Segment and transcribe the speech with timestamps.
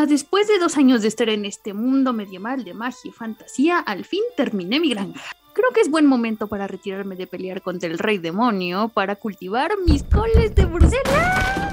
[0.00, 3.80] Ah, después de dos años de estar en este mundo medieval de magia y fantasía,
[3.80, 5.20] al fin terminé mi granja.
[5.54, 9.72] Creo que es buen momento para retirarme de pelear contra el rey demonio para cultivar
[9.84, 11.72] mis coles de Bruselas.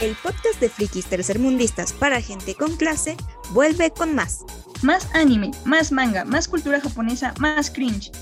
[0.00, 3.16] El podcast de frikis tercermundistas para gente con clase
[3.50, 4.44] vuelve con más.
[4.82, 8.12] Más anime, más manga, más cultura japonesa, más cringe.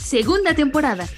[0.00, 1.08] Segunda temporada.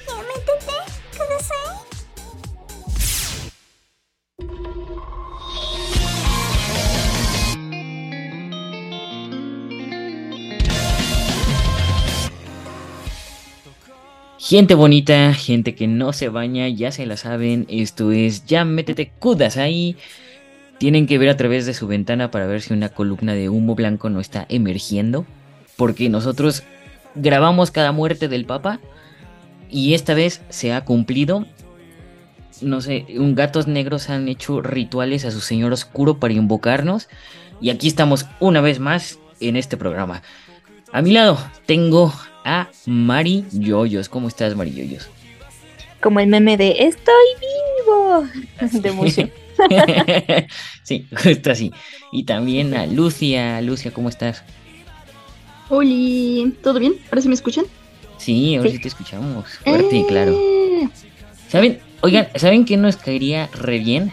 [14.51, 19.13] Gente bonita, gente que no se baña, ya se la saben, esto es Ya métete
[19.17, 19.95] cudas ahí.
[20.79, 23.77] Tienen que ver a través de su ventana para ver si una columna de humo
[23.77, 25.25] blanco no está emergiendo.
[25.77, 26.65] Porque nosotros
[27.15, 28.81] grabamos cada muerte del Papa
[29.71, 31.47] y esta vez se ha cumplido.
[32.61, 37.09] No sé, un gatos negros han hecho rituales a su señor oscuro para invocarnos.
[37.61, 40.23] Y aquí estamos una vez más en este programa.
[40.93, 42.13] A mi lado tengo
[42.45, 44.09] a Mari Yoyos.
[44.09, 45.09] ¿Cómo estás, Mari Yoyos?
[46.01, 48.27] Como el meme de Estoy vivo
[48.83, 49.29] de mucho.
[50.83, 51.71] sí, justo así.
[52.11, 53.61] Y también a Lucia.
[53.61, 54.43] Lucia, ¿cómo estás?
[55.69, 56.97] Hola, ¿todo bien?
[57.09, 57.67] ¿Ahora sí me escuchan?
[58.17, 59.49] Sí, ahora sí, te escuchamos.
[59.63, 60.33] Fuerte y claro.
[60.33, 60.89] Eh.
[61.47, 61.79] ¿Saben?
[62.01, 64.13] Oigan, ¿saben qué nos caería re bien?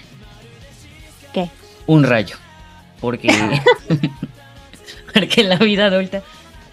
[1.34, 1.50] ¿Qué?
[1.88, 2.36] Un rayo.
[3.02, 3.30] Porque.
[5.14, 6.22] porque en la vida adulta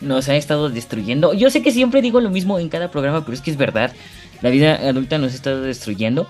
[0.04, 1.34] nos ha estado destruyendo.
[1.34, 3.92] Yo sé que siempre digo lo mismo en cada programa, pero es que es verdad.
[4.42, 6.26] La vida adulta nos ha estado destruyendo.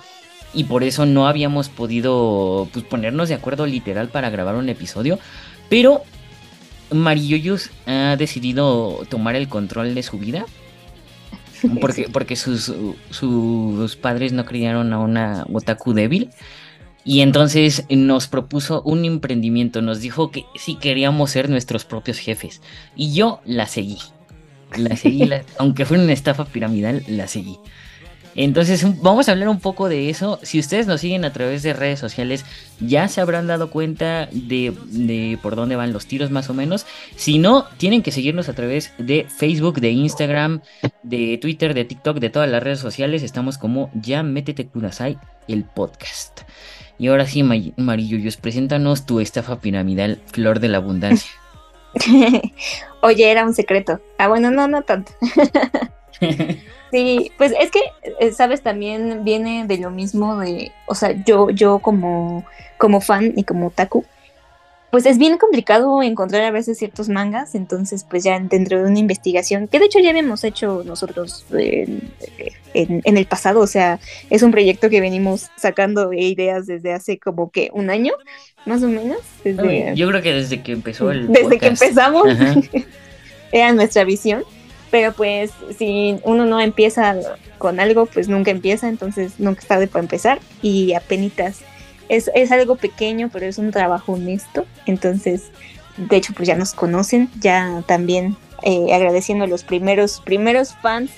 [0.52, 5.18] Y por eso no habíamos podido pues, ponernos de acuerdo literal para grabar un episodio.
[5.68, 6.02] Pero
[6.92, 10.46] Mariyoyos ha decidido tomar el control de su vida.
[11.80, 12.72] Porque, porque sus,
[13.10, 16.30] sus padres no criaron a una otaku débil.
[17.04, 22.62] Y entonces nos propuso un emprendimiento, nos dijo que sí queríamos ser nuestros propios jefes.
[22.96, 23.98] Y yo la seguí.
[24.76, 25.28] La seguí,
[25.58, 27.58] aunque fuera una estafa piramidal, la seguí.
[28.34, 30.38] Entonces vamos a hablar un poco de eso.
[30.42, 32.44] Si ustedes nos siguen a través de redes sociales,
[32.80, 36.86] ya se habrán dado cuenta de, de, por dónde van los tiros más o menos.
[37.16, 40.60] Si no, tienen que seguirnos a través de Facebook, de Instagram,
[41.02, 43.22] de Twitter, de TikTok, de todas las redes sociales.
[43.22, 45.18] Estamos como ya métete Kudasai,
[45.48, 46.40] el podcast.
[46.98, 47.42] Y ahora sí,
[47.76, 51.30] Marilluyos, preséntanos tu estafa piramidal, Flor de la Abundancia.
[53.02, 54.00] Oye, era un secreto.
[54.18, 55.12] Ah, bueno, no, no tanto.
[56.94, 57.80] sí, pues es que,
[58.20, 62.44] eh, sabes, también viene de lo mismo de, o sea, yo, yo como,
[62.78, 64.04] como fan y como taku,
[64.92, 68.98] pues es bien complicado encontrar a veces ciertos mangas, entonces pues ya dentro de una
[69.00, 73.98] investigación, que de hecho ya habíamos hecho nosotros en, el pasado, o sea,
[74.30, 78.12] es un proyecto que venimos sacando ideas desde hace como que un año,
[78.66, 79.18] más o menos.
[79.96, 81.26] Yo creo que desde que empezó el...
[81.26, 82.28] Desde que empezamos,
[83.52, 84.44] era nuestra visión,
[84.94, 87.16] pero pues si uno no empieza
[87.58, 91.62] con algo, pues nunca empieza, entonces nunca está de para empezar y apenas
[92.08, 94.66] es, es algo pequeño, pero es un trabajo honesto.
[94.86, 95.50] Entonces,
[95.96, 101.10] de hecho, pues ya nos conocen, ya también eh, agradeciendo a los primeros, primeros fans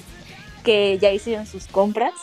[0.64, 2.14] que ya hicieron sus compras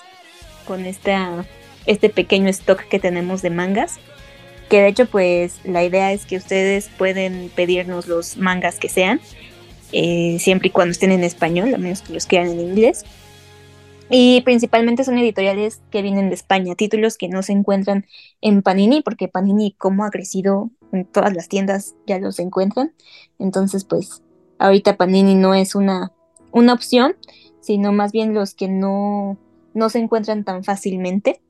[0.66, 1.46] con esta,
[1.86, 4.00] este pequeño stock que tenemos de mangas.
[4.72, 9.22] Que de hecho, pues la idea es que ustedes pueden pedirnos los mangas que sean,
[9.94, 13.06] eh, siempre y cuando estén en español, a menos que los quieran en inglés.
[14.10, 18.06] Y principalmente son editoriales que vienen de España, títulos que no se encuentran
[18.42, 22.94] en Panini, porque Panini, como ha crecido en todas las tiendas, ya los encuentran.
[23.40, 24.22] Entonces, pues,
[24.60, 26.12] ahorita Panini no es una,
[26.52, 27.16] una opción,
[27.62, 29.38] sino más bien los que no,
[29.74, 31.42] no se encuentran tan fácilmente.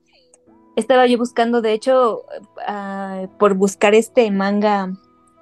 [0.76, 2.24] Estaba yo buscando, de hecho,
[2.66, 4.92] ah, por buscar este manga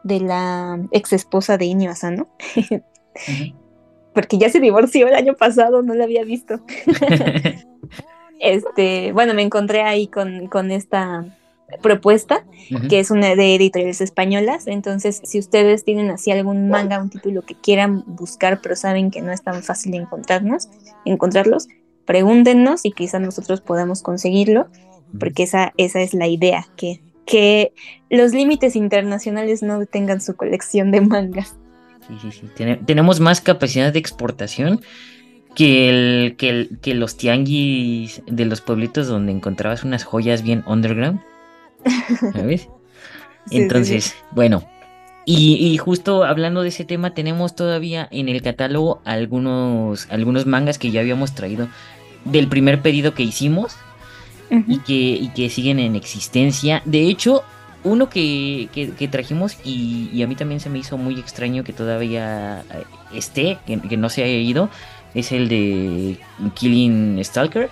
[0.05, 2.29] de la ex esposa de Inio Asano.
[4.15, 6.61] porque ya se divorció el año pasado, no la había visto.
[8.41, 11.25] este, bueno, me encontré ahí con, con esta
[11.81, 12.45] propuesta,
[12.89, 14.67] que es una de editoriales españolas.
[14.67, 19.23] Entonces, si ustedes tienen así algún manga, un título que quieran buscar, pero saben que
[19.23, 20.69] no es tan fácil encontrarnos,
[21.05, 21.69] encontrarlos,
[22.05, 24.69] pregúntenos y quizás nosotros podamos conseguirlo,
[25.19, 27.73] porque esa, esa es la idea, que, que
[28.11, 31.57] los límites internacionales no detengan su colección de mangas.
[32.09, 32.65] Sí, sí, sí.
[32.85, 34.81] tenemos más capacidad de exportación
[35.55, 41.21] que, el, que, que los tianguis de los pueblitos donde encontrabas unas joyas bien underground.
[42.33, 42.69] ¿Sabes?
[43.51, 44.65] Entonces, bueno.
[45.25, 50.91] Y, justo hablando de ese tema, tenemos todavía en el catálogo algunos, algunos mangas que
[50.91, 51.69] ya habíamos traído
[52.25, 53.77] del primer pedido que hicimos.
[54.51, 56.83] y, que, y que siguen en existencia.
[56.85, 57.43] De hecho,
[57.85, 62.65] uno que, que, trajimos y, a mí también se me hizo muy extraño que todavía
[62.73, 62.85] eh,
[63.15, 64.69] esté, que, no se haya ido,
[65.15, 66.19] es el de
[66.55, 67.71] Killing Stalker.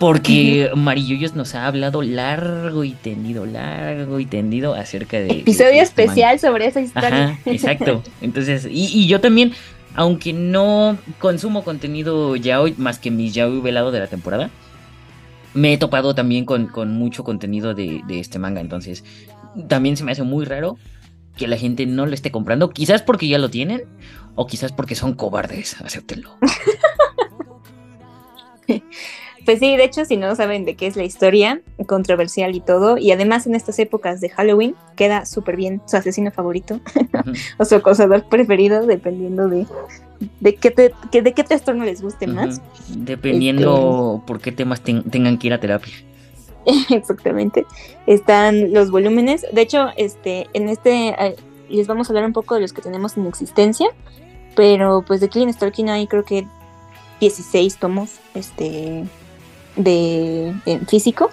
[0.00, 5.28] Porque Marilluyos nos ha hablado largo y tendido, largo y tendido acerca de...
[5.28, 7.38] Episodio especial sobre esa historia.
[7.46, 8.02] exacto.
[8.20, 9.52] Entonces, y, y, yo también,
[9.94, 14.50] aunque no consumo contenido ya hoy, más que mis ya velado de la temporada,
[15.56, 19.04] me he topado también con, mucho contenido de, este manga, entonces
[19.68, 20.76] también se me hace muy raro
[21.36, 23.84] que la gente no lo esté comprando, quizás porque ya lo tienen
[24.34, 26.30] o quizás porque son cobardes, acéptenlo.
[29.46, 32.98] Pues sí, de hecho, si no saben de qué es la historia, controversial y todo,
[32.98, 36.80] y además en estas épocas de Halloween queda súper bien su asesino favorito
[37.58, 39.64] o su acosador preferido, dependiendo de,
[40.40, 42.60] de qué, de qué trastorno les guste más.
[42.88, 45.94] Dependiendo este, por qué temas tengan que ir a terapia.
[46.90, 47.66] Exactamente.
[48.06, 49.46] Están los volúmenes.
[49.52, 51.36] De hecho, este, en este eh,
[51.68, 53.88] les vamos a hablar un poco de los que tenemos en existencia.
[54.54, 56.46] Pero pues de Killing Stalking hay creo que
[57.20, 58.18] 16 tomos.
[58.34, 59.04] Este
[59.76, 61.30] de en físico.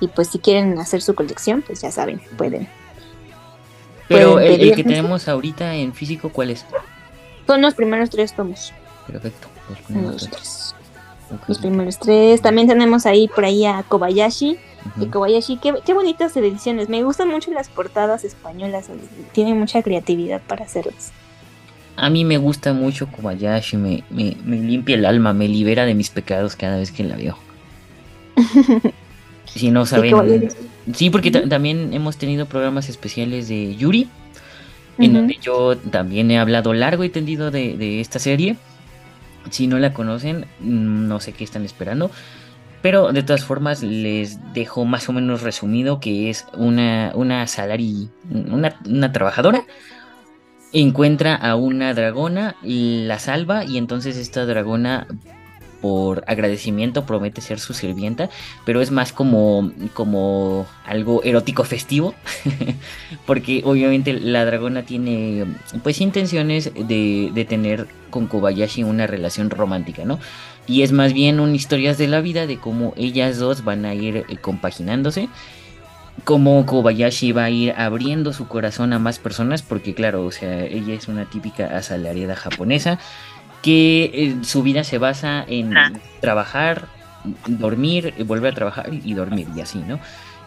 [0.00, 2.68] Y pues si quieren hacer su colección, pues ya saben, pueden.
[4.08, 6.66] Pero el, que tenemos ahorita en físico, ¿cuál es?
[7.46, 8.72] Son los primeros tres tomos.
[9.06, 9.48] Perfecto.
[9.68, 10.74] Los primeros tres.
[11.48, 12.42] Los primeros tres.
[12.42, 14.58] También tenemos ahí por ahí a Kobayashi.
[15.00, 16.88] Y Kobayashi, qué, qué, bonitas ediciones.
[16.88, 18.90] Me gustan mucho las portadas españolas.
[19.32, 21.12] Tienen mucha creatividad para hacerlas.
[21.96, 23.76] A mí me gusta mucho Kobayashi.
[23.76, 27.16] Me, me, me limpia el alma, me libera de mis pecados cada vez que la
[27.16, 27.38] veo.
[29.44, 30.48] si no saben.
[30.94, 34.08] Sí, porque también hemos tenido programas especiales de Yuri,
[34.98, 38.56] en donde yo también he hablado largo y tendido de, esta serie.
[39.50, 42.10] Si no la conocen, mm, no sé qué están esperando.
[42.80, 48.08] Pero de todas formas les dejo más o menos resumido que es una, una salari,
[48.30, 49.64] una, una trabajadora
[50.72, 55.06] encuentra a una dragona, la salva y entonces esta dragona
[55.82, 58.30] por agradecimiento promete ser su sirvienta,
[58.64, 62.14] pero es más como, como algo erótico festivo,
[63.26, 65.44] porque obviamente la dragona tiene
[65.82, 70.20] pues intenciones de, de tener con Kobayashi una relación romántica, ¿no?
[70.68, 73.94] Y es más bien una historias de la vida de cómo ellas dos van a
[73.94, 75.28] ir eh, compaginándose
[76.24, 80.64] cómo Kobayashi va a ir abriendo su corazón a más personas, porque claro, o sea,
[80.64, 82.98] ella es una típica asalariada japonesa
[83.62, 85.92] que eh, su vida se basa en ah.
[86.20, 86.88] trabajar,
[87.46, 90.00] dormir, volver a trabajar y dormir y así, ¿no?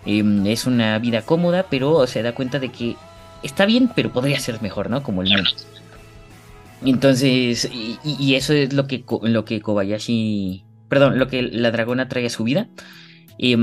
[0.05, 2.95] Em, es una vida cómoda, pero se da cuenta de que
[3.41, 5.01] está bien, pero podría ser mejor, ¿no?
[5.01, 5.43] Como el mío.
[6.83, 12.27] Entonces, y, eso es lo que, lo que Kobayashi, perdón, lo que la dragona trae
[12.27, 12.67] a su vida.
[13.39, 13.57] Eh,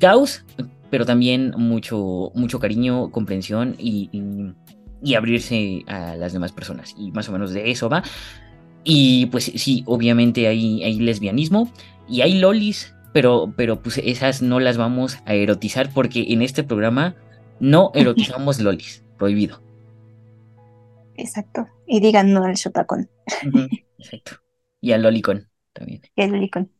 [0.00, 0.44] caos,
[0.90, 4.10] pero también mucho, mucho cariño, comprensión y,
[5.02, 6.94] y abrirse a las demás personas.
[6.98, 8.02] Y más o menos de eso va.
[8.88, 11.72] Y pues sí, obviamente hay, hay lesbianismo
[12.08, 16.62] y hay lolis, pero, pero pues esas no las vamos a erotizar porque en este
[16.62, 17.16] programa
[17.58, 19.60] no erotizamos lolis, prohibido.
[21.16, 21.66] Exacto.
[21.84, 23.10] Y digan no al shotacón.
[23.98, 24.40] exacto.
[24.80, 26.02] Y al lolicón también.
[26.14, 26.70] Y al lolicón.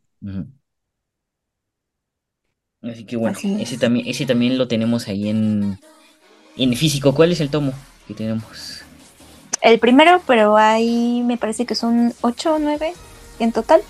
[2.83, 5.81] Así que bueno, ese también, ese también lo tenemos ahí en,
[6.57, 7.17] en físico.
[7.17, 7.73] ¿Cuál es el tomo
[8.07, 8.86] que tenemos?
[9.61, 12.93] El primero, pero ahí me parece que son 8 o 9
[13.39, 13.83] en total.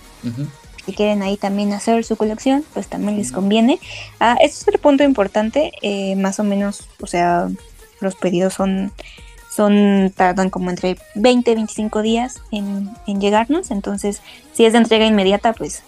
[0.84, 3.78] Si quieren ahí también hacer su colección, pues también les conviene.
[4.20, 7.48] Ah, este es otro punto importante, eh, más o menos, o sea,
[8.00, 8.92] los pedidos son,
[9.54, 14.20] son tardan como entre 20 y 25 días en, llegarnos, entonces
[14.52, 15.82] si es de entrega inmediata, pues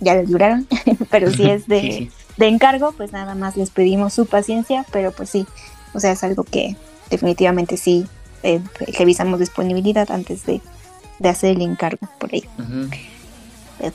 [0.00, 0.66] ya les duraron,
[1.10, 5.30] pero si es de, de encargo, pues nada más les pedimos su paciencia, pero pues
[5.30, 5.46] sí,
[5.94, 6.76] o sea, es algo que
[7.10, 8.06] definitivamente sí
[8.44, 8.60] eh,
[8.98, 10.60] revisamos disponibilidad antes de,
[11.24, 12.44] hacer el encargo por ahí.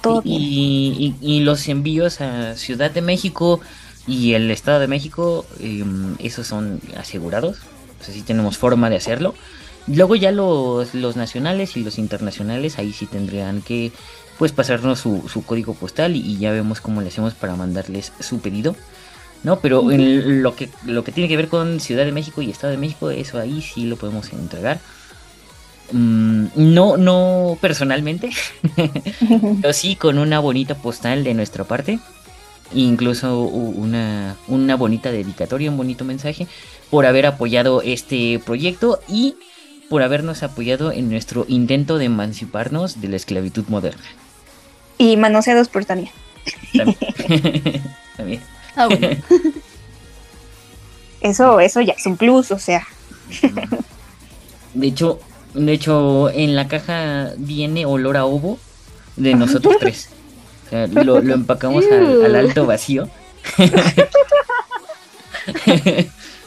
[0.01, 3.61] todo y, Y, los envíos a Ciudad de México
[4.07, 7.59] y el Estado de México, em, esos son asegurados.
[8.01, 9.35] O sea, sí tenemos forma de hacerlo.
[9.87, 13.91] Luego ya los, los nacionales y los internacionales, ahí sí tendrían que
[14.39, 18.39] pues pasarnos su, su código postal y, ya vemos cómo le hacemos para mandarles su
[18.39, 18.75] pedido.
[19.43, 19.59] ¿No?
[19.59, 22.71] Pero en lo que, lo que tiene que ver con Ciudad de México y Estado
[22.71, 24.79] de México, eso ahí sí lo podemos entregar.
[25.91, 28.29] Mm, no, no personalmente,
[29.61, 31.99] pero sí con una bonita postal de nuestra parte.
[32.71, 36.45] Incluso una, una bonita dedicatoria, un bonito mensaje
[36.91, 39.35] por haber apoyado este proyecto y
[39.89, 44.03] por habernos apoyado en nuestro intento de emanciparnos de la esclavitud moderna.
[44.99, 46.11] Y manoseados por Tania.
[48.15, 48.41] también.
[48.75, 49.09] Ah, bueno.
[51.21, 52.87] Eso, eso ya es un plus, o sea.
[54.73, 55.19] De hecho,
[55.53, 58.57] de hecho, en la caja viene olor a ovo
[59.17, 60.09] de nosotros tres.
[60.67, 63.09] O sea, lo, lo empacamos al, al alto vacío.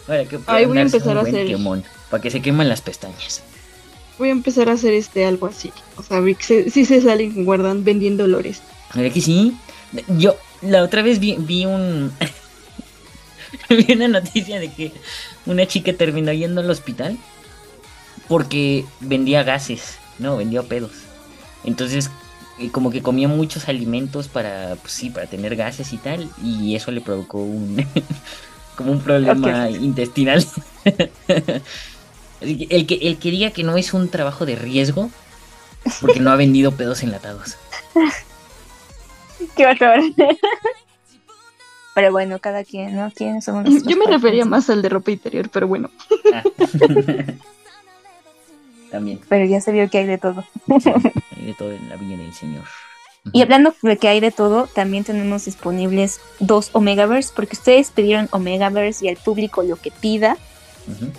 [0.07, 2.69] Para que Ay, voy a empezar un a buen hacer- quemón, para que se quemen
[2.69, 3.43] las pestañas.
[4.19, 5.73] Voy a empezar a hacer este algo así.
[5.97, 8.61] O sea, que se- sí se salen guardan vendiendo olores.
[8.95, 9.57] ¿Verdad que sí?
[10.19, 12.13] Yo la otra vez vi, vi un
[13.69, 14.93] vi una noticia de que
[15.47, 17.19] una chica terminó yendo al hospital
[18.29, 20.93] porque vendía gases, no, vendía pedos.
[21.65, 22.11] Entonces,
[22.59, 26.75] eh, como que comía muchos alimentos para, pues sí, para tener gases y tal, y
[26.77, 27.85] eso le provocó un
[28.77, 30.47] como un problema intestinal.
[32.41, 35.13] El que el que diga que no es un trabajo de riesgo
[36.01, 37.57] porque no ha vendido pedos enlatados.
[39.57, 40.01] Qué horror.
[41.95, 43.11] Pero bueno, cada quien, ¿no?
[43.15, 45.91] ¿Quiénes somos nuestros Yo me refería más al de ropa interior, pero bueno.
[46.33, 46.43] Ah.
[48.91, 49.21] También.
[49.29, 50.45] Pero ya se vio que hay de todo.
[50.69, 52.65] Hay de todo en la viña del Señor.
[53.33, 58.29] Y hablando de que hay de todo, también tenemos disponibles dos Omegaverse, porque ustedes pidieron
[58.33, 60.37] Omegaverse y al público lo que pida.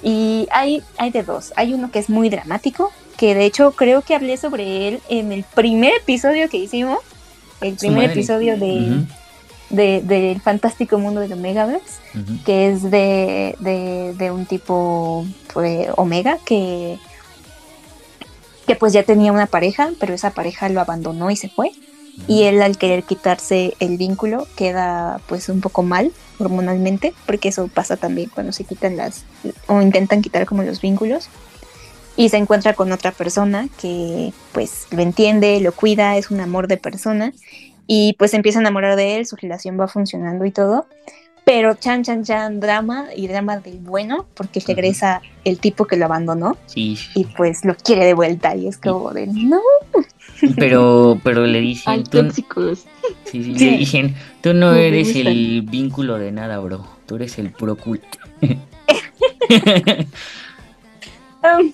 [0.01, 1.53] Y hay, hay de dos.
[1.55, 5.31] Hay uno que es muy dramático, que de hecho creo que hablé sobre él en
[5.31, 6.99] el primer episodio que hicimos.
[7.63, 9.07] El primer episodio de, Ujú,
[9.69, 12.43] de- del fantástico mundo del Omegaverse, ujú.
[12.45, 16.99] que es de, de, de un tipo pues, Omega que,
[18.67, 21.71] que pues ya tenía una pareja, pero esa pareja lo abandonó y se fue.
[22.27, 27.67] Y él al querer quitarse el vínculo queda pues un poco mal hormonalmente, porque eso
[27.73, 29.23] pasa también cuando se quitan las
[29.67, 31.29] o intentan quitar como los vínculos.
[32.15, 36.67] Y se encuentra con otra persona que pues lo entiende, lo cuida, es un amor
[36.67, 37.33] de persona
[37.87, 40.85] y pues se empieza a enamorar de él, su relación va funcionando y todo.
[41.45, 46.05] Pero chan chan chan drama y drama del bueno, porque regresa el tipo que lo
[46.05, 49.59] abandonó Sí, y pues lo quiere de vuelta y es como de no,
[50.57, 52.85] pero, pero le dicen, Ay, tú, tóxicos.
[53.25, 53.71] sí, sí, Sí.
[53.71, 55.27] le dicen, tú no me eres gustan.
[55.27, 56.85] el vínculo de nada, bro.
[57.07, 58.19] Tú eres el puro culto.
[61.43, 61.73] Um,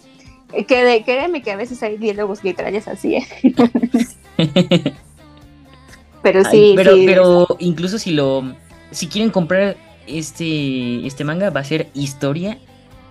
[0.67, 3.27] que de, créeme que a veces hay diálogos literales así, ¿eh?
[6.21, 7.03] Pero Ay, sí, pero, sí.
[7.05, 8.43] pero incluso si lo,
[8.91, 9.77] si quieren comprar
[10.07, 12.57] este, este manga, va a ser historia,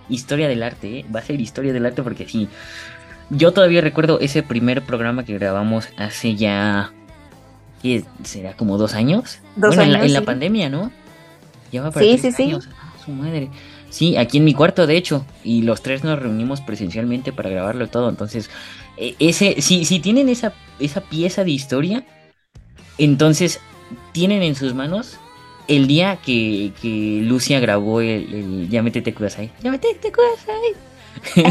[0.09, 1.05] historia del arte, ¿eh?
[1.13, 2.47] va a ser historia del arte porque sí.
[3.31, 6.91] Yo todavía recuerdo ese primer programa que grabamos hace ya,
[7.81, 8.53] ¿qué será?
[8.55, 9.39] Como dos años.
[9.55, 10.25] Dos bueno, en, la, años, en la sí.
[10.25, 10.91] pandemia, ¿no?
[11.71, 12.43] Ya va para Sí, tres sí, sí.
[12.43, 12.69] años.
[12.79, 13.49] Ah, su madre.
[13.89, 17.87] Sí, aquí en mi cuarto, de hecho, y los tres nos reunimos presencialmente para grabarlo
[17.87, 18.09] todo.
[18.09, 18.49] Entonces,
[18.97, 22.05] e- ese, si, si tienen esa, esa pieza de historia,
[22.97, 23.59] entonces
[24.11, 25.19] tienen en sus manos
[25.67, 29.51] el día que, que Lucia grabó el, el Yametete Kudasai.
[29.61, 30.89] Yametete Kudasai.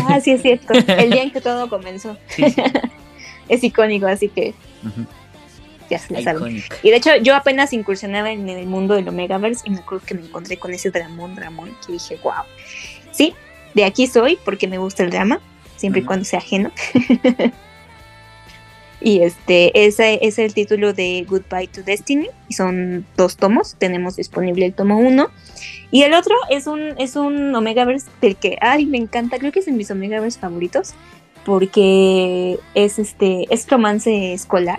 [0.09, 0.73] Ah, sí es cierto.
[0.89, 2.17] El día en que todo comenzó.
[2.29, 2.63] Sí, sí.
[3.49, 4.55] Es icónico, así que.
[5.89, 6.63] Ya se la saben.
[6.83, 10.15] Y de hecho, yo apenas incursionaba en el mundo del Omegaverse y me acuerdo que
[10.15, 12.45] me encontré con ese dramón, dramón, que dije, wow.
[13.13, 13.35] Sí,
[13.75, 15.41] de aquí soy porque me gusta el drama,
[15.77, 16.09] siempre y Ujú.
[16.09, 16.71] cuando sea ajeno.
[19.01, 24.17] y este, ese es el título de Goodbye to Destiny, y son dos tomos, tenemos
[24.17, 25.31] disponible el tomo uno.
[25.91, 29.61] Y el otro es un, es un Omegaverse del que, ay, me encanta, creo que
[29.61, 30.93] es de mis Omegaverse favoritos,
[31.47, 34.79] porque es este, es romance escolar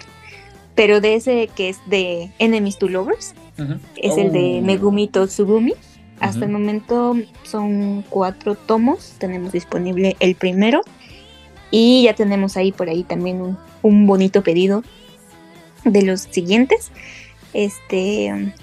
[0.79, 3.33] pero de ese que es de Enemies to Lovers,
[3.97, 4.65] es el de Oh.
[4.65, 5.73] Megumi Totsugumi.
[6.21, 10.79] Hasta el momento son cuatro tomos, tenemos disponible el primero
[11.69, 14.83] y ya tenemos ahí por ahí también un, un bonito pedido
[15.83, 16.91] de los siguientes.
[17.53, 18.53] Este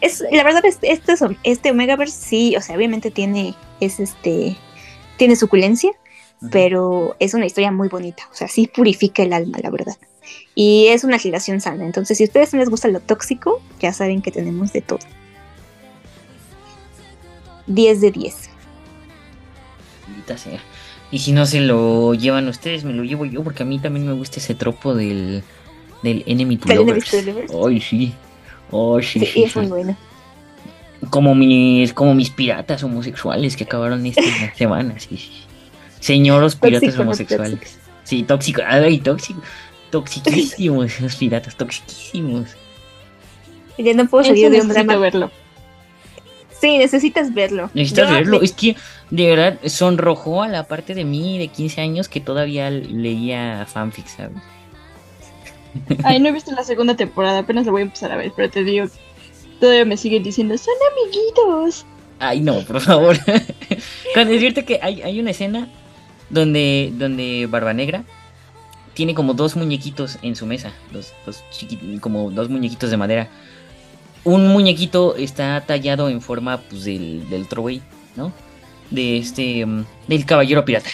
[0.00, 4.56] es la verdad es- este, es- este Omegaverse sí, o sea, obviamente tiene es este
[5.18, 5.90] tiene suculencia,
[6.40, 6.50] Ujú.
[6.50, 9.96] pero es una historia muy bonita, o sea, sí purifica el alma, la verdad.
[10.54, 13.92] Y es una relación sana, entonces si a ustedes no les gusta lo tóxico, ya
[13.92, 14.98] saben que tenemos de todo.
[17.66, 18.50] 10 de 10.
[20.08, 20.60] Maldita sea.
[21.12, 24.06] Y si no se lo llevan ustedes, me lo llevo yo, porque a mí también
[24.06, 25.42] me gusta ese tropo del,
[26.02, 27.14] del Enemy to Lovers.
[27.14, 28.14] Ay, sí.
[28.72, 29.58] Ay, sí, Sí, sí, es sí.
[29.60, 29.96] muy bueno.
[31.10, 34.22] Como mis, como mis piratas homosexuales que acabaron esta
[34.56, 35.30] semana, sí, sí.
[36.00, 37.78] Señoros piratas Tóxico, homosexuales.
[38.04, 38.62] Sí, tóxico.
[38.66, 39.40] Ay, tóxico.
[39.90, 42.50] Toxiquísimos esos piratas, toxiquísimos.
[43.78, 45.00] Ya no puedo salir de un necesito drama.
[45.00, 45.30] verlo.
[46.60, 47.70] Sí, necesitas verlo.
[47.72, 48.42] Necesitas Yo verlo.
[48.42, 48.76] Es que
[49.10, 54.12] de verdad sonrojó a la parte de mí de 15 años que todavía leía fanfics,
[54.12, 54.36] ¿sabes?
[56.04, 58.50] Ay, no he visto la segunda temporada, apenas la voy a empezar a ver, pero
[58.50, 58.86] te digo,
[59.60, 61.86] todavía me siguen diciendo, son amiguitos.
[62.18, 63.16] Ay, no, por favor.
[64.14, 65.68] Con decirte que hay, hay una escena
[66.28, 68.04] donde, donde Barba Negra
[69.00, 70.74] tiene como dos muñequitos en su mesa.
[70.92, 71.42] Dos, dos
[72.02, 73.28] como dos muñequitos de madera.
[74.24, 77.80] Un muñequito está tallado en forma pues, del, del Trowey,
[78.14, 78.30] ¿no?
[78.90, 79.64] De este.
[79.64, 80.90] mm, del caballero pirata.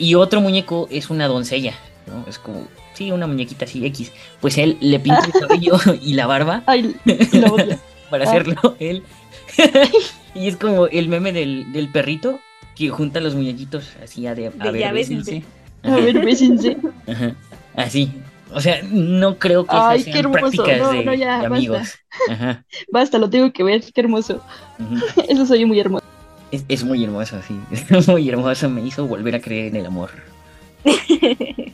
[0.00, 1.74] Y otro muñeco es una doncella,
[2.08, 2.24] ¿no?
[2.28, 2.66] Es como.
[2.94, 4.10] Sí, una muñequita así X.
[4.40, 7.78] Pues él le pinta el cabello y la barba Ay, la
[8.10, 8.28] para Ah.
[8.30, 9.04] hacerlo él.
[10.34, 12.40] y es como el meme del, del perrito
[12.74, 15.44] que junta los muñequitos así a, de, a De ver, bésense.
[15.86, 16.76] A ver, bésense.
[17.06, 17.34] Ajá,
[17.74, 18.12] Así.
[18.52, 20.62] O sea, no creo que Ay, esas qué sean hermoso.
[20.62, 21.56] prácticas No, de, no, ya, de basta.
[21.56, 21.88] amigos.
[22.30, 22.64] Ajá.
[22.92, 24.42] Basta, lo tengo que ver, qué hermoso.
[25.28, 26.04] Eso soy muy hermoso.
[26.52, 27.58] Es, es muy hermoso, sí.
[27.90, 28.70] Es muy hermoso.
[28.70, 30.10] Me hizo volver a creer en el amor.
[30.84, 31.72] y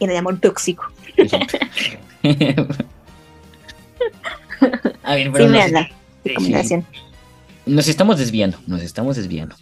[0.00, 0.90] en el amor tóxico.
[5.02, 5.86] A ver, pero Sí, sí,
[6.24, 6.84] Recomendación.
[7.66, 8.58] nos estamos desviando.
[8.66, 9.56] Nos estamos desviando.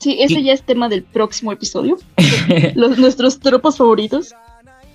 [0.00, 1.98] Sí, ese ya es tema del próximo episodio.
[2.74, 4.34] Los, nuestros tropos favoritos.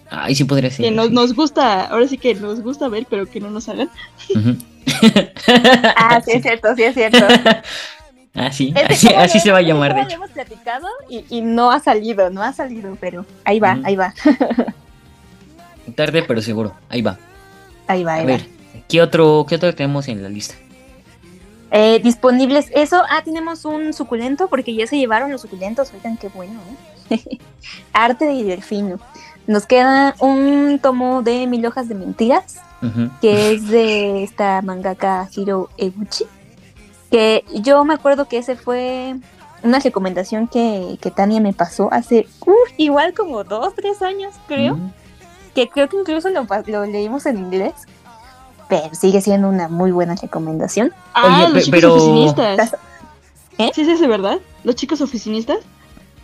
[0.10, 0.86] Ay, sí podría ser.
[0.86, 1.14] que nos, sí.
[1.14, 3.90] nos gusta, ahora sí que nos gusta ver, pero que no nos hagan.
[5.98, 7.18] Ah, sí es cierto, sí es cierto.
[8.36, 10.16] Ah, sí, Ese así, así se va a llamar, de hecho.
[10.16, 14.14] hemos platicado y, y no ha salido, no ha salido, pero ahí va, ahí va,
[15.96, 16.74] Tarde, pero seguro.
[16.90, 17.18] Ahí va.
[17.88, 18.82] ahí va, A ahí ver, va.
[18.88, 20.56] ¿qué otro, ¿qué otro tenemos en la lista?
[21.72, 26.30] Eh, disponibles, eso, ah, tenemos un suculento porque ya se llevaron los suculentos, oigan qué
[26.30, 26.60] bueno,
[27.10, 27.40] ¿eh?
[27.94, 29.00] Arte de Delfino.
[29.48, 32.58] Nos queda un tomo de Mil hojas de mentiras,
[33.20, 36.26] que es de esta mangaka Hiro Eguchi,
[37.10, 39.16] que yo me acuerdo que ese fue
[39.64, 44.78] una recomendación que, que Tania me pasó hace uf, igual como dos, tres años, creo,
[45.56, 47.74] que creo que incluso lo leímos en inglés,
[48.70, 50.94] pero sigue siendo una muy buena recomendación.
[51.14, 52.76] Ah, Oye, los chicos pero- oficinistas.
[53.58, 53.72] ¿Eh?
[53.74, 54.40] Sí, es ese, ¿verdad?
[54.64, 55.58] Los chicos oficinistas.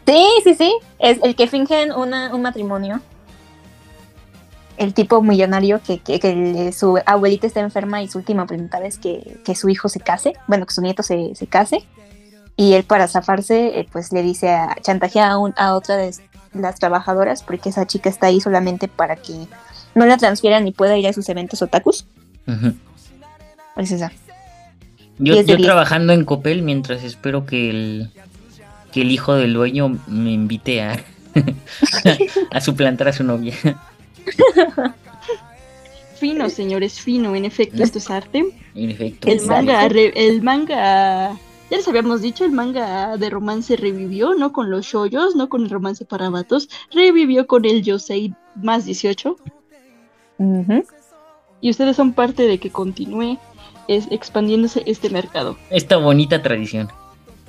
[0.06, 3.00] Sí, sí, sí, es el que fingen una, un matrimonio.
[4.78, 8.98] El tipo millonario que, que, que su abuelita está enferma y su última voluntad es
[8.98, 11.86] que, que su hijo se case, bueno, que su nieto se, se case.
[12.58, 16.14] Y él para zafarse, eh, pues le dice, a, chantajea a, un- a otra de
[16.54, 19.48] las trabajadoras, porque esa chica está ahí solamente para que
[19.94, 22.08] no la transfieran y pueda ir a sus eventos otakus.
[22.48, 22.74] Ujú.
[23.78, 24.12] Es esa.
[25.18, 25.68] Yo, 10 de yo 10.
[25.68, 28.10] trabajando en Copel mientras espero que el,
[28.92, 31.00] que el hijo del dueño me invite a,
[32.52, 33.54] a suplantar a su novia.
[36.16, 37.36] Fino, señores, fino.
[37.36, 38.46] En efecto, esto es arte.
[38.76, 39.28] En efecto.
[39.28, 41.32] El manga, re- el manga,
[41.70, 45.64] ya les habíamos dicho, el manga de romance revivió, no con los shoyos, no con
[45.64, 49.36] el romance para vatos, revivió con el Yosei más 18.
[50.38, 50.84] Ujú.
[51.62, 53.38] Y ustedes son parte de que continúe
[53.88, 55.58] es, expandiéndose este mercado.
[55.70, 56.90] Esta bonita tradición.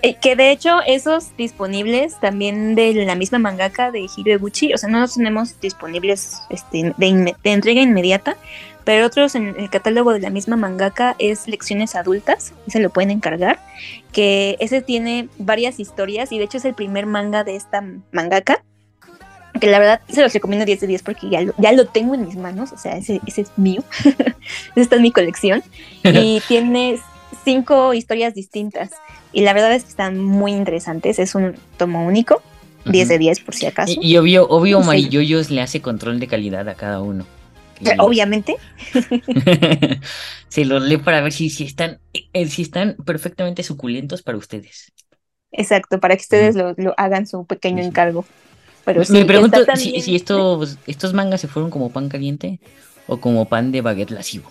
[0.04, 4.76] Eh, que de hecho esos disponibles también de la misma mangaka de Hiro Eguchi, o
[4.78, 8.36] sea, no los tenemos disponibles este, de, inme- de entrega inmediata,
[8.82, 12.90] pero otros en el catálogo de la misma mangaka es Lecciones Adultas, y se lo
[12.90, 13.60] pueden encargar,
[14.10, 18.64] que ese tiene varias historias y de hecho es el primer manga de esta mangaka,
[19.62, 22.16] que la verdad se los recomiendo 10 de 10 porque ya lo, ya lo tengo
[22.16, 23.84] en mis manos, o sea, ese, ese es mío,
[24.74, 25.62] está en mi colección,
[26.02, 26.98] y tiene
[27.44, 28.90] cinco historias distintas.
[29.32, 31.20] Y la verdad es que están muy interesantes.
[31.20, 32.42] Es un tomo único,
[32.86, 34.00] 10 de 10 por si acaso.
[34.00, 35.54] Y, y obvio, obvio Sí.
[35.54, 37.24] Le hace control de calidad a cada uno.
[37.84, 38.56] Eh, Obviamente.
[40.48, 44.92] Se los lee para ver si, si están eh, si están perfectamente suculentos para ustedes.
[45.52, 48.24] Exacto, para que ustedes lo, lo hagan su pequeño encargo.
[48.84, 52.58] Pero sí, Me pregunto si, estos, estos mangas se fueron como pan caliente
[53.06, 54.50] o como pan de baguette lascivo.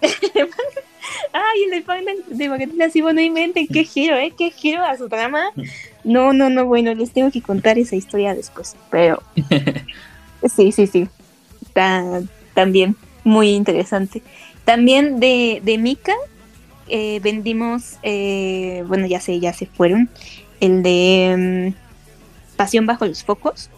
[1.32, 4.32] Ay, el de pan de- Baguette Lascivo, no inventen, qué giro, ¿eh?
[4.36, 5.50] Qué giro a su trama.
[6.04, 8.76] No, no, no, bueno, les tengo que contar esa historia después.
[8.90, 9.22] Pero
[10.56, 11.08] sí, sí, sí.
[11.62, 12.22] Está
[12.54, 14.22] también muy interesante.
[14.64, 16.14] También de, de Mika
[16.88, 20.08] eh, vendimos, eh, bueno, ya sé, ya se fueron,
[20.60, 21.87] el de mm,
[22.58, 23.70] Pasión bajo los focos.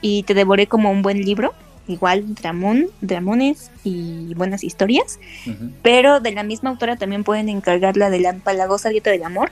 [0.00, 1.52] Y te devoré como un buen libro.
[1.86, 5.18] Igual, dramón, dramones y buenas historias
[5.82, 9.50] pero de la misma autora también pueden encargar la de la empalagosa dieta del amor,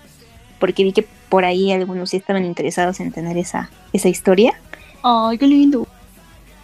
[0.61, 4.53] porque vi que por ahí algunos sí estaban interesados en tener esa, esa historia.
[5.03, 5.87] Ay, qué lindo.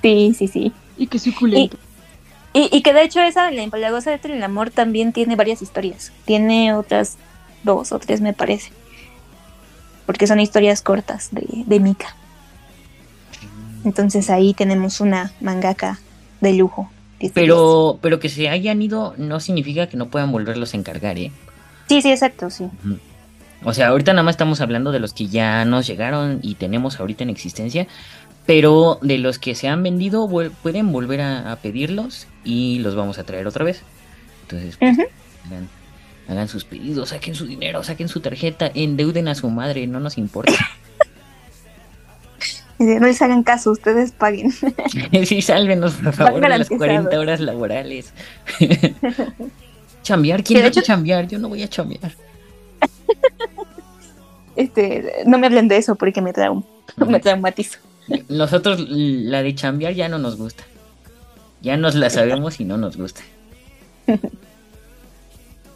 [0.03, 0.73] Sí, sí, sí.
[0.97, 1.77] Y qué suculento.
[2.53, 6.13] Y, y que de hecho esa, la empalagosa dieta del amor, también tiene varias historias.
[6.25, 7.17] Tiene otras
[7.65, 8.71] dos o tres, me parece.
[10.07, 12.15] Porque son historias cortas de, de Mika.
[13.85, 15.99] Entonces ahí tenemos una mangaka
[16.41, 16.91] de lujo
[17.21, 20.77] 10 de Pero, pero que se hayan ido no significa que no puedan volverlos a
[20.77, 21.31] encargar, ¿eh?
[21.31, 21.33] 10.
[21.89, 22.67] Sí, sí, exacto, sí.
[23.63, 26.99] O sea, ahorita nada más estamos hablando de los que ya nos llegaron y tenemos
[27.01, 27.87] ahorita en existencia,
[28.47, 32.95] pero de los que se han vendido vuel- pueden volver a, a pedirlos y los
[32.95, 33.83] vamos a traer otra vez.
[34.43, 34.99] Entonces, pues,
[35.47, 35.69] hagan,
[36.29, 40.19] hagan sus pedidos, saquen su dinero, saquen su tarjeta, endeuden a su madre, no nos
[40.19, 40.53] importa.
[42.77, 44.51] Y No les hagan caso, ustedes paguen.
[45.27, 46.79] sí, sálvenos, por favor, de las garantizados.
[46.79, 48.13] 40 horas laborales.
[50.03, 51.29] chambear, ¿quién va a hecho- chambear?
[51.29, 52.13] Yo no voy a chambear.
[54.57, 56.65] Este, no me hablen de eso porque me, traum
[56.97, 57.79] me traumatizo.
[58.29, 60.65] Nosotros la de chambear ya no nos gusta.
[61.63, 63.23] Ya nos la sabemos y no nos gusta.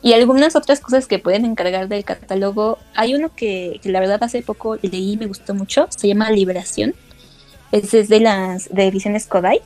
[0.00, 2.78] Y algunas otras cosas que pueden encargar del catálogo.
[2.94, 5.88] Hay uno que, la verdad hace poco leí y me gustó mucho.
[5.90, 6.94] Se llama Liberación.
[7.72, 9.60] Ese es de las de ediciones Kodai.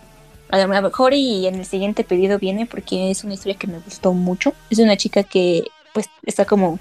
[0.49, 3.79] A lo mejor y en el siguiente pedido viene porque es una historia que me
[3.79, 4.55] gustó mucho.
[4.71, 6.79] Es una chica que pues está como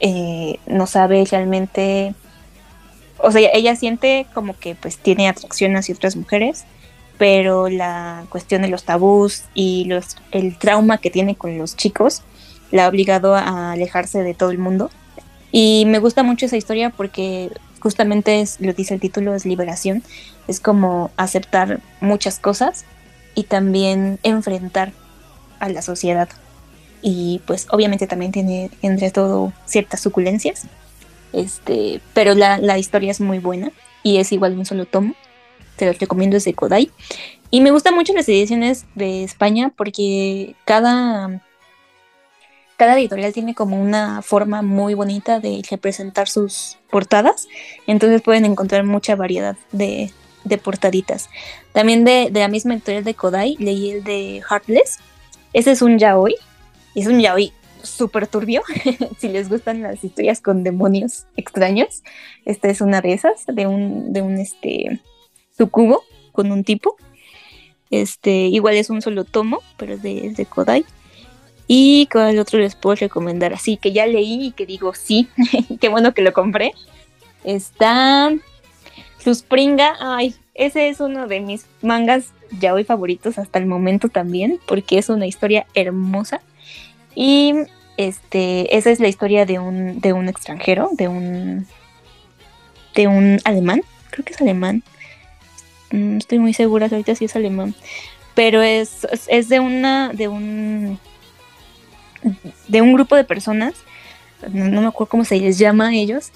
[0.00, 2.14] eh, no sabe realmente,
[3.18, 6.64] o sea, ella siente como que pues tiene atracción hacia otras mujeres,
[7.16, 12.22] pero la cuestión de los tabús y los el trauma que tiene con los chicos
[12.70, 14.90] la ha obligado a alejarse de todo el mundo.
[15.52, 17.50] Y me gusta mucho esa historia porque
[17.80, 20.02] justamente es, lo dice el título, es liberación.
[20.48, 22.84] Es como aceptar muchas cosas
[23.34, 24.92] y también enfrentar
[25.60, 26.28] a la sociedad.
[27.02, 30.66] Y pues obviamente también tiene entre todo ciertas suculencias.
[31.32, 33.70] Este, pero la, la historia es muy buena
[34.02, 35.14] y es igual un solo tomo.
[35.76, 36.90] Te lo recomiendo es de Kodai.
[37.50, 41.40] Y me gustan mucho las ediciones de España porque cada,
[42.84, 47.48] cada editorial tiene como una forma muy bonita de representar sus portadas.
[47.86, 50.10] Entonces pueden encontrar mucha variedad de,
[50.44, 51.30] de portaditas.
[51.72, 54.98] También de, de la misma editorial de Kodai leí el de Heartless.
[55.54, 56.36] Ese es un yaoi.
[56.94, 58.62] Es un yaoi súper turbio.
[59.18, 62.02] si les gustan las historias con demonios extraños,
[62.44, 65.00] esta es una de esas, de un, de un este
[65.56, 66.96] sucubo con un tipo.
[67.90, 70.84] Este, igual es un solo tomo, pero es de, es de Kodai.
[71.66, 75.28] Y cuál otro les puedo recomendar, así que ya leí y que digo sí,
[75.80, 76.72] qué bueno que lo compré.
[77.42, 78.32] Está
[79.22, 82.26] Suspringa, ay, ese es uno de mis mangas
[82.60, 86.40] ya hoy favoritos hasta el momento también, porque es una historia hermosa.
[87.14, 87.54] Y
[87.96, 91.66] este, esa es la historia de un, de un extranjero, de un,
[92.94, 94.82] de un alemán, creo que es alemán.
[95.90, 97.74] No estoy muy segura si ahorita sí es alemán.
[98.34, 100.98] Pero es- es de una, de un,
[102.68, 103.74] de un grupo de personas,
[104.52, 106.30] no, no me acuerdo cómo se les llama a ellos,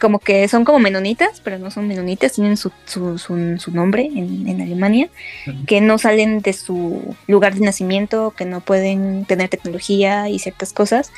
[0.00, 4.06] como que son como menonitas, pero no son menonitas, tienen su, su, su- su nombre
[4.06, 5.08] en, en Alemania,
[5.66, 10.72] que no salen de su lugar de nacimiento, que no pueden tener tecnología y ciertas
[10.72, 11.12] cosas.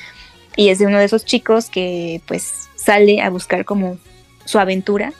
[0.56, 3.96] Y es de uno de esos chicos que pues sale a buscar como
[4.44, 5.14] su aventura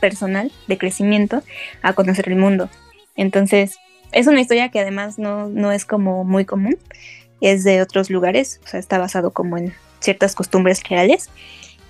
[0.00, 1.42] personal de crecimiento
[1.82, 2.70] a conocer el mundo.
[3.16, 3.76] Entonces,
[4.12, 6.78] es una historia que además no, no es como muy común,
[7.40, 11.28] es de otros lugares, o sea, está basado como en ciertas costumbres reales.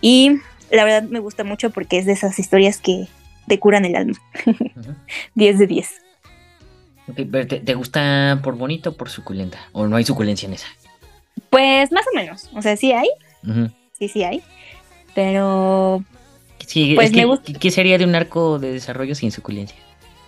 [0.01, 0.39] Y
[0.71, 3.07] la verdad me gusta mucho porque es de esas historias que
[3.47, 4.15] te curan el alma.
[4.47, 4.95] Ujú.
[5.35, 5.91] 10 de 10.
[7.09, 9.59] Ok, pero ¿te, te gusta por bonito o por suculenta?
[9.73, 10.67] ¿O no hay suculencia en esa?
[11.51, 13.09] Pues más o menos, o sea, sí hay,
[13.47, 13.71] Ujú.
[13.99, 14.43] sí, sí hay,
[15.15, 16.05] pero
[16.67, 19.77] Sí, Pues es me que, gusta- ¿qué sería de un arco de desarrollo sin suculencia?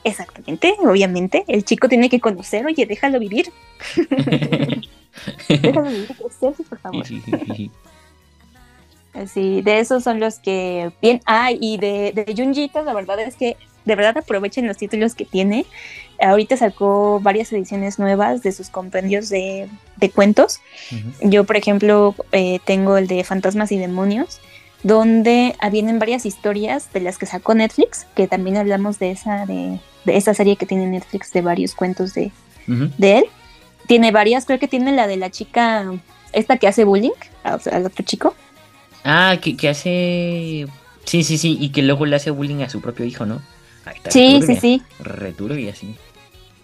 [0.05, 3.53] exactamente, obviamente, el chico tiene que conocer, oye, déjalo vivir,
[5.49, 7.05] déjalo vivir, crecer, por favor.
[9.27, 11.21] Sí, de esos son los que bien.
[11.27, 15.25] Ah, y de, de Junjito, la verdad es que de verdad aprovechen los títulos que
[15.25, 15.67] tiene.
[16.21, 20.61] Ahorita sacó varias ediciones nuevas de sus compendios de, de cuentos.
[21.23, 24.41] Yo, por ejemplo, eh, tengo el de Fantasmas y Demonios,
[24.83, 29.81] donde vienen varias historias de las que sacó Netflix, que también hablamos de esa, de,
[30.05, 32.31] de esa serie que tiene Netflix de varios cuentos de,
[32.67, 33.25] de él.
[33.91, 35.85] Tiene varias, creo que tiene la de la chica,
[36.33, 37.11] esta que hace bullying
[37.43, 38.37] al al otro chico.
[39.03, 40.69] Ah, que, que hace...
[41.05, 43.41] Sí, sí, sí, y que luego le hace bullying a su propio hijo, ¿no?
[43.85, 44.83] Ahí está Sí, sí, sí.
[45.01, 45.97] Returbia, sí.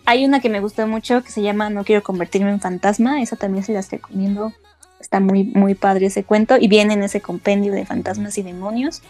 [0.04, 3.20] Hay una que me gustó mucho que se llama No quiero convertirme en fantasma.
[3.20, 4.52] Esa también se las recomiendo.
[5.00, 6.56] Está muy, muy padre ese cuento.
[6.60, 9.02] Y viene en ese compendio de fantasmas y demonios.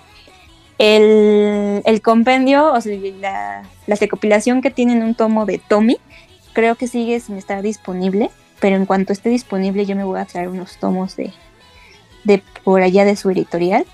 [0.78, 5.98] El, el compendio, o sea, la, la recopilación que tiene en un tomo de Tommy,
[6.56, 8.30] creo que sigue sin estar disponible.
[8.58, 11.30] Pero en cuanto esté disponible, yo me voy a traer unos tomos de,
[12.24, 13.84] de por allá de su editorial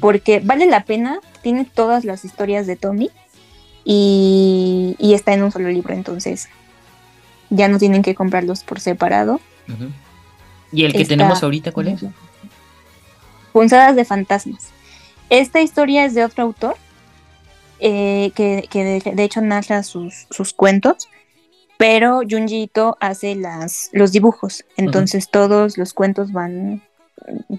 [0.00, 3.10] porque vale la pena, tiene todas las historias de Tommy
[3.84, 6.48] y, y está en un solo libro, entonces
[7.50, 9.40] ya no tienen que comprarlos por separado.
[10.72, 12.04] ¿Y el que Está- tenemos ahorita cuál es?
[13.52, 14.68] Punzadas de fantasmas.
[15.28, 16.76] Esta historia es de otro autor,
[17.80, 21.08] eh, que, que de, de hecho narra sus, sus cuentos,
[21.76, 24.64] pero Junji Ito hace las, los dibujos.
[24.76, 26.82] Entonces todos los cuentos van,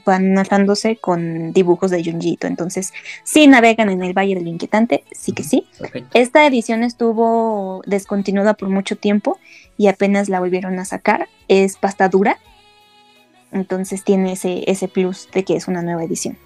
[0.06, 2.48] van narrándose con dibujos de Junji Ito.
[2.48, 5.68] Entonces, sí navegan en el Valle del Inquietante, sí que sí.
[5.78, 6.10] Perfecto.
[6.14, 9.38] Esta edición estuvo descontinuada por mucho tiempo
[9.78, 11.28] y apenas la volvieron a sacar.
[11.48, 12.40] Es pasta dura.
[13.52, 16.38] Entonces tiene ese, ese plus de que es una nueva edición.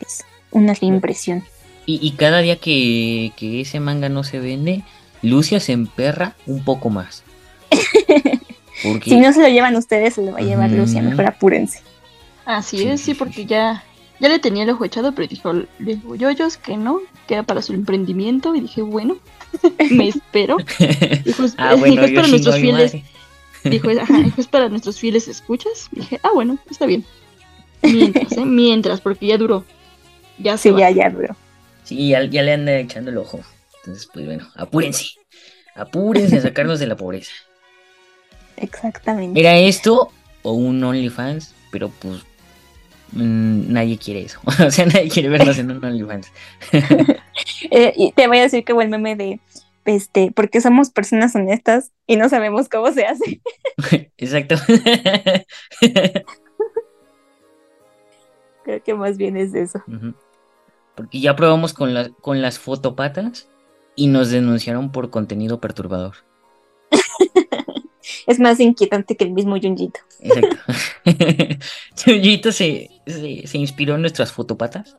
[0.00, 1.44] Es una reimpresión.
[1.86, 4.82] Y, y cada día que, que ese manga no se vende,
[5.22, 7.22] Lucia se emperra un poco más.
[8.82, 10.80] Porque Si no se lo llevan ustedes, se lo va a llevar Ujú.
[10.80, 11.02] Lucia.
[11.02, 11.80] Mejor apúrense.
[12.44, 13.82] Así Sí, es, sí, porque ya,
[14.20, 17.42] ya le tenía el ojo echado, pero dijo, le dijo Yoyos que no, que era
[17.42, 19.16] para su emprendimiento, y dije, bueno,
[19.90, 20.58] me espero.
[21.24, 22.96] Dijo, es, ah, bueno, dijo, es yo para nuestros fieles,
[23.64, 25.88] dijo, ajá, dijo, es para nuestros fieles escuchas.
[25.90, 27.04] Dije, ah, bueno, está bien.
[27.82, 28.44] Mientras, ¿eh?
[28.44, 29.64] Mientras, porque ya duró.
[30.38, 30.80] Ya se Sí, va.
[30.80, 31.34] ya, ya, bro.
[31.82, 33.40] Sí, ya, ya le anda echando el ojo.
[33.86, 35.06] Entonces, pues bueno, apúrense.
[35.76, 37.32] Apúrense a sacarnos de la pobreza.
[38.56, 39.38] Exactamente.
[39.38, 40.10] ¿Era esto
[40.42, 41.54] o un OnlyFans?
[41.70, 42.22] Pero pues
[43.12, 44.40] mm, nadie quiere eso.
[44.66, 46.32] o sea, nadie quiere vernos en un OnlyFans.
[47.70, 49.40] Eh, y te voy a decir que fue el meme de,
[49.86, 53.40] este, porque somos personas honestas y no sabemos cómo se hace.
[54.18, 54.56] Exacto.
[58.64, 59.82] Creo que más bien es eso.
[60.94, 63.48] Porque ya probamos con, las con las fotopatas
[63.96, 66.14] y nos denunciaron por contenido perturbador.
[68.26, 70.00] Es más inquietante que el mismo Junjito.
[70.20, 70.56] Exacto.
[71.94, 74.96] Chuyito se, se, se inspiró en nuestras fotopatas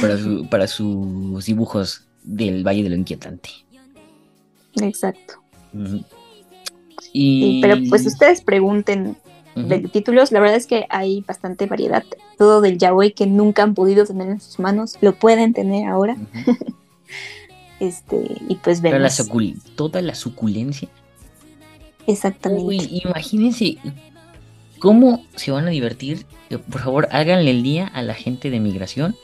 [0.00, 3.50] para, su- para sus dibujos del Valle de lo Inquietante.
[4.80, 5.42] Exacto.
[7.12, 7.60] Y...
[7.60, 9.16] pero pues ustedes pregunten
[9.56, 12.04] de títulos, la verdad es que hay bastante variedad.
[12.38, 16.14] Todo del yaoi que nunca han podido tener en sus manos, lo pueden tener ahora.
[16.14, 16.56] Ujú.
[17.80, 18.16] Este,
[18.48, 19.18] y pues la vemos.
[19.20, 20.88] sucul- toda la suculencia.
[22.06, 22.64] Exactamente.
[22.64, 23.78] Uy, imagínense
[24.78, 26.24] cómo se van a divertir.
[26.50, 29.16] Eh, Por favor, háganle el día a la gente de migración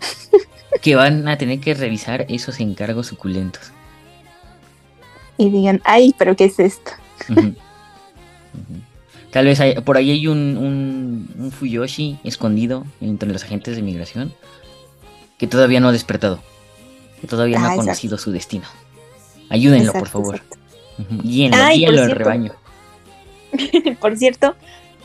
[0.82, 3.72] que van a tener que revisar esos encargos suculentos.
[5.36, 6.92] Y digan, ay, pero ¿qué es esto?
[9.30, 13.82] Tal vez hay- por ahí hay un, un, un Fuyoshi escondido entre los agentes de
[13.82, 14.32] migración
[15.38, 16.40] que todavía no ha despertado,
[17.24, 17.86] que todavía no Ah, ha exacto.
[17.86, 18.66] conocido su destino.
[19.48, 20.40] Ayúdenlo, por favor.
[21.22, 22.52] Guíenlo, guíenlo al rebaño.
[24.00, 24.56] Por cierto,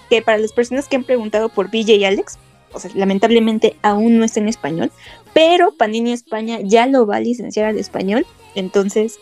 [0.10, 2.40] que para las personas que han preguntado por BJ y Alex,
[2.74, 4.92] o sea, lamentablemente aún no está en español,
[5.34, 8.26] pero Panini España ya lo va a licenciar al español.
[8.56, 9.20] Entonces,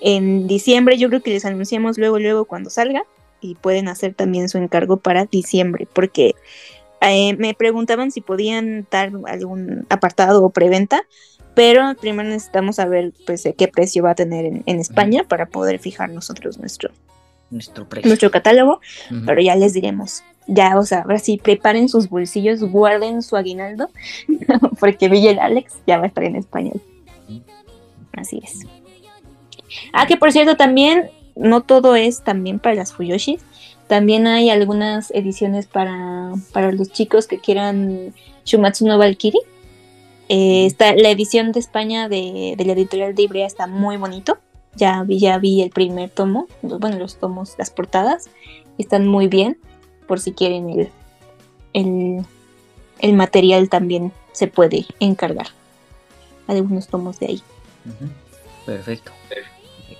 [0.00, 3.04] en diciembre yo creo que les anunciamos luego, luego cuando salga
[3.40, 6.34] y pueden hacer también su encargo para diciembre, porque
[7.00, 11.02] eh, me preguntaban si podían dar algún apartado o preventa,
[11.54, 15.78] pero primero necesitamos saber pues qué precio va a tener en, en España para poder
[15.78, 16.90] fijar nosotros nuestro,
[17.50, 18.08] Nuestro precio.
[18.08, 18.80] nuestro catálogo
[19.26, 20.22] pero ya les diremos.
[20.46, 23.88] Ya, o sea, ahora sí, preparen sus bolsillos, guarden su aguinaldo,
[24.80, 26.82] porque Villa el Alex ya va a estar en español.
[28.12, 28.60] Así es.
[29.92, 33.40] Ah, que por cierto, también, no todo es también para las Fuyoshis.
[33.86, 38.14] También hay algunas ediciones para, para los chicos que quieran
[38.44, 39.40] Shumatsu no Valkyrie.
[40.28, 44.38] Eh, está, la edición de España de, de la editorial de Ibrea está muy bonito.
[44.76, 48.28] Ya vi, ya vi el primer tomo, bueno, los tomos, las portadas
[48.76, 49.56] están muy bien.
[50.08, 50.88] Por si quieren el,
[51.72, 52.24] el,
[52.98, 55.46] el material también se puede encargar.
[56.46, 57.42] Algunos tomos de ahí.
[58.66, 59.12] Perfecto.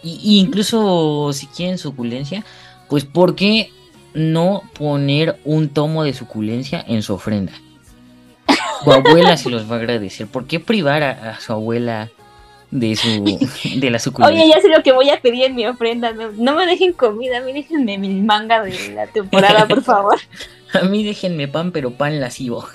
[0.03, 2.45] Y, y incluso si quieren suculencia,
[2.89, 3.71] pues ¿por qué
[4.13, 7.53] no poner un tomo de suculencia en su ofrenda?
[8.83, 10.27] Su abuela se los va a agradecer.
[10.27, 12.11] ¿Por qué privar a, a su abuela
[12.71, 13.09] de su
[13.81, 14.43] de la suculencia?
[14.43, 16.13] Oye, ya sé lo que voy a pedir en mi ofrenda.
[16.13, 20.19] No, no me dejen comida, a mí déjenme mi manga de la temporada, por favor.
[20.73, 22.63] A mí déjenme pan, pero pan lascivo.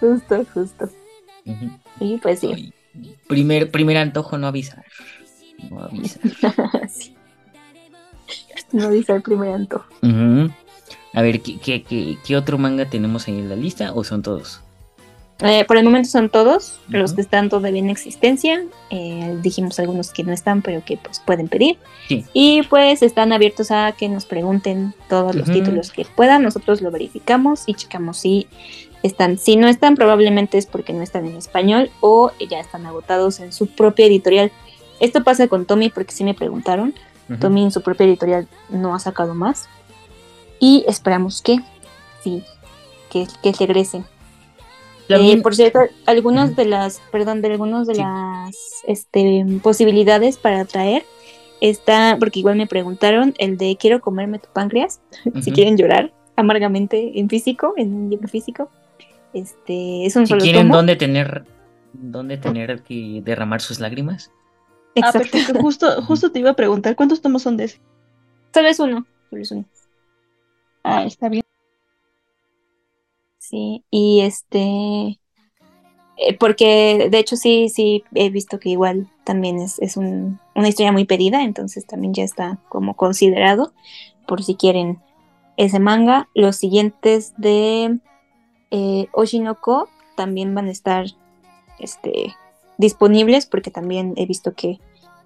[0.00, 0.88] justo, justo.
[2.00, 2.74] Y pues sí.
[3.28, 4.84] Primer, primer antojo, no avisar.
[5.70, 6.20] No avisar.
[6.88, 7.15] Sí.
[8.72, 9.86] No dice el primer antojo.
[11.12, 14.22] A ver, ¿qué, qué, qué, qué otro manga tenemos ahí en la lista o son
[14.22, 14.60] todos?
[15.40, 18.64] Eh, por el momento son todos los que están todavía en existencia.
[18.88, 21.76] Eh, dijimos algunos que no están, pero que pues pueden pedir.
[22.08, 22.24] Sí.
[22.32, 26.42] Y pues están abiertos a que nos pregunten todos los títulos que puedan.
[26.42, 28.46] Nosotros lo verificamos y checamos si
[29.02, 29.38] están.
[29.38, 33.52] Si no están, probablemente es porque no están en español o ya están agotados en
[33.52, 34.50] su propia editorial.
[35.00, 36.94] Esto pasa con Tommy porque sí me preguntaron.
[37.28, 39.68] En su propia editorial no ha sacado más.
[40.58, 41.58] Y esperamos que
[42.22, 42.42] sí,
[43.10, 44.04] que, que regresen.
[45.08, 48.00] También- Eh, por cierto, algunas de las, perdón, de algunas de Sí.
[48.00, 51.04] las este, posibilidades para traer
[51.60, 55.00] está, porque igual me preguntaron, el de quiero comerme tu páncreas,
[55.42, 58.68] si quieren llorar amargamente en físico, en un libro físico.
[59.32, 60.76] Este, es un si solo quieren tomo.
[60.76, 61.44] dónde tener
[61.92, 64.30] dónde tener que derramar sus lágrimas.
[64.96, 65.18] Ah, Exacto.
[65.18, 65.54] perfecto.
[65.62, 67.80] Justo, justo te iba a preguntar, ¿cuántos tomos son de ese?
[68.54, 69.64] Solo es uno, solo es uno.
[70.82, 71.42] Ah, está bien.
[73.38, 75.20] Sí, y este,
[76.16, 80.68] eh, porque de hecho sí, sí he visto que igual también es, es un- una
[80.68, 83.72] historia muy pedida, entonces también ya está como considerado
[84.26, 84.98] por si quieren
[85.56, 86.28] ese manga.
[86.34, 87.98] Los siguientes de
[88.70, 91.06] eh, Oshinoko también van a estar
[91.78, 92.34] este,
[92.78, 94.78] disponibles porque también he visto que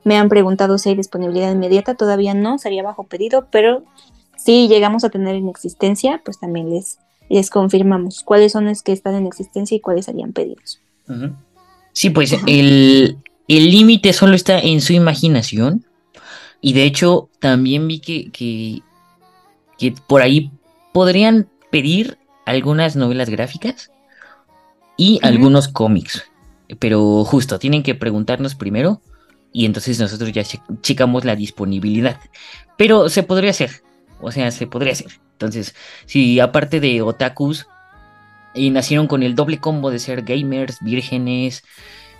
[0.04, 3.84] me han preguntado si hay disponibilidad inmediata, todavía no, sería bajo pedido, pero
[4.36, 8.92] si llegamos a tener en existencia, pues también les, les confirmamos cuáles son los que
[8.92, 10.80] están en existencia y cuáles harían pedidos.
[11.92, 13.18] Sí, pues el
[13.50, 15.84] el límite solo está en su imaginación.
[16.60, 18.80] Y de hecho, también vi que, que,
[19.76, 20.52] que por ahí
[20.92, 23.90] podrían pedir algunas novelas gráficas
[24.96, 26.29] y algunos cómics.
[26.78, 29.02] Pero justo, tienen que preguntarnos primero
[29.52, 32.18] y entonces nosotros ya che- checamos la disponibilidad.
[32.76, 33.82] Pero se podría hacer,
[34.20, 35.12] o sea, se podría hacer.
[35.32, 35.74] Entonces,
[36.06, 37.66] si aparte de otakus,
[38.54, 41.62] y nacieron con el doble combo de ser gamers, vírgenes,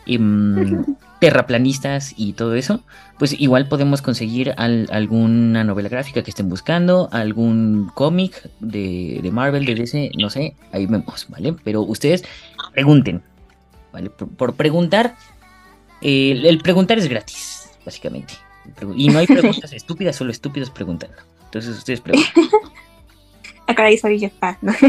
[0.06, 0.84] em,
[1.20, 2.82] terraplanistas y todo eso,
[3.18, 9.30] pues igual podemos conseguir al- alguna novela gráfica que estén buscando, algún cómic de, de
[9.30, 11.54] Marvel, de DC, no sé, ahí vemos, ¿vale?
[11.62, 12.24] Pero ustedes
[12.72, 13.22] pregunten,
[13.92, 14.10] ¿vale?
[14.10, 15.16] Por, por preguntar,
[16.00, 18.34] eh, el, preguntar es gratis, básicamente.
[18.94, 21.16] Y no hay preguntas estúpidas, solo estúpidos preguntando.
[21.44, 22.32] Entonces ustedes pregunten.
[23.66, 24.30] Ah, caray, soy yo.
[24.40, 24.72] Ah, no.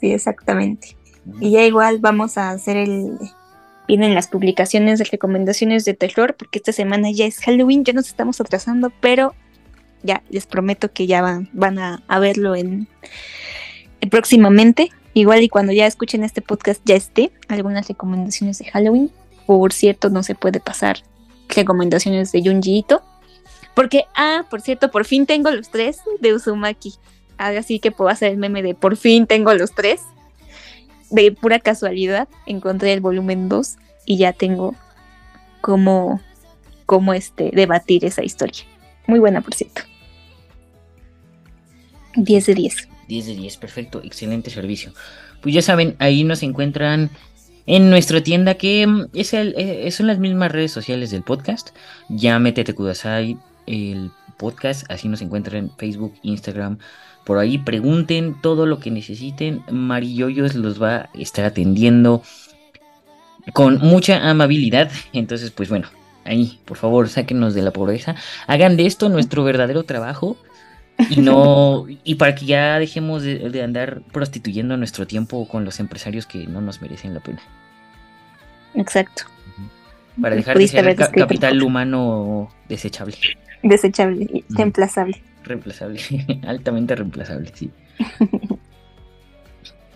[0.00, 0.96] sí, exactamente.
[1.40, 3.18] Y ya igual vamos a hacer el...
[3.88, 8.06] Vienen las publicaciones de recomendaciones de terror, porque esta semana ya es Halloween, ya nos
[8.06, 9.34] estamos atrasando, pero
[10.04, 12.86] ya les prometo que ya van, van a, a verlo en
[14.08, 14.92] próximamente.
[15.14, 19.10] Igual y cuando ya escuchen este podcast ya esté algunas recomendaciones de Halloween.
[19.46, 21.02] Por cierto, no se puede pasar
[21.48, 23.02] recomendaciones de Junji Ito.
[23.74, 26.94] Porque, ah, por cierto, por fin tengo los tres de Uzumaki.
[27.38, 30.02] Así que puedo hacer el meme de por fin tengo los tres.
[31.10, 34.74] De pura casualidad encontré el volumen 2 y ya tengo
[35.60, 36.20] cómo,
[36.86, 38.64] cómo este, debatir esa historia.
[39.06, 39.82] Muy buena, por cierto.
[42.16, 42.88] 10 de 10.
[43.08, 44.92] 10 de 10, perfecto, excelente servicio.
[45.40, 47.10] Pues ya saben, ahí nos encuentran
[47.66, 51.70] en nuestra tienda que mm, es el, eh, son las mismas redes sociales del podcast.
[52.08, 53.36] Ya métete Kudasai,
[53.66, 56.78] el podcast, así nos encuentran en Facebook, Instagram.
[57.24, 59.62] Por ahí pregunten todo lo que necesiten.
[59.70, 62.22] Marilloyos los va a estar atendiendo
[63.52, 64.90] con mucha amabilidad.
[65.12, 65.88] Entonces, pues bueno,
[66.24, 68.16] ahí, por favor, sáquenos de la pobreza.
[68.46, 70.36] Hagan de esto nuestro verdadero trabajo.
[71.10, 75.80] Y no, y para que ya dejemos de, de andar prostituyendo nuestro tiempo con los
[75.80, 77.40] empresarios que no nos merecen la pena.
[78.74, 79.24] Exacto.
[80.20, 83.16] Para dejar de ser ca- capital humano desechable,
[83.62, 85.22] Desechable y reemplazable.
[85.44, 86.00] reemplazable,
[86.46, 87.70] altamente reemplazable, sí.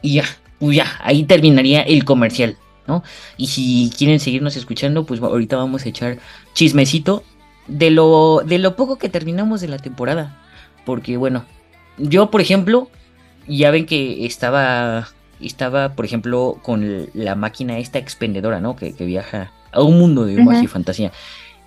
[0.03, 0.25] Y ya,
[0.59, 3.03] pues ya, ahí terminaría el comercial, ¿no?
[3.37, 6.19] Y si quieren seguirnos escuchando, pues ahorita vamos a echar
[6.55, 7.25] chismecito
[7.66, 10.37] de lo, de lo poco que terminamos de la temporada.
[10.87, 11.46] Porque bueno,
[11.99, 12.92] yo por ejemplo,
[13.46, 15.09] ya ven que estaba,
[15.40, 18.77] estaba por ejemplo con la máquina esta expendedora, ¿no?
[18.77, 21.12] Que, que viaja a un mundo de magia y fantasía.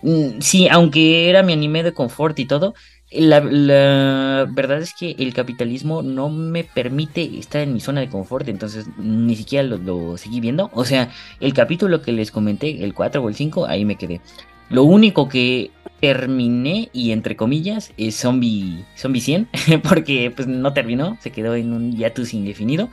[0.01, 2.75] Mm, Sí, aunque era mi anime de confort y todo,
[3.11, 8.09] la, la verdad es que el capitalismo no me permite estar en mi zona de
[8.09, 10.69] confort, entonces ni siquiera lo, lo seguí viendo.
[10.73, 14.21] O sea, el capítulo que les comenté, el 4 o el 5, ahí me quedé.
[14.69, 19.49] Lo único que terminé, y entre comillas, es Zombie, Zombie 100,
[19.83, 22.89] porque pues no terminó, se quedó en un hiatus indefinido.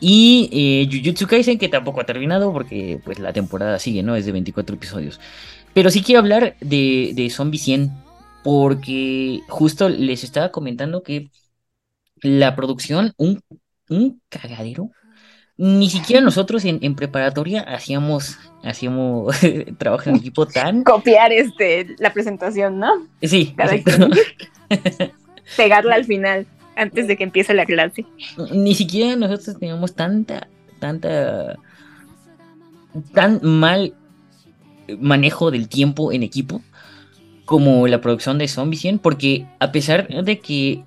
[0.00, 4.16] Y eh, Jujutsu Kaisen, que tampoco ha terminado, porque pues la temporada sigue, ¿no?
[4.16, 5.20] Es de 24 episodios.
[5.74, 7.92] Pero sí quiero hablar de, de Zombie 100,
[8.42, 11.30] porque justo les estaba comentando que
[12.22, 13.42] la producción, un,
[13.88, 14.90] un cagadero.
[15.56, 19.36] Ni siquiera nosotros en, en preparatoria hacíamos, hacíamos
[19.78, 20.82] trabajo en equipo tan...
[20.84, 23.06] Copiar este, la presentación, ¿no?
[23.22, 23.72] Sí, Cada.
[25.56, 26.46] Pegarla al final.
[26.76, 28.06] antes de que empiece la clase.
[28.52, 30.48] Ni siquiera nosotros teníamos tanta,
[30.78, 31.56] tanta,
[33.12, 33.94] tan mal
[34.98, 36.62] manejo del tiempo en equipo
[37.44, 40.84] como la producción de Zombie 100, porque a pesar de que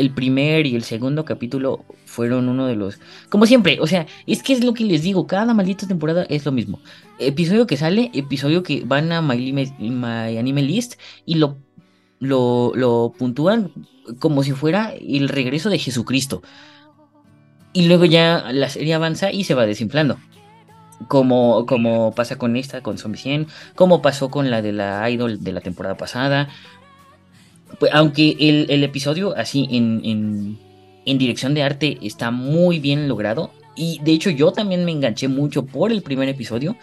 [0.00, 2.98] el primer y el segundo capítulo fueron uno de los...
[3.28, 6.44] Como siempre, o sea, es que es lo que les digo, cada maldita temporada es
[6.46, 6.80] lo mismo.
[7.18, 10.94] Episodio que sale, episodio que van a My, Anime List
[11.26, 11.58] y lo,
[12.18, 13.72] lo, lo puntúan
[14.18, 16.42] como si fuera el regreso de Jesucristo.
[17.72, 20.18] Y luego ya la serie avanza y se va desinflando.
[21.08, 25.42] Como, como pasa con esta, con Zombie 100, como pasó con la de la Idol
[25.42, 26.48] de la temporada pasada.
[27.80, 30.02] Pues, aunque el, episodio así en,
[31.06, 33.50] en, dirección de arte está muy bien logrado.
[33.74, 36.76] Y de hecho yo también me enganché mucho por el primer episodio.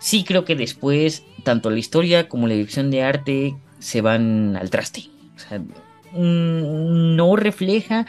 [0.00, 4.70] Sí creo que después tanto la historia como la dirección de arte se van al
[4.70, 5.04] traste.
[5.36, 8.06] O sea, mm, no refleja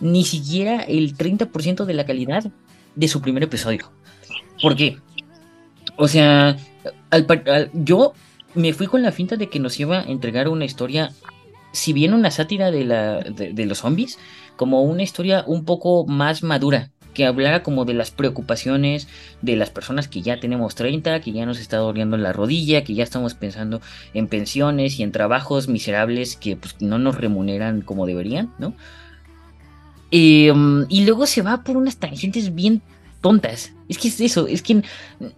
[0.00, 2.50] ni siquiera el 30% de la calidad
[2.96, 3.92] de su primer episodio.
[4.60, 4.98] ¿Por qué?
[5.96, 6.56] O sea,
[7.74, 8.14] yo
[8.54, 11.12] me fui con la finta de que nos iba a entregar una historia,
[11.72, 14.18] si bien una sátira de, la, de, los zombies,
[14.56, 19.08] como una historia un poco más madura, que hablara como de las preocupaciones
[19.42, 22.94] de las personas que ya tenemos 30, que ya nos está doliendo la rodilla, que
[22.94, 23.80] ya estamos pensando
[24.14, 28.74] en pensiones y en trabajos miserables que pues, no nos remuneran como deberían, ¿no?
[30.12, 32.82] Em, y luego se va por unas tangentes bien
[33.20, 33.72] tontas.
[33.88, 34.82] Es que es eso, es que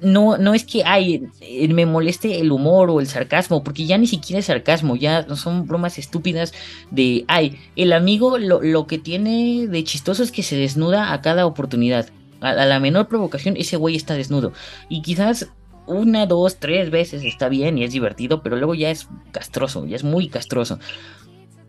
[0.01, 3.99] no, no es que ay, eh, me moleste el humor o el sarcasmo, porque ya
[3.99, 6.53] ni siquiera es sarcasmo, ya son bromas estúpidas
[6.91, 11.47] de ay, el amigo lo, que tiene de chistoso es que se desnuda a cada
[11.47, 12.11] oportunidad.
[12.41, 14.53] A, la menor provocación, ese güey está desnudo.
[14.89, 15.49] Y quizás
[15.87, 19.97] una, dos, tres veces está bien y es divertido, pero luego ya es castroso, ya
[19.97, 20.79] es muy castroso.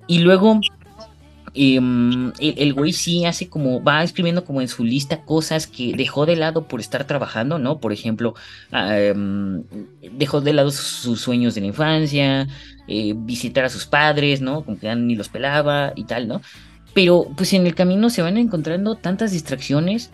[0.08, 0.60] Y luego
[1.56, 6.26] Em, el, güey sí hace como, va escribiendo como en su lista cosas que dejó
[6.26, 7.80] de lado por estar trabajando, ¿no?
[7.80, 8.34] Por ejemplo,
[8.72, 9.64] ah, em,
[10.14, 12.48] dejó de lado sus sueños de la infancia,
[12.88, 14.66] eh, visitar a sus padres, ¿no?
[14.66, 16.42] Como que ni los pelaba y tal, ¿no?
[16.94, 20.12] Pero pues en el camino se van encontrando tantas distracciones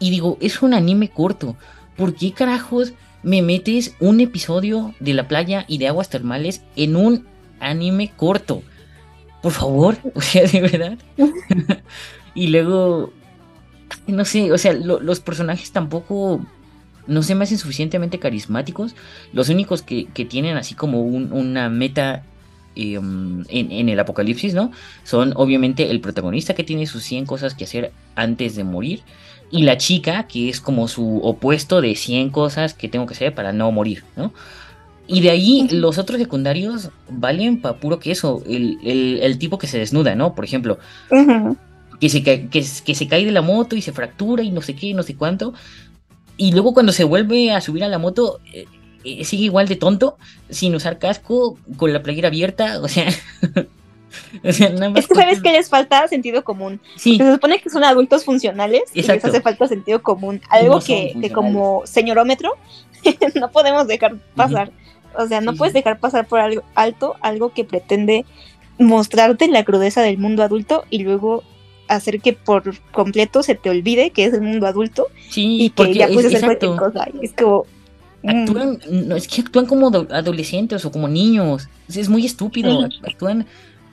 [0.00, 1.56] y digo, es un anime corto.
[1.96, 6.96] ¿Por qué carajos me metes un episodio de la playa y de aguas termales en
[6.96, 7.26] un
[7.60, 8.62] anime corto?
[9.42, 10.98] Por favor, o sea, de verdad.
[12.34, 13.12] y luego,
[14.06, 16.40] no sé, o sea, los personajes tampoco
[17.06, 18.94] no se me hacen suficientemente carismáticos.
[19.32, 22.24] Los únicos que, tienen así como una meta
[22.76, 24.70] em, en, el apocalipsis, ¿no?
[25.04, 29.02] Son obviamente el protagonista que tiene sus 100 cosas que hacer antes de morir.
[29.50, 33.34] Y la chica, que es como su opuesto de 100 cosas que tengo que hacer
[33.34, 34.32] para no morir, ¿no?
[35.06, 38.42] Y de ahí los otros secundarios valen para puro queso.
[38.46, 38.78] El,
[39.20, 40.34] el, tipo que se desnuda, ¿no?
[40.34, 40.78] Por ejemplo,
[42.00, 44.74] que, se, que, que, se cae de la moto y se fractura y no sé
[44.74, 45.54] qué, no sé cuánto.
[46.36, 48.66] Y luego cuando se vuelve a subir a la moto, eh,
[49.04, 50.16] eh, sigue igual de tonto,
[50.48, 53.08] sin usar casco, con la playera abierta, o sea...
[54.42, 56.80] es que sabes que les falta sentido común.
[56.96, 60.40] Se supone que son adultos funcionales y les hace falta sentido común.
[60.48, 62.52] Algo que, que, como señorómetro
[63.34, 64.70] no podemos dejar pasar.
[65.18, 68.24] O sea, no puedes dejar pasar por algo alto algo que pretende
[68.78, 71.42] mostrarte la crudeza del mundo adulto y luego
[71.88, 76.08] hacer que por completo se te olvide que es el mundo adulto y que ya
[76.08, 77.08] puedes hacer cualquier cosa.
[77.20, 77.66] Es como.
[78.22, 78.28] Mm.
[78.28, 81.68] Actúan, no, es que actúan como adolescentes o como niños.
[81.88, 82.88] Es, muy estúpido.
[83.02, 83.46] Actúan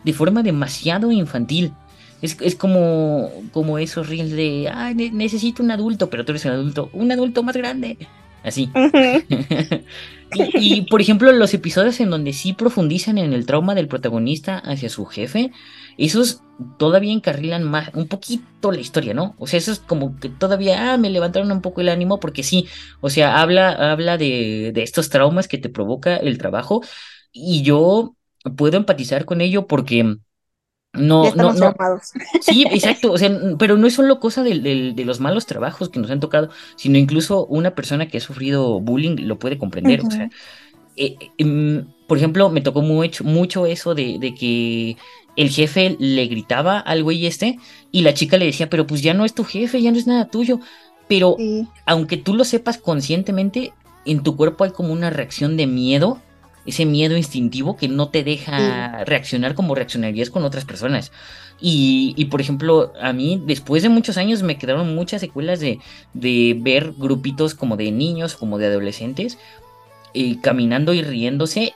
[0.04, 1.74] de forma demasiado infantil.
[2.22, 6.52] Es, es como, como esos reels de, ay, necesito un adulto, pero tú eres un
[6.52, 7.98] adulto, un adulto más grande.
[8.44, 8.70] Así.
[10.36, 14.90] y, por ejemplo, los episodios en donde sí profundizan en el trauma del protagonista hacia
[14.90, 15.52] su jefe,
[15.98, 16.44] esos
[16.78, 19.36] todavía encarrilan más, un poquito la historia, ¿no?
[19.38, 22.44] O sea, eso es como que todavía, ah, me levantaron un poco el ánimo porque
[22.44, 22.68] sí,
[23.02, 26.82] o sea, habla, habla de, de estos traumas que te provoca el trabajo
[27.32, 28.16] y yo
[28.58, 30.18] puedo empatizar con ello porque
[30.94, 31.76] no, no, no.
[32.42, 33.12] Sí, exacto.
[33.12, 36.50] O sea, pero no es solo cosa de, los malos trabajos que nos han tocado,
[36.76, 40.02] sino incluso una persona que ha sufrido bullying lo puede comprender.
[40.02, 40.30] O sea,
[40.96, 44.98] eh, em, por ejemplo, me tocó mucho, mucho eso de, que
[45.36, 47.60] el jefe le gritaba al güey este
[47.92, 50.08] y la chica le decía, pero pues ya no es tu jefe, ya no es
[50.08, 50.60] nada tuyo.
[51.08, 51.38] Pero
[51.86, 53.74] aunque tú lo sepas conscientemente,
[54.06, 56.20] en tu cuerpo hay como una reacción de miedo
[56.66, 61.12] ese miedo instintivo que no te deja reaccionar como reaccionarías con otras personas.
[61.62, 65.80] Y, por ejemplo, a mí después de muchos años me quedaron muchas secuelas de,
[66.14, 69.38] de ver grupitos como de niños, como de adolescentes,
[70.14, 71.74] eh, caminando y riéndose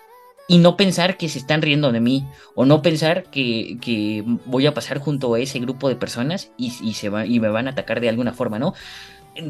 [0.48, 2.26] y no pensar que se están riendo de mí
[2.56, 6.72] o no pensar que, que voy a pasar junto a ese grupo de personas y,
[6.72, 8.74] se va, y me van a atacar de alguna forma, ¿no?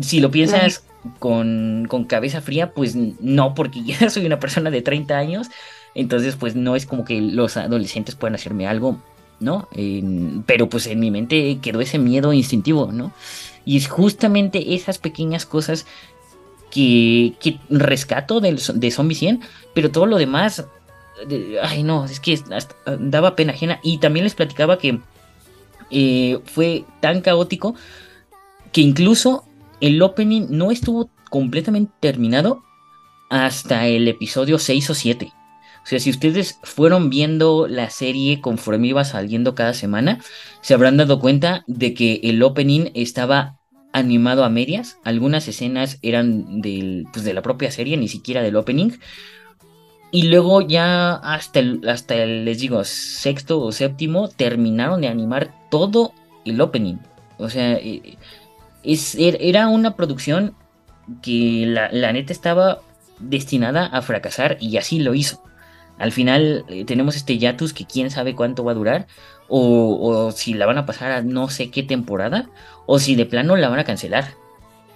[0.01, 0.83] Si lo piensas
[1.19, 5.49] con, con, cabeza fría, pues no, porque ya soy una persona de 30 años,
[5.95, 8.97] entonces pues no es como que los adolescentes puedan hacerme algo,
[9.39, 9.67] ¿no?
[10.45, 13.11] pero pues en mi mente quedó ese miedo instintivo, ¿no?
[13.65, 15.85] Y es justamente esas pequeñas cosas
[16.71, 19.41] que, que rescato de, de Zombie 100,
[19.73, 20.65] pero todo lo demás
[21.61, 22.39] ay no, es que
[22.99, 23.79] daba pena ajena.
[23.83, 24.99] Y también les platicaba que
[25.89, 27.75] eh, fue tan caótico
[28.71, 29.45] que incluso
[29.83, 32.63] el opening no estuvo completamente terminado
[33.29, 35.33] hasta el episodio 6 o 7.
[35.83, 40.21] O sea, si ustedes fueron viendo la serie conforme iba saliendo cada semana,
[40.61, 43.57] se habrán dado cuenta de que el opening estaba
[43.91, 44.99] animado a medias.
[45.03, 48.91] Algunas escenas eran del, pues, de la propia serie, ni siquiera del opening.
[50.11, 55.53] Y luego ya hasta el, hasta el, les digo, sexto o séptimo, terminaron de animar
[55.69, 56.13] todo
[56.45, 56.99] el opening.
[57.37, 58.17] O sea, eh,
[58.83, 60.55] es, er, era una producción
[61.21, 62.81] que la, neta estaba
[63.19, 65.41] destinada a fracasar y así lo hizo.
[65.99, 69.07] Al final eh, tenemos este Yatus que quién sabe cuánto va a durar,
[69.47, 72.49] o, o, si la van a pasar a no sé qué temporada,
[72.85, 74.35] o si de plano la van a cancelar.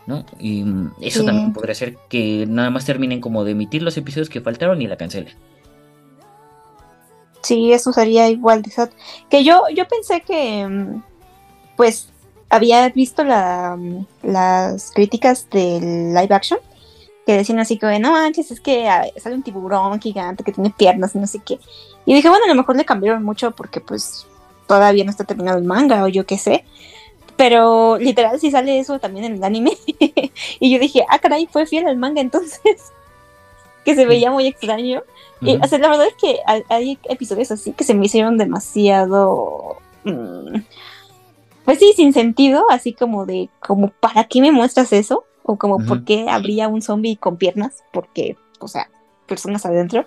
[0.08, 0.26] ¿no?
[0.40, 4.30] Y mm, eso también podría ser que nada más terminen como de emitir los episodios
[4.30, 5.36] que faltaron y la cancelen.
[7.44, 8.72] Sí, eso sería igual de
[9.30, 11.04] Que yo, yo pensé que, mm,
[11.76, 12.10] pues,
[12.50, 13.78] había visto la,
[14.24, 16.60] las críticas del live action
[17.26, 20.70] que decían así que, no manches, es que ah, sale un tiburón gigante que tiene
[20.70, 21.60] piernas y no sé qué.
[22.06, 24.26] Y dije, bueno, a lo mejor le cambiaron mucho porque, pues,
[24.66, 26.64] todavía no está terminado el manga o yo qué sé.
[27.36, 29.78] Pero literal sí sale eso también en el anime.
[30.60, 32.62] y yo dije, ah, caray, fue fiel al manga entonces.
[33.84, 35.04] que se veía muy extraño.
[35.42, 36.40] Y, o sea, la verdad es que
[36.70, 39.78] hay, episodios así que se me hicieron demasiado...
[40.06, 40.62] Mm,
[41.68, 45.26] pues sí, sin sentido, así como de, como, ¿para qué me muestras eso?
[45.44, 47.84] O como, ¿por qué habría un zombie con piernas?
[47.92, 48.90] Porque, o sea,
[49.28, 50.06] personas adentro.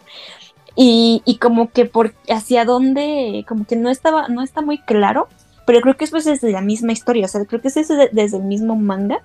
[0.75, 5.29] Y, y como que por hacia dónde, como que no estaba, no está muy claro
[5.71, 8.37] pero creo que es pues desde la misma historia, o sea, creo que es desde,
[8.37, 9.23] el mismo manga,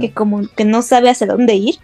[0.00, 1.74] que como que no sabe hacia dónde ir,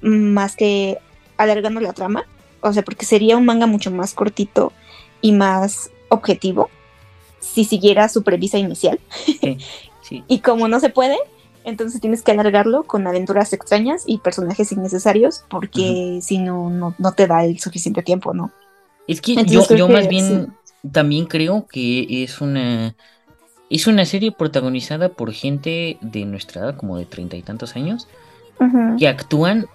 [0.00, 0.96] más que
[1.36, 2.24] alargando la trama,
[2.62, 4.72] o sea, porque sería un manga mucho más cortito
[5.20, 6.70] y más objetivo
[7.52, 8.98] si siguiera su premisa inicial.
[10.10, 11.16] y como no se puede,
[11.64, 17.26] entonces tienes que alargarlo con aventuras extrañas y personajes innecesarios, porque si no, no, te
[17.26, 18.50] da el suficiente tiempo, ¿no?
[19.06, 20.52] Es que yo, más bien
[20.92, 22.94] también creo que es una
[23.70, 28.08] es una serie protagonizada por gente de nuestra edad, como de treinta y tantos años,
[28.98, 29.66] que actúan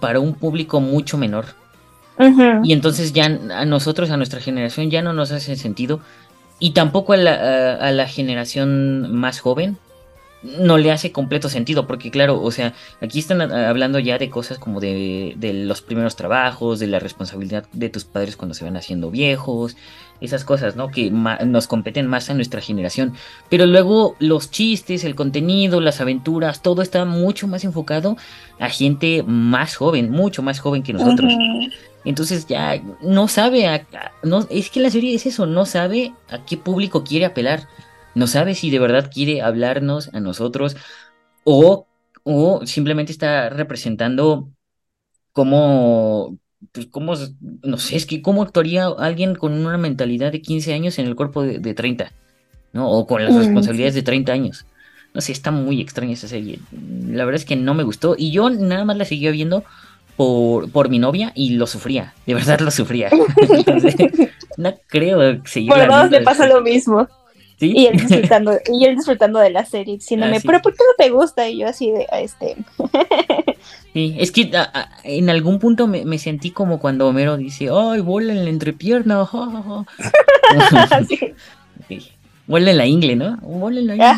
[0.00, 1.46] para un público mucho menor.
[2.64, 6.00] Y entonces ya a nosotros, a nuestra generación, ya no nos hace sentido.
[6.58, 9.78] Y tampoco a la, a la generación más joven,
[10.42, 14.58] no le hace completo sentido, porque claro, o sea, aquí están hablando ya de cosas
[14.58, 18.76] como de, de, los primeros trabajos, de la responsabilidad de tus padres cuando se van
[18.76, 19.76] haciendo viejos,
[20.20, 20.88] esas cosas, ¿no?
[20.88, 23.14] Que nos competen más a nuestra generación.
[23.48, 28.16] Pero luego los chistes, el contenido, las aventuras, todo está mucho más enfocado
[28.58, 31.32] a gente más joven, mucho más joven que nosotros.
[32.04, 33.86] Entonces ya no sabe, a,
[34.22, 37.68] no, es que la serie es eso, no sabe a qué público quiere apelar,
[38.14, 40.76] no sabe si de verdad quiere hablarnos a nosotros
[41.44, 41.86] o,
[42.22, 44.50] o simplemente está representando
[45.32, 46.38] cómo
[46.72, 47.14] pues cómo,
[47.62, 51.14] no sé, es que cómo actuaría alguien con una mentalidad de 15 años en el
[51.14, 52.12] cuerpo de, 30,
[52.72, 52.90] ¿no?
[52.90, 54.66] O con las mm, responsabilidades de 30 años.
[55.14, 56.58] No sé, está muy extraña esa serie.
[57.08, 59.64] La verdad es que no me gustó y yo nada más la seguía viendo
[60.18, 63.08] por, por mi novia y lo sufría, de verdad lo sufría.
[64.56, 67.06] no creo seguir Por dos le pasa lo mismo.
[67.60, 71.04] Y él disfrutando, y él disfrutando de la serie, diciéndome, ah, pero ¿por qué no
[71.04, 71.48] te gusta?
[71.48, 72.56] Y yo así de, este.
[73.92, 74.50] sí, es que
[75.04, 79.24] en algún punto me, sentí como cuando Homero dice, ay, vuela en la entrepierna.
[81.88, 82.10] sí.
[82.48, 83.36] Vuela en la ingle, ¿no?
[83.36, 84.16] Vuela en la ingle.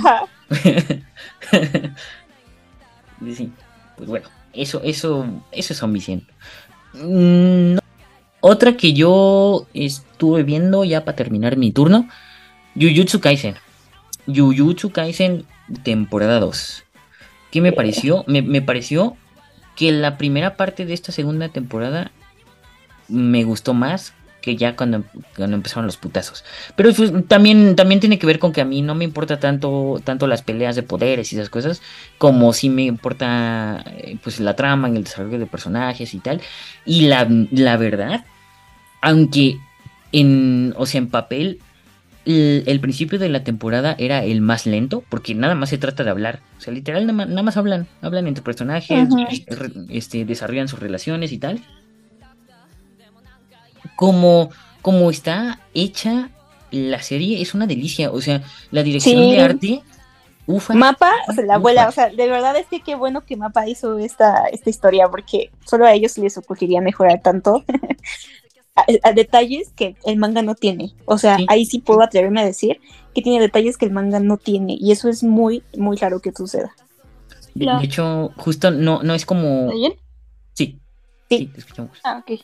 [3.35, 3.53] sí,
[3.97, 6.27] pues bueno, eso, eso, eso es omisión.
[6.95, 7.79] Mm,
[8.41, 12.09] Otra que yo estuve viendo ya para terminar mi turno
[12.75, 13.55] Jujutsu Kaisen.
[14.27, 15.45] Jujutsu Kaisen
[15.83, 16.85] temporada 2.
[17.51, 18.25] ¿Qué me pareció?
[18.27, 19.17] Me, pareció
[19.77, 22.13] que la primera parte de esta segunda temporada
[23.09, 25.05] me gustó más que ya cuando,
[25.37, 26.45] cuando empezaron los putazos.
[26.77, 26.93] Pero
[27.29, 30.43] también, también tiene que ver con que a mí no me importa tanto, tanto las
[30.43, 31.83] peleas de poderes y esas cosas,
[32.19, 36.41] como sí me importa eh, pues la trama y el desarrollo de personajes y tal.
[36.85, 38.25] Y la, la verdad
[39.01, 39.59] Aunque
[40.13, 41.61] en, o sea, en papel,
[42.25, 46.05] el, el principio de la temporada era el más lento, porque nada más se trata
[46.05, 46.45] de hablar.
[46.59, 49.11] O sea, literal, nada más, nada más hablan, hablan entre personajes,
[49.47, 51.65] re- este, desarrollan sus relaciones y tal.
[54.01, 54.49] Como,
[54.81, 56.31] como está hecha
[56.71, 58.11] la serie, es una delicia.
[58.11, 59.33] O sea, la dirección Sí.
[59.33, 59.83] de arte,
[60.47, 60.73] ufa.
[60.75, 61.89] Mapa, o sea, la abuela, Ufa.
[61.91, 65.51] o sea, de verdad es que qué bueno que Mapa hizo esta, esta historia, porque
[65.67, 67.63] solo a ellos les ocurriría mejorar tanto
[68.75, 70.95] a, a detalles que el manga no tiene.
[71.05, 71.45] O sea, Sí.
[71.49, 72.81] ahí sí puedo atreverme a decir
[73.15, 76.33] que tiene detalles que el manga no tiene, y eso es muy, muy raro que
[76.33, 76.73] suceda.
[77.55, 79.65] De hecho, justo no, no es como.
[79.67, 79.93] ¿Está bien?
[80.55, 80.79] Sí,
[81.29, 81.37] Sí.
[81.39, 81.99] sí, te escuchamos.
[82.05, 82.41] Ah, ok.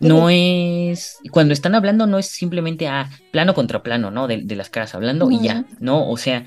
[0.00, 1.18] No es.
[1.30, 4.26] Cuando están hablando, no es simplemente a plano contra plano, ¿no?
[4.28, 5.64] De, de las caras hablando y ya.
[5.80, 6.44] No, o sea,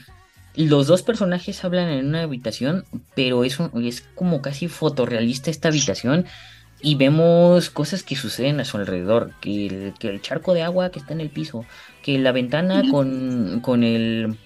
[0.56, 2.86] los dos personajes hablan en una habitación,
[3.16, 6.26] pero es, un- es como casi fotorrealista esta habitación.
[6.84, 9.34] Y vemos cosas que suceden a su alrededor.
[9.39, 11.64] Que el, que el charco de agua que está en el piso.
[12.02, 14.38] Que la ventana con, con el.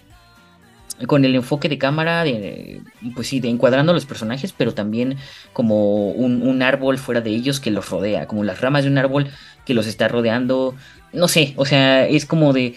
[1.08, 2.82] Con el enfoque de cámara, de,
[3.16, 5.18] pues sí, de encuadrando a los personajes, pero también
[5.52, 8.98] como un, un árbol fuera de ellos que los rodea, como las ramas de un
[8.98, 9.28] árbol
[9.66, 10.74] que los está rodeando.
[11.12, 12.76] No sé, o sea, es como de.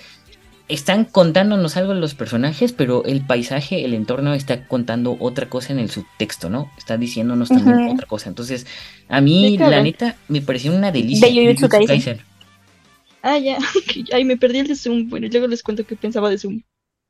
[0.69, 5.79] Están contándonos algo los personajes, pero el paisaje, el entorno está contando otra cosa en
[5.79, 6.71] el subtexto, ¿no?
[6.77, 8.29] Está diciéndonos también otra cosa.
[8.29, 8.67] Entonces,
[9.09, 9.77] a mí, Sí, claro.
[9.77, 11.27] la neta, me pareció una delicia.
[11.29, 12.21] De Jujutsu Kaisen.
[13.23, 13.59] Ah, ya.
[14.13, 15.09] Ay, me perdí el de Zoom.
[15.09, 16.63] Bueno, luego les cuento qué pensaba de Zoom.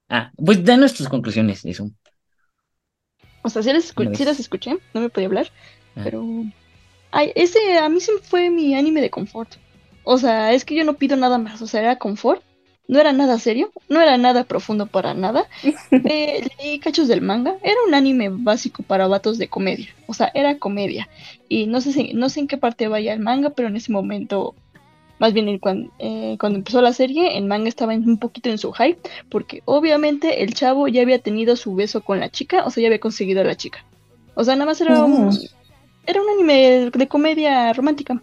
[0.09, 1.91] Ah, pues danos tus conclusiones eso.
[3.43, 5.51] O sea, sí las, escu- sí las escuché, no me podía hablar,
[5.97, 6.01] Ah.
[6.05, 6.25] pero...
[7.11, 9.55] Ay, ese a mí sí fue mi anime de confort.
[10.05, 12.43] O sea, es que yo no pido nada más, o sea, era confort.
[12.87, 15.47] No era nada serio, no era nada profundo para nada.
[15.93, 20.31] Eh, leí cachos del manga, era un anime básico para vatos de comedia, o sea,
[20.35, 21.09] era comedia.
[21.49, 23.93] Y no sé, si- no sé en qué parte vaya el manga, pero en ese
[23.93, 24.55] momento,
[25.19, 28.49] más bien en cuan- eh, cuando empezó la serie, el manga estaba en- un poquito
[28.51, 32.65] en su hype, porque obviamente el chavo ya había tenido su beso con la chica,
[32.65, 33.85] o sea, ya había conseguido a la chica.
[34.35, 35.39] O sea, nada más era un, Mm.
[36.07, 38.23] era un anime de comedia romántica,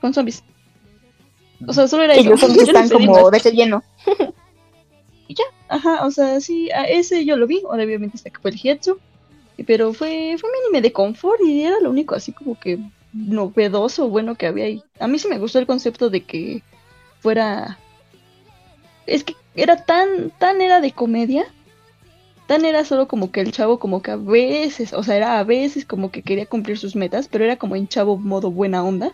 [0.00, 0.42] con zombies.
[1.66, 2.30] O sea, solo era Y eso.
[2.30, 3.30] los zombies están como más.
[3.30, 3.82] de relleno.
[5.68, 8.98] Ajá, o sea, sí, a ese yo lo vi, ahora obviamente está fue el Hietsu,
[9.68, 12.80] pero fue, fue un anime de confort y era lo único así como que
[13.12, 14.82] novedoso, bueno que había ahí.
[14.98, 16.62] A mí sí me gustó el concepto de que
[17.20, 17.78] fuera...
[19.06, 21.44] Es que era tan, tan era de comedia,
[22.46, 25.44] tan era solo como que el chavo como que a veces, o sea, era a
[25.44, 29.12] veces como que quería cumplir sus metas, pero era como en chavo modo buena onda.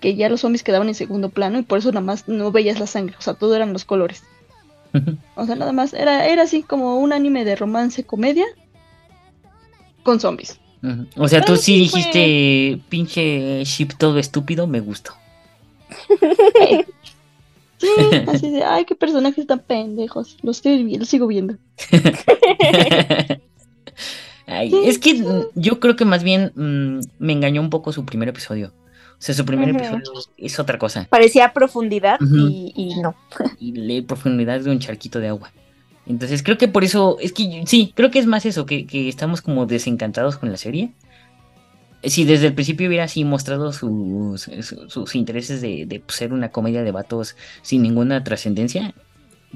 [0.00, 2.78] Que ya los zombies quedaban en segundo plano y por eso nada más no veías
[2.78, 4.22] la sangre, o sea, todo eran los colores.
[5.34, 5.92] O sea, nada más.
[5.92, 8.46] Era, era así como un anime de romance comedia
[10.02, 10.60] con zombies.
[11.16, 15.12] O sea, tú sí fue- dijiste, pinche ship todo estúpido, me gustó.
[17.80, 17.86] Sí,
[18.26, 20.36] así de, ay, qué personajes tan pendejos.
[20.42, 21.54] Los, estoy, los sigo viendo.
[24.46, 25.24] Ay, Sí, es que sí.
[25.54, 28.72] yo creo que más bien mm, me engañó un poco su primer episodio.
[29.12, 30.02] O sea, su primer episodio
[30.38, 31.06] es otra cosa.
[31.10, 33.14] Parecía profundidad y no.
[33.60, 35.52] Y la profundidad de un charquito de agua.
[36.08, 39.08] Entonces creo que por eso, es que sí, creo que es más eso, que, que
[39.08, 40.90] estamos como desencantados con la serie.
[42.02, 46.50] Si desde el principio hubiera así mostrado sus, su- sus intereses de, de ser una
[46.50, 48.94] comedia de vatos sin ninguna trascendencia,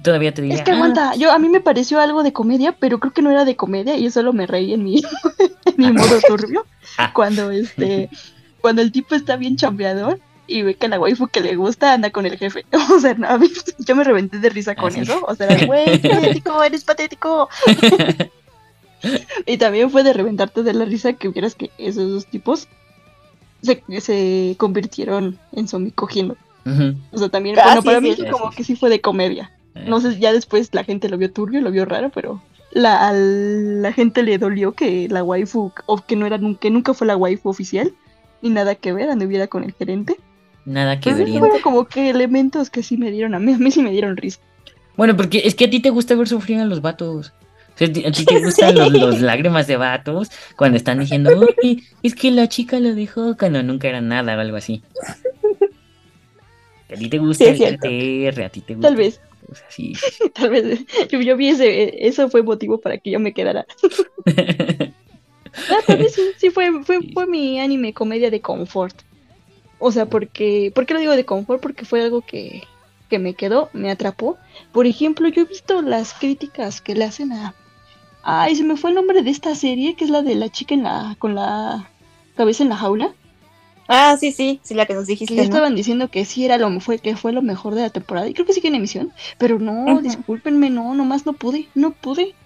[0.02, 2.72] todavía te diría, Es que "Ah, aguanta, yo a mí me pareció algo de comedia,
[2.78, 4.96] pero creo que no era de comedia y yo solo me reí en mi,
[5.64, 6.66] en mi modo turbio.
[6.98, 7.12] Ah.
[7.14, 8.10] Cuando este,
[8.60, 10.18] cuando el tipo está bien chambeador
[10.52, 12.64] y ve que la waifu que le gusta anda con el jefe.
[12.94, 13.48] O sea, no, a mí-
[13.78, 15.00] yo me reventé de risa con Ah, sí.
[15.00, 15.24] eso.
[15.26, 17.48] O sea, güey, patético, eres patético.
[19.46, 22.68] Y también fue de reventarte de la risa que vieras que esos dos tipos
[23.62, 26.36] se, se convirtieron en zombie cogiendo.
[26.64, 26.94] Ujú".
[27.10, 28.56] O sea, también, Ah, bueno, sí, para sí, mí sí, como sí.
[28.56, 29.50] que sí fue de comedia.
[29.86, 32.40] No sé, ya después la gente lo vio turbio, lo vio raro, pero
[32.72, 36.70] la, a la gente le dolió que la waifu, o que no era nunca, que
[36.70, 37.92] nunca fue la waifu oficial,
[38.42, 40.18] ni nada que ver, anduviera con el gerente.
[40.64, 41.28] Nada que ver.
[41.38, 44.16] fueron como que elementos que sí me dieron a mí, a mí sí me dieron
[44.16, 44.40] risa.
[44.96, 47.32] Bueno, porque es que a ti te gusta ver sufrir a los vatos.
[47.74, 51.30] O sea, a ti te gustan los, los lágrimas de vatos cuando están diciendo,
[51.62, 54.82] "Ay, es que la chica lo dejó cuando nunca era nada o algo así.
[56.90, 57.78] A ti te gusta Sí, el.
[57.80, 58.88] TR, a ti te gusta.
[58.88, 59.94] Tal vez, O sea, sí.
[60.34, 63.66] tal vez, yo, yo vi ese, eso fue motivo para que yo me quedara.
[65.68, 68.96] Ah, tal vez sí, sí fue, fue, fue mi anime comedia de confort.
[69.84, 71.60] O sea, porque, ¿por qué lo digo de confort?
[71.60, 72.62] Porque fue algo que,
[73.10, 74.38] que me quedó, me atrapó.
[74.70, 77.56] Por ejemplo, yo he visto las críticas que le hacen a...
[78.22, 80.74] Ay, se me fue el nombre de esta serie, que es la de la chica
[80.74, 81.90] en la, con la
[82.36, 83.12] cabeza en la jaula.
[83.88, 85.34] Ah, sí, sí, sí, la que nos dijiste.
[85.34, 88.28] Que estaban diciendo que sí era lo fue que fue lo mejor de la temporada
[88.28, 92.36] y creo que sigue en emisión, pero no, discúlpenme, no, nomás no pude, no pude.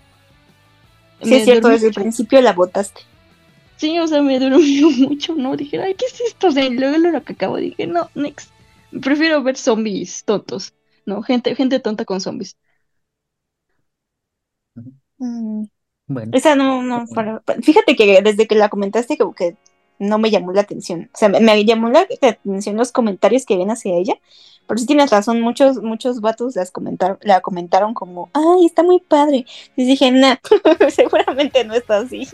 [1.22, 3.03] Sí, Me es cierto, desde el principio la botaste.
[3.77, 5.57] Sí, o sea, me durmió mucho, ¿no?
[5.57, 6.49] Dije, ay, ¿qué es esto?
[6.49, 8.51] O sea, y luego lo que acabo dije, no, next.
[9.03, 10.74] Prefiero ver zombies tontos,
[11.05, 11.22] ¿no?
[11.22, 12.57] Gente, gente tonta con zombies.
[15.18, 15.64] Mm,
[16.09, 19.57] Bueno, Esa no, no, para- pa- fíjate que desde que la comentaste como que
[19.99, 21.11] no me llamó la atención.
[21.14, 24.14] O sea, me, me llamó la, la atención los comentarios que ven hacia ella.
[24.66, 29.01] Pero sí tienes razón, muchos, muchos vatos las comentaron, la comentaron como, ay, está muy
[29.01, 29.47] padre.
[29.77, 30.37] Y dije, nah,
[30.91, 32.29] seguramente no está así.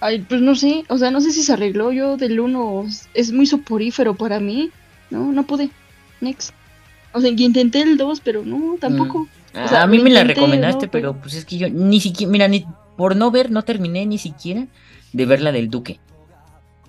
[0.00, 2.84] Ay, pues no sé, o sea, no sé si se arregló yo del uno,
[3.14, 4.70] es muy soporífero para mí,
[5.10, 5.70] no, no pude,
[6.20, 6.52] next.
[7.12, 9.26] O sea, que intenté el 2, pero no, tampoco.
[9.54, 10.90] a, o sea, a mí me la recomendaste, ¿no?
[10.92, 12.66] pero Pero- pues es que yo ni siquiera, mira, ni,
[12.96, 14.66] por no ver, no terminé ni siquiera
[15.14, 15.98] de ver la del Duque.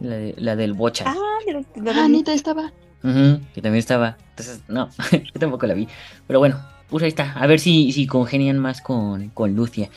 [0.01, 1.05] La, de- la del Bocha.
[1.07, 1.15] Ah,
[1.51, 2.71] lo- lo- Ah, neta, estaba.
[3.03, 4.17] Ujú, que también estaba.
[4.31, 5.87] Entonces, no, yo tampoco la vi.
[6.27, 7.31] Pero bueno, pues ahí está.
[7.33, 9.89] A ver si, si congenian más con, con Lucia.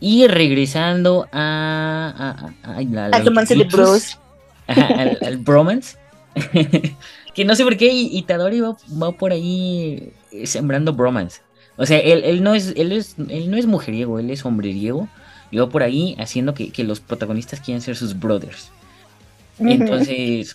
[0.00, 2.50] Y regresando a.
[2.64, 4.18] a, a- a- la- romance de Bros.
[4.66, 5.96] al, al bromance.
[7.34, 11.42] que no sé por qué Itadori va, va por ahí eh, sembrando bromance.
[11.76, 15.08] O sea, él, él no es, él es, él no es mujeriego, él es hombreriego.
[15.50, 18.70] Y va por ahí haciendo que, que los protagonistas quieran ser sus brothers.
[19.58, 20.54] Entonces.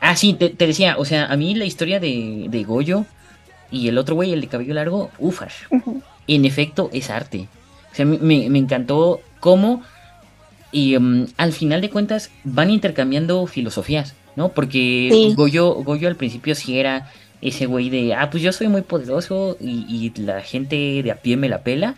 [0.00, 3.04] Ah, sí, te, te decía, o sea, a mí la historia de, de Goyo
[3.70, 5.10] y el otro güey, el de cabello largo.
[5.70, 6.02] Ujú.
[6.26, 7.46] En efecto, es arte.
[7.92, 9.82] O sea, me, me- encantó cómo.
[10.70, 14.50] Y em, al final de cuentas van intercambiando filosofías, ¿no?
[14.50, 15.34] Porque Sí.
[15.36, 17.10] Goyo, Goyo al principio sí era
[17.42, 19.84] ese güey de, ah, pues yo soy muy poderoso y,
[20.16, 21.96] y la gente de a pie me la pela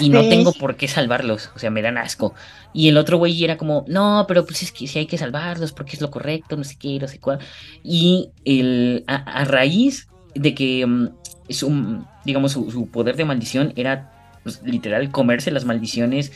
[0.00, 2.34] y no tengo por qué salvarlos, o sea, me dan asco.
[2.72, 5.72] Y el otro güey era como, no, pero pues es que sí hay que salvarlos
[5.72, 7.40] porque es lo correcto, no sé qué, no sé cuál.
[7.84, 11.08] Y el, a, a raíz de que mm,
[11.50, 14.10] su, digamos, su, su poder de maldición era
[14.42, 16.32] pues, literal comerse las maldiciones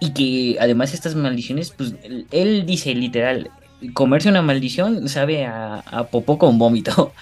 [0.00, 1.94] y que además estas maldiciones, pues
[2.30, 3.50] él, dice literal,
[3.94, 7.12] comerse una maldición sabe a, a popó con vómito.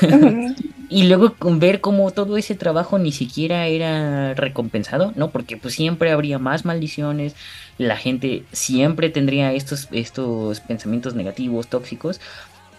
[0.88, 5.30] Y luego ver cómo todo ese trabajo ni siquiera era recompensado, ¿no?
[5.30, 7.34] Porque pues siempre habría más maldiciones,
[7.78, 12.20] la gente siempre tendría estos, estos pensamientos negativos, tóxicos.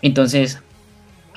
[0.04, 0.60] Entonces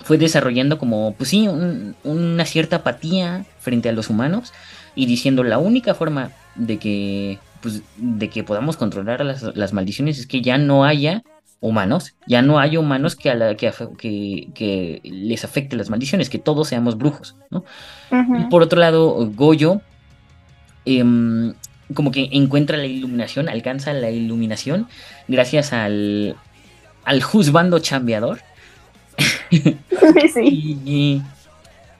[0.05, 4.53] fue desarrollando como, pues sí, un- una cierta apatía frente a los humanos
[4.97, 10.18] y diciendo la única forma de que, pues, de que podamos controlar las, las maldiciones
[10.18, 11.22] es que ya no haya
[11.61, 16.28] humanos, ya no haya humanos que, a la, que, que, que les afecte las maldiciones,
[16.28, 17.64] que todos seamos brujos, ¿no?
[18.51, 19.80] Por otro lado, Goyo,
[20.84, 21.55] em,
[21.94, 24.88] como que encuentra la iluminación, alcanza la iluminación
[25.28, 26.36] gracias al,
[27.05, 28.40] al juzbando chambeador.
[30.34, 30.78] Sí.
[30.84, 31.22] Y,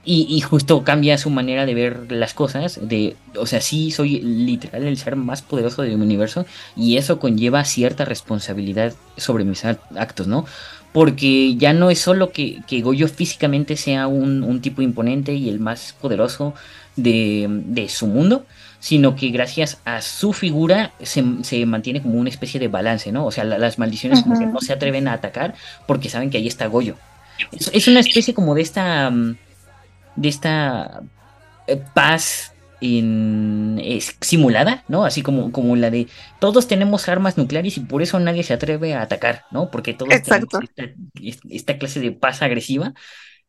[0.07, 2.79] y- y justo cambia su manera de ver las cosas.
[2.81, 6.45] De, o sea, sí, soy literal el ser más poderoso del universo.
[6.75, 10.45] Y eso conlleva cierta responsabilidad sobre mis act- actos, ¿no?
[10.93, 15.49] Porque ya no es solo que, que Goyo físicamente sea un, un tipo imponente y
[15.49, 16.53] el más poderoso
[16.95, 18.45] de, de su mundo,
[18.79, 23.25] sino que gracias a su figura se, se mantiene como una especie de balance, ¿no?
[23.25, 25.53] O sea, la- las maldiciones como que no se atreven a atacar
[25.85, 26.95] porque saben que ahí está Goyo.
[27.51, 29.09] Es, es una especie como de esta.
[29.11, 29.35] mm,
[30.17, 31.01] De esta
[31.67, 35.05] eh, paz en, es simulada, ¿no?
[35.05, 36.07] Así como, como la de
[36.39, 39.71] todos tenemos armas nucleares y por eso nadie se atreve a atacar, ¿no?
[39.71, 40.23] Porque todos Exacto.
[40.23, 40.83] tenemos esta,
[41.49, 42.93] esta clase de paz agresiva.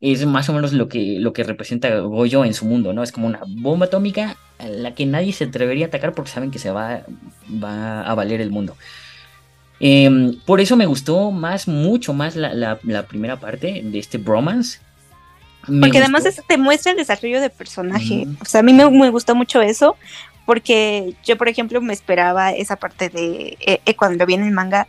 [0.01, 3.03] Es más o menos lo que, lo que representa Goyo en su mundo, ¿no?
[3.03, 6.51] Es como una bomba atómica a la que nadie se atrevería a atacar porque saben
[6.51, 7.05] que se va,
[7.49, 8.77] va a valer el mundo.
[9.79, 14.17] Em, por eso me gustó más, mucho más la, la- la primera parte de este
[14.17, 14.79] bromance.
[15.67, 18.27] Me Porque además es- te muestra el desarrollo de personaje.
[18.41, 19.95] O sea, a mí me, me gustó mucho eso.
[20.45, 24.43] Porque yo, por ejemplo, me esperaba esa parte de eh, eh, cuando lo vi en
[24.43, 24.87] el manga.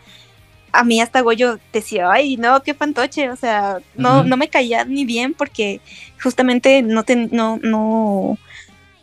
[0.72, 3.28] A mí hasta Goyo decía, ay, no, qué fantoche.
[3.30, 5.80] O sea, no, no me caía ni bien porque
[6.22, 8.38] justamente no te, no, no.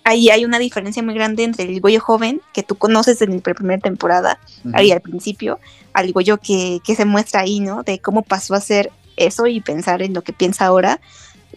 [0.04, 3.54] Ahí hay una diferencia muy grande entre el Goyo joven que tú conoces en la
[3.54, 4.40] primera temporada
[4.74, 5.60] ahí al principio,
[5.94, 7.84] al Goyo que, que se muestra ahí, ¿no?
[7.84, 11.02] De cómo pasó a ser eso y pensar en lo que piensa ahora,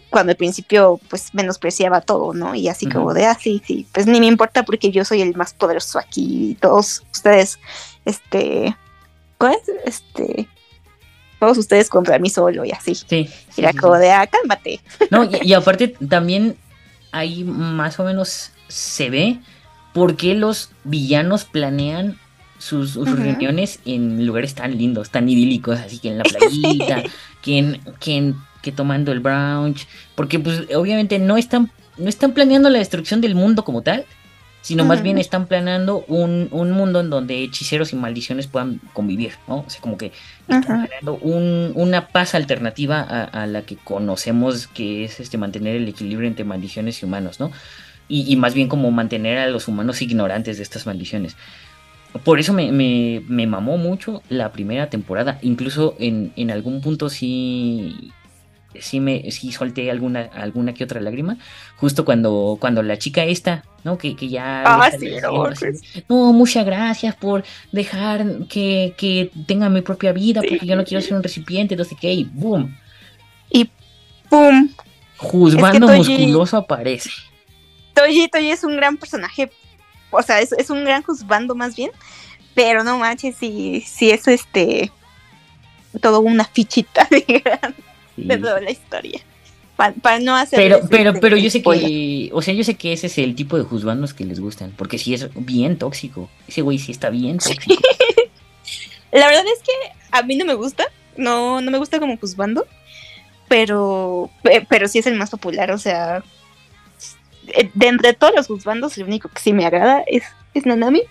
[0.09, 2.53] cuando al principio pues menospreciaba todo, ¿no?
[2.55, 2.95] Y así Ujú.
[2.99, 5.99] como de, ah, sí, sí, pues ni me importa porque yo soy el más poderoso
[5.99, 7.59] aquí y todos ustedes,
[8.05, 8.75] este,
[9.37, 9.71] ¿cuál es?
[9.85, 10.47] Este,
[11.39, 12.93] todos ustedes contra mí solo y así.
[12.95, 13.05] Sí,
[13.49, 14.01] sí, era sí, como sí.
[14.01, 14.79] de, ah, cálmate.
[15.09, 16.55] No, y, y aparte también
[17.11, 19.39] ahí más o menos se ve
[19.93, 22.17] por qué los villanos planean
[22.57, 27.03] sus, reuniones en lugares tan lindos, tan idílicos, así que en la playita,
[27.41, 32.31] que, en- que, en- que tomando el brunch, porque pues obviamente no están, no están
[32.33, 34.05] planeando la destrucción del mundo como tal,
[34.61, 39.33] sino más bien están planeando un, un mundo en donde hechiceros y maldiciones puedan convivir,
[39.47, 39.61] ¿no?
[39.65, 40.11] O sea, como que
[40.47, 40.87] están
[41.23, 46.27] un- una paz alternativa a, a la que conocemos que es este mantener el equilibrio
[46.27, 47.51] entre maldiciones y humanos, ¿no?
[48.07, 51.35] Y, y más bien como mantener a los humanos ignorantes de estas maldiciones.
[52.23, 55.39] Por eso me, me, me mamó mucho la primera temporada.
[55.41, 58.11] Incluso en, en algún punto sí,
[58.79, 61.37] sí me sí solté alguna, alguna que otra lágrima.
[61.77, 63.97] Justo cuando, cuando la chica esta, ¿no?
[63.97, 64.63] Que, que ya.
[64.65, 65.81] Ah, sí, no, pues.
[66.07, 71.01] no, muchas gracias por dejar que, que tenga mi propia vida, porque yo no quiero
[71.01, 72.75] ser un recipiente, no sé qué, y boom.
[74.29, 74.69] ¡Pum!
[75.17, 77.09] Juzgando Toji- musculoso aparece.
[77.93, 79.51] Toji, Toji es un gran personaje.
[80.09, 81.91] O sea, es, es un gran juzgando más bien.
[82.55, 84.89] Pero no manches, sí, sí es este.
[86.01, 87.83] Todo una fichita de, gran- Sí.
[88.27, 89.19] De toda la historia.
[89.75, 90.57] Pa- Para no hacer.
[90.59, 93.57] Pero, pero, pero yo sé que, o sea, yo sé que ese es el tipo
[93.57, 96.29] de juzgandos que les gustan, porque sí es bien tóxico.
[96.47, 97.81] Ese güey sí está bien tóxico.
[99.11, 99.71] La verdad es que
[100.11, 100.85] a mí no me gusta.
[101.17, 102.65] No, no me gusta como juzgando.
[103.49, 105.71] Pero, pe- pero sí es el más popular.
[105.71, 106.23] O sea,
[107.47, 111.01] eh, de entre todos los juzgandos, el único que sí me agrada es, es Nanami.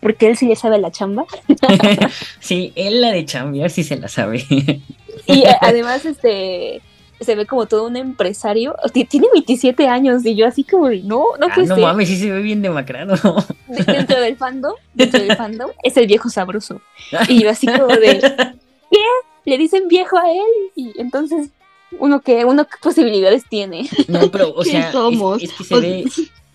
[0.00, 1.24] Porque él sí le sabe la chamba.
[2.40, 4.44] sí, él la de chambear sí se la sabe.
[5.26, 6.82] Y eh, además, este.
[7.20, 8.74] Se ve como todo un empresario.
[8.92, 12.30] Ti- Tiene 27 años y yo así como no, no ah, no mames, sí se
[12.30, 13.14] ve bien demacrado.
[13.68, 16.82] de- dentro del fandom, dentro del fandom, es el viejo sabroso.
[17.28, 18.18] Y yo así como de,
[18.90, 18.98] ¿qué?
[19.44, 21.50] Le dicen viejo a él y entonces
[22.00, 23.88] uno que uno qué posibilidades tiene.
[24.08, 26.04] No, pero, o ¿Qué sea, es- que se O- ve,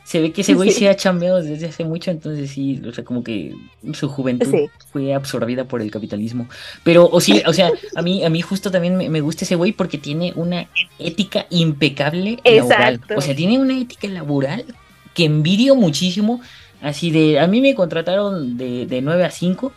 [0.10, 0.80] se ve que ese güey Sí.
[0.80, 3.54] sí ha chambeado desde hace mucho, entonces sí, o sea, como que
[3.94, 4.66] su juventud Sí.
[4.92, 6.50] fue absorbida por el capitalismo.
[6.84, 9.54] Pero, o sí, o sea, a mí, a mí justo también me, me gusta ese
[9.56, 13.02] güey porque tiene una ética impecable laboral.
[13.16, 14.66] O sea, tiene una ética laboral
[15.14, 16.42] que envidio muchísimo.
[16.82, 19.72] Así de, a mí me contrataron de, de 9 a 5.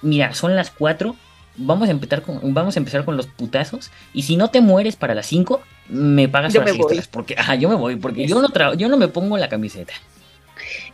[0.00, 1.14] Mira, son las 4.
[1.58, 3.90] Vamos a empezar con, vamos a empezar con los putazos.
[4.12, 6.70] Y si no te mueres para las 5, me pagas Yo voy.
[6.72, 7.08] extras.
[7.08, 9.92] Porque, yo me voy, porque yo no tra- yo no me pongo la camiseta.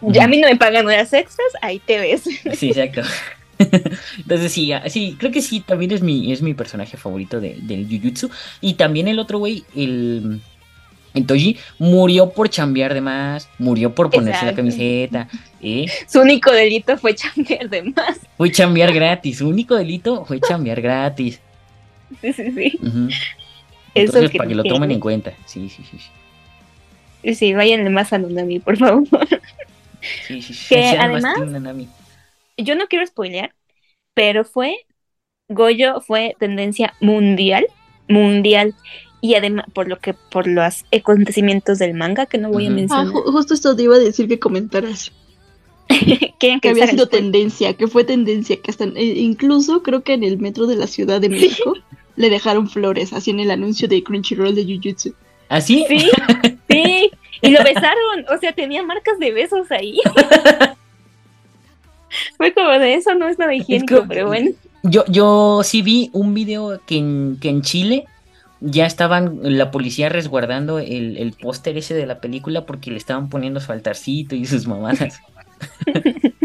[0.03, 2.23] Ya a mí no me pagan horas extras, ahí te ves.
[2.57, 3.03] Sí, exacto.
[4.19, 7.57] Entonces sí, ah, sí, creo que sí, también es mi, es mi personaje favorito de-
[7.63, 8.31] del Jujutsu.
[8.61, 10.41] Y también el otro güey, el,
[11.27, 15.29] Toji, murió por chambear de más, murió por ponerse la camiseta,
[15.61, 15.87] ¿eh?
[16.09, 18.21] Su único delito fue chambear de más.
[18.37, 21.41] Fue chambear gratis, su único delito fue chambear gratis.
[22.21, 22.79] Sí, sí, sí.
[22.83, 23.09] Ujú.
[23.09, 23.27] Eso
[23.95, 25.33] Entonces, que para que lo tomen en cuenta.
[25.47, 25.99] Sí, sí, sí.
[25.99, 27.35] sí.
[27.35, 29.05] Sí, váyanle más a Nanami, por favor.
[30.27, 30.67] Sí, sí, sí.
[30.69, 31.39] Que además-.
[32.57, 33.55] Yo no quiero spoilear,
[34.15, 34.75] pero fue,
[35.49, 37.67] Goyo fue tendencia mundial,
[38.09, 38.75] mundial.
[39.23, 42.69] Y además, por lo que, por los acontecimientos del manga, que no voy a.
[42.69, 43.07] Ah, mencionar.
[43.07, 45.13] ju- justo esto te iba a decir que comentaras.
[45.89, 50.15] ¿Quieren Que que había sido tendencia, que fue tendencia, que hasta eh, incluso creo que
[50.15, 51.75] en el metro de la Ciudad de México
[52.17, 55.15] le dejaron flores, así en el anuncio de Crunchyroll de Jujutsu.
[55.49, 55.85] ¿Así?
[55.89, 56.11] Sí,
[56.69, 57.11] sí.
[57.43, 58.25] Y lo besaron.
[58.35, 60.01] O sea, tenía marcas de besos ahí.
[62.37, 64.51] Fue como de eso, no es nada higiénico, como- pero bueno.
[64.85, 68.05] Yo, yo sí vi un video que en, que en Chile
[68.63, 73.29] ya estaban la policía resguardando el, el póster ese de la película porque le estaban
[73.29, 75.21] poniendo su altarcito y sus mamadas.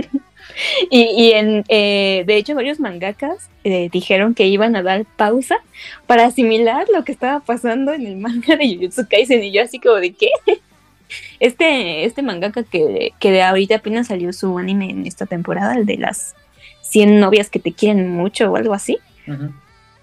[0.89, 5.57] Y, y en, eh, de hecho, varios mangakas eh, dijeron que iban a dar pausa
[6.05, 9.43] para asimilar lo que estaba pasando en el manga de Jujutsu Kaisen.
[9.43, 10.29] Y yo, así como de qué.
[11.39, 15.85] Este, este mangaka que, que de ahorita apenas salió su anime en esta temporada, el
[15.85, 16.35] de las
[16.81, 18.97] 100 novias que te quieren mucho o algo así.
[19.25, 19.53] Ujú.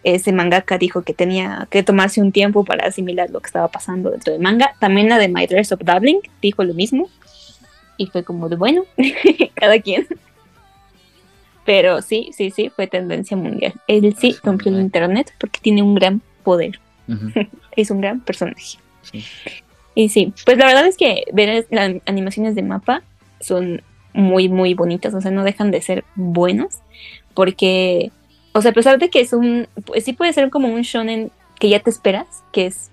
[0.05, 4.11] Ese mangaka dijo que tenía que tomarse un tiempo para asimilar lo que estaba pasando
[4.11, 4.75] dentro del manga.
[4.79, 7.09] También la de My Dress of Darling dijo lo mismo.
[7.97, 8.85] Y fue como de bueno,
[9.55, 10.07] cada quien.
[11.65, 13.73] Pero sí, sí, sí, fue tendencia mundial.
[13.89, 14.85] Él sí Pues, rompió el genial.
[14.87, 16.79] internet porque tiene un gran poder.
[17.09, 17.31] Ujú.
[17.77, 18.79] Es un gran personaje.
[19.03, 19.25] Sí.
[19.97, 23.03] Y sí, pues la verdad es que ver las animaciones de mapa
[23.41, 23.83] son
[24.13, 26.79] muy, muy bonitas, o sea, no dejan de ser buenos,
[27.35, 28.13] porque,
[28.55, 31.31] o sea, a pesar de que es un, pues sí puede ser como un shonen
[31.59, 32.91] que ya te esperas, que es,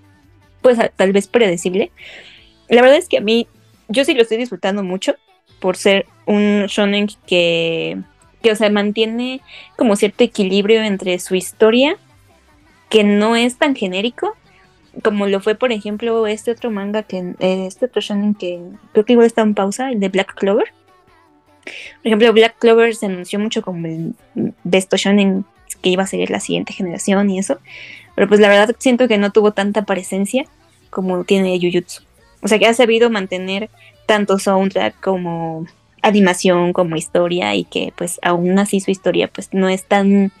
[0.60, 1.92] pues tal vez predecible,
[2.68, 3.46] la verdad es que a mí,
[3.88, 5.14] yo sí lo estoy disfrutando mucho
[5.60, 7.96] por ser un shonen que,
[8.42, 9.40] que, o sea, mantiene
[9.76, 11.96] como cierto equilibrio entre su historia,
[12.90, 14.36] que no es tan genérico,
[15.04, 18.60] como lo fue, por ejemplo, este otro manga que, eh, este otro shonen que
[18.92, 20.72] creo que igual está en pausa, el de Black Clover.
[21.64, 24.14] Por ejemplo, Black Clover se anunció mucho como el
[24.64, 25.44] Besto Shonen
[25.76, 27.58] que iba a ser la siguiente generación y eso.
[28.14, 30.44] Pero pues la verdad siento que no tuvo tanta presencia
[30.90, 32.02] como tiene Jujutsu.
[32.42, 33.70] O sea que ha sabido mantener
[34.06, 35.66] tanto soundtrack como
[36.02, 40.32] animación como historia y que pues aún así su historia pues no es tan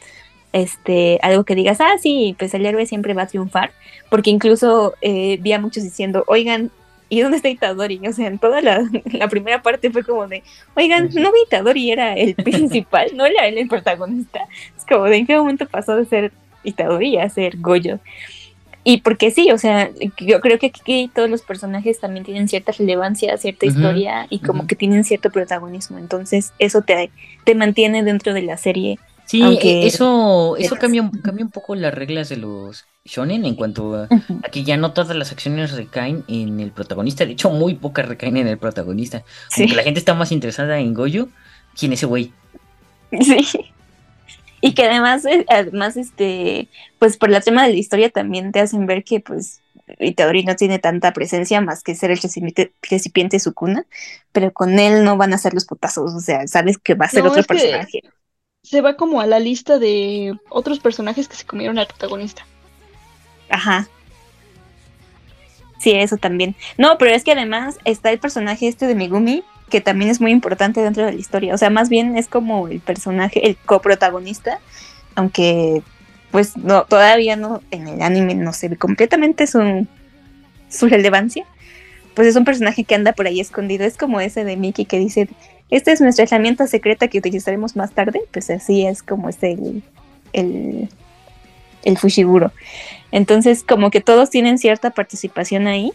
[0.52, 3.72] este algo que digas, ah sí, pues el héroe siempre va a triunfar,
[4.10, 6.70] porque incluso eh, vi a muchos diciendo, oigan,
[7.12, 8.00] ¿y dónde está Itadori?
[8.08, 8.88] O sea, en toda la,
[9.30, 10.42] primera parte fue como de,
[10.74, 14.40] oigan, no Itadori era el principal, no era él el protagonista.
[14.78, 16.32] Es como de en qué momento pasó de ser
[16.64, 17.98] Itadori a ser Goyo.
[18.82, 22.72] Y porque sí, o sea, yo creo que aquí todos los personajes también tienen cierta
[22.72, 25.98] relevancia, cierta historia y como que tienen cierto protagonismo.
[25.98, 27.10] Entonces, eso te,
[27.44, 28.98] te mantiene dentro de la serie.
[29.32, 33.96] Sí, e, eso, eso cambia, cambia un poco las reglas de los shonen en cuanto
[33.96, 34.08] a,
[34.50, 37.24] que ya no todas las acciones recaen en el protagonista.
[37.24, 39.24] De hecho, muy pocas recaen en el protagonista.
[39.56, 41.28] Porque la gente está más interesada en Goyo
[41.80, 42.30] que en ese güey.
[43.22, 43.38] Sí.
[44.60, 46.68] Y que además, eh, además, este,
[46.98, 49.62] pues por la tema de la historia también te hacen ver que pues
[49.98, 53.86] Itadori no tiene tanta presencia más que ser el recipiente, de su cuna,
[54.30, 57.08] pero con él no van a ser los potazos, o sea, sabes que va a
[57.08, 58.02] ser otro personaje.
[58.62, 62.46] Se va como a la lista de otros personajes que se comieron al protagonista.
[63.48, 63.88] Ajá.
[65.78, 66.54] Sí, eso también.
[66.78, 70.30] No, pero es que además está el personaje este de Megumi, que también es muy
[70.30, 71.54] importante dentro de la historia.
[71.54, 74.60] O sea, más bien es como el personaje, el coprotagonista,
[75.16, 75.82] aunque
[76.30, 79.86] pues no, todavía no, en el anime no se ve completamente su,
[80.68, 81.46] su relevancia.
[82.14, 83.84] Pues es un personaje que anda por ahí escondido.
[83.84, 85.28] Es como ese de Mickey que dice,
[85.76, 88.22] esta es nuestra herramienta secreta que utilizaremos más tarde.
[88.30, 89.82] Pues así es como es el,
[90.32, 90.88] el,
[91.84, 92.52] el Fushiguro.
[93.10, 95.92] Entonces, como que todos tienen cierta participación ahí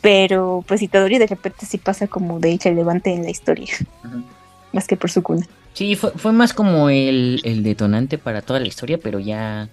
[0.00, 3.72] pero pues Itadori de repente sí pasa como de hecho levante en la historia,
[4.72, 5.46] más que por su cuna.
[5.72, 9.68] Sí, fue, fue más como el, el, detonante para toda la historia, pero ya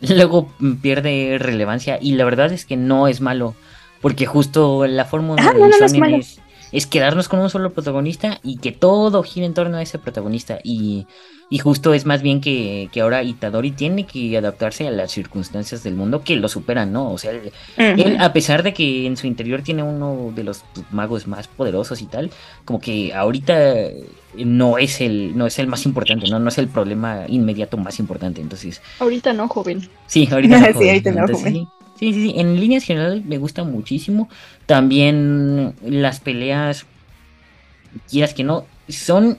[0.00, 3.54] luego pierde relevancia y la verdad es que no es malo,
[4.00, 6.40] porque justo la fórmula ah, de es, es,
[6.90, 11.06] quedarnos con un solo protagonista y que todo gire en torno a ese protagonista y
[11.50, 15.94] y justo es más bien que, ahora Itadori tiene que adaptarse a las circunstancias del
[15.94, 17.10] mundo que lo superan, ¿no?
[17.10, 17.32] O sea,
[17.76, 22.02] él, a pesar de que en su interior tiene uno de los magos más poderosos
[22.02, 22.30] y tal,
[22.66, 23.56] como que ahorita
[24.36, 26.38] no es el, no es el más importante, ¿no?
[26.38, 28.42] No es el problema inmediato más importante.
[28.42, 28.82] Entonces.
[28.98, 29.88] Ahorita no, joven.
[30.06, 30.78] Sí, ahorita no, joven.
[30.78, 31.54] sí, ahorita no, joven.
[31.54, 31.68] Sí.
[31.98, 34.28] Sí, sí, En líneas generales me gusta muchísimo.
[34.66, 36.86] También las peleas,
[38.08, 39.38] quieras que no, son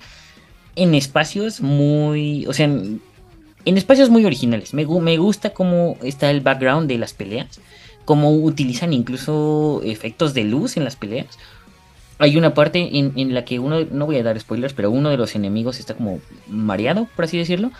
[0.75, 3.01] en espacios muy, o sea, en,
[3.63, 4.73] espacios muy originales.
[4.73, 7.61] Me, me, gusta cómo está el background de las peleas,
[8.03, 11.37] cómo utilizan incluso efectos de luz en las peleas.
[12.19, 15.17] Hay una parte en, la que uno, no voy a dar spoilers, pero uno de
[15.17, 17.71] los enemigos está como mareado, por así decirlo,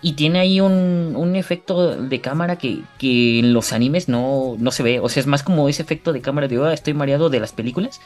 [0.00, 4.70] y tiene ahí un, un efecto de cámara que, que, en los animes no, no
[4.70, 5.00] se ve.
[5.00, 7.52] O sea, es más como ese efecto de cámara de, oh, estoy mareado de las
[7.52, 8.00] películas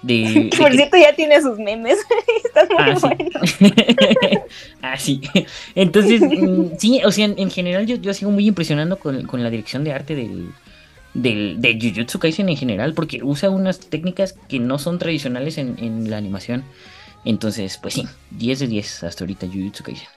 [0.58, 1.98] Por cierto, ya tiene sus memes.
[2.44, 4.40] Están muy ah,
[4.82, 5.20] ah, sí.
[5.74, 9.84] Entonces, mm, sí, o sea, en, general yo, yo, sigo muy impresionando con, la dirección
[9.84, 10.50] de arte del,
[11.14, 16.10] del, de Jujutsu Kaisen en general, porque usa unas técnicas que no son tradicionales en,
[16.10, 16.64] la animación.
[17.24, 20.08] Entonces, pues sí, 10 de 10 hasta ahorita Jujutsu Kaisen.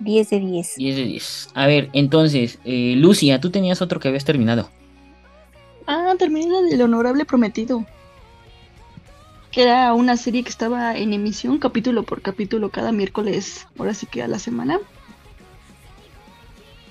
[0.00, 0.76] 10 de 10.
[0.76, 1.48] 10 de 10.
[1.54, 4.70] A ver, entonces, eh, Lucia, tú tenías otro que habías terminado.
[5.86, 7.84] Ah, terminé la del Honorable Prometido.
[9.52, 14.06] Que era una serie que estaba en emisión capítulo por capítulo cada miércoles, ahora sí
[14.06, 14.78] que a la semana.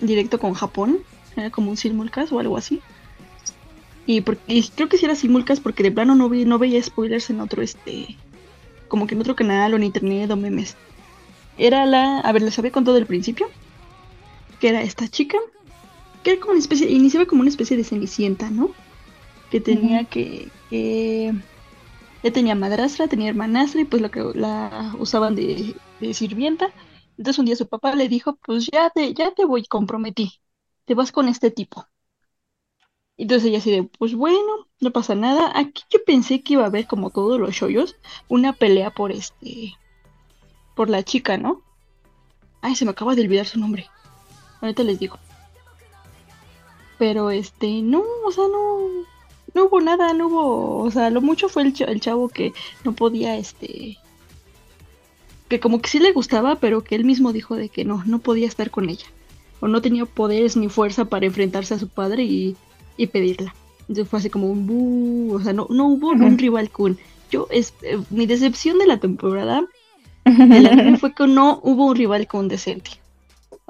[0.02, 1.00] Directo con Japón.
[1.36, 2.82] Era como un simulcast o algo así.
[4.06, 7.42] Y, creo que sí era simulcast porque de plano no, vi, no veía spoilers en
[7.42, 8.18] otro, este...
[8.88, 10.76] Como que en otro canal o en internet o memes
[11.60, 13.48] era la, a ver, les había contado del principio,
[14.60, 15.38] que era esta chica,
[16.24, 18.72] que era como una especie, iniciaba como una especie de cenicienta, ¿no?
[19.52, 21.34] Que tenía que, que,
[22.24, 25.76] ya tenía madrastra, tenía hermanastra y pues lo que la usaban de,
[26.14, 26.72] sirvienta.
[27.18, 30.42] Entonces un día su papá le dijo, pues ya te, ya te voy, comprometí,
[30.86, 31.86] te vas con este tipo.
[33.18, 35.52] Entonces ella así de, pues bueno, no pasa nada.
[35.56, 37.98] Aquí yo pensé que iba a haber como todos los shoyos,
[38.30, 39.74] una pelea por este,
[40.76, 41.62] por la chica, ¿no?
[42.62, 43.90] Ay, se me acaba de olvidar su nombre.
[44.62, 45.18] Ahorita les digo.
[46.98, 49.06] Pero este, no, o sea, no,
[49.60, 52.54] no hubo nada, no hubo, o sea, lo mucho fue el, el chavo que
[52.86, 53.98] no podía, este,
[55.50, 58.20] que como que sí le gustaba, pero que él mismo dijo de que no, no
[58.20, 59.08] podía estar con ella.
[59.60, 62.56] O no tenía poderes ni fuerza para enfrentarse a su padre y,
[62.96, 63.54] y pedirla.
[63.82, 66.98] Entonces fue así como un bu, o sea, no, no hubo un rival Kun.
[67.30, 69.66] Yo, es, eh, mi decepción de la temporada
[71.00, 72.92] fue que no hubo un rival Kun decente.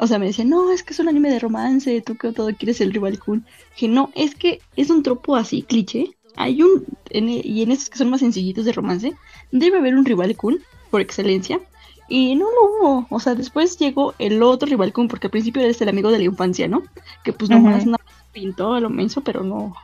[0.02, 2.56] O sea, me decían, no, es que es un anime de romance, tú que todo
[2.56, 3.46] quieres el rival Kun.
[3.76, 6.16] Que no, es que es un tropo así, cliché.
[6.38, 9.14] Hay un, en- y en estos que son más sencillitos de romance,
[9.52, 11.60] debe haber un rival Kun, por excelencia.
[12.08, 13.08] Y no lo hubo.
[13.10, 16.12] O sea, después llegó el otro rival Kun, porque al principio era este el amigo
[16.12, 16.84] de la infancia, ¿no?
[17.26, 17.92] Que pues nomás Ujú.
[17.92, 17.98] no
[18.32, 19.76] pintó a lo menso, pero no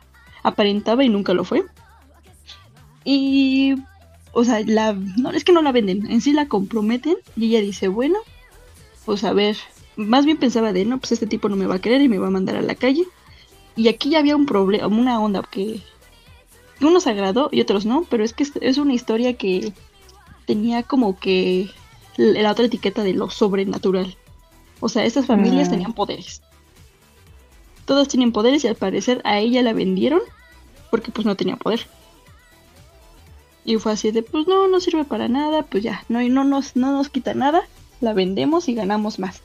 [0.42, 1.62] aparentaba y nunca lo fue.
[3.04, 3.74] Y,
[4.32, 7.60] o sea, la, no, es que no la venden, en sí la comprometen y ella
[7.60, 8.18] dice, bueno,
[9.04, 9.56] pues a ver,
[9.96, 12.18] más bien pensaba de, no, pues este tipo no me va a querer y me
[12.18, 13.04] va a mandar a la calle.
[13.76, 15.80] Y aquí ya había un problema, una onda que
[16.80, 19.72] unos agradó y otros no, pero es que es- una historia que
[20.46, 21.70] tenía como que
[22.16, 24.16] la otra etiqueta de lo sobrenatural.
[24.80, 25.70] O sea, estas familias Mm.
[25.70, 26.42] tenían poderes.
[27.84, 30.20] Todas tienen poderes y al parecer a ella la vendieron
[30.90, 31.86] porque pues no tenía poder.
[33.64, 36.76] Y fue así de, pues no, no sirve para nada, pues ya, no, no, nos,
[36.76, 37.62] no nos quita nada,
[38.00, 39.42] la vendemos y ganamos más.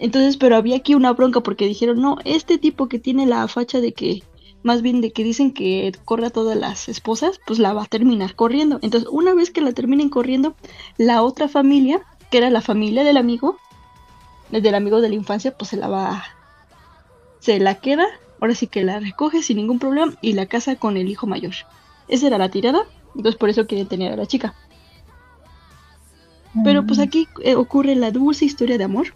[0.00, 3.80] Entonces, pero había aquí una bronca porque dijeron, no, este tipo que tiene la facha
[3.80, 4.22] de que,
[4.62, 7.86] más bien de que dicen que corre a todas las esposas, pues la va a
[7.86, 8.78] terminar corriendo.
[8.80, 10.56] Entonces, una vez que la terminen corriendo,
[10.96, 13.58] la otra familia, que era la familia del amigo,
[14.50, 16.24] del amigo de la infancia, pues se la va,
[17.40, 18.06] se la queda,
[18.40, 21.52] ahora sí que la recoge sin ningún problema y la casa con el hijo mayor.
[22.08, 24.54] Esa era la tirada, entonces por eso quieren tener a la chica.
[26.64, 29.14] Pero pues aquí eh, ocurre la dulce historia de amor,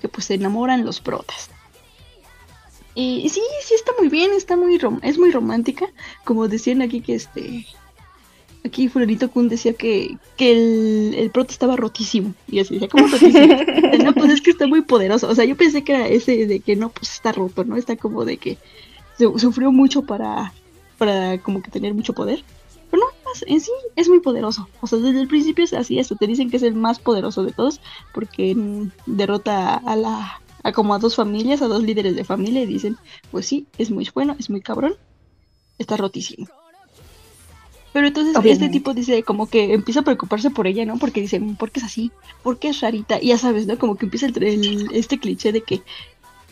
[0.00, 1.50] que pues se enamoran los protas.
[2.94, 5.86] Y sí, sí está muy bien, está muy rom- es muy romántica,
[6.24, 7.66] como decían aquí que este
[8.64, 12.34] aquí Fulanito Kun decía que, que el, el prota estaba rotísimo.
[12.48, 13.56] Y así decía, ¿cómo rotísimo?
[14.16, 15.28] pues es que está muy poderoso.
[15.28, 17.76] O sea, yo pensé que era ese de que no, pues está roto, ¿no?
[17.76, 18.58] Está como de que
[19.16, 20.52] su- sufrió mucho para,
[20.98, 22.42] para como que tener mucho poder.
[23.40, 24.68] Más, en sí es muy poderoso.
[24.80, 26.16] O sea, desde el principio es así eso.
[26.16, 27.80] Te dicen que es el más poderoso de todos
[28.12, 32.62] porque mm, derrota a la a como a dos familias, a dos líderes de familia
[32.62, 32.96] y dicen,
[33.30, 34.94] pues sí, es muy bueno, es muy cabrón,
[35.78, 36.48] está rotísimo.
[37.92, 40.98] Pero entonces este tipo dice como que empieza a preocuparse por ella, ¿no?
[40.98, 42.10] Porque dice, ¿por qué es así?
[42.42, 43.18] ¿Por qué es rarita?
[43.22, 43.78] Y ya sabes, ¿no?
[43.78, 45.82] Como que empieza el, el- este cliché de que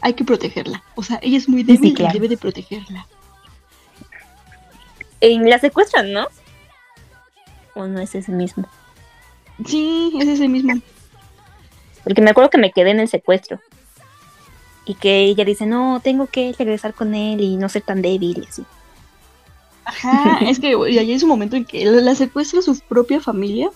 [0.01, 0.83] hay que protegerla.
[0.95, 2.11] O sea, ella es muy Sí, débil claro.
[2.11, 3.07] y debe de protegerla.
[5.21, 6.27] En la secuestran, ¿no?
[7.77, 8.67] ¿O no es ese mismo?
[9.65, 10.81] Sí, es ese mismo.
[12.03, 13.61] Porque me acuerdo que me quedé en el secuestro.
[14.87, 18.43] Y que ella dice, no, tengo que regresar con él y no ser tan débil
[18.43, 18.65] y así.
[19.85, 23.71] Ajá, es que y ahí es un momento en que la secuestra su propia familia.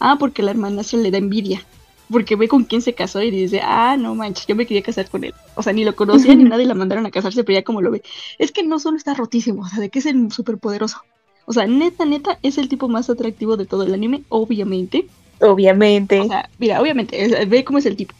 [0.00, 1.62] Ah, porque la hermanastra le da envidia.
[2.10, 5.10] Porque ve con quién se casó y dice, ah, no manches, yo me quería casar
[5.10, 5.34] con él.
[5.56, 7.82] O sea, ni lo conocía ni nada y la mandaron a casarse, pero ya como
[7.82, 8.02] lo ve.
[8.38, 11.02] Es que no solo está rotísimo, o sea, de que es el superpoderoso.
[11.46, 15.06] O sea, neta, neta, es el tipo más atractivo de todo el anime, obviamente.
[15.40, 16.20] Obviamente.
[16.20, 18.14] O sea, mira, obviamente, es- ve cómo es el tipo.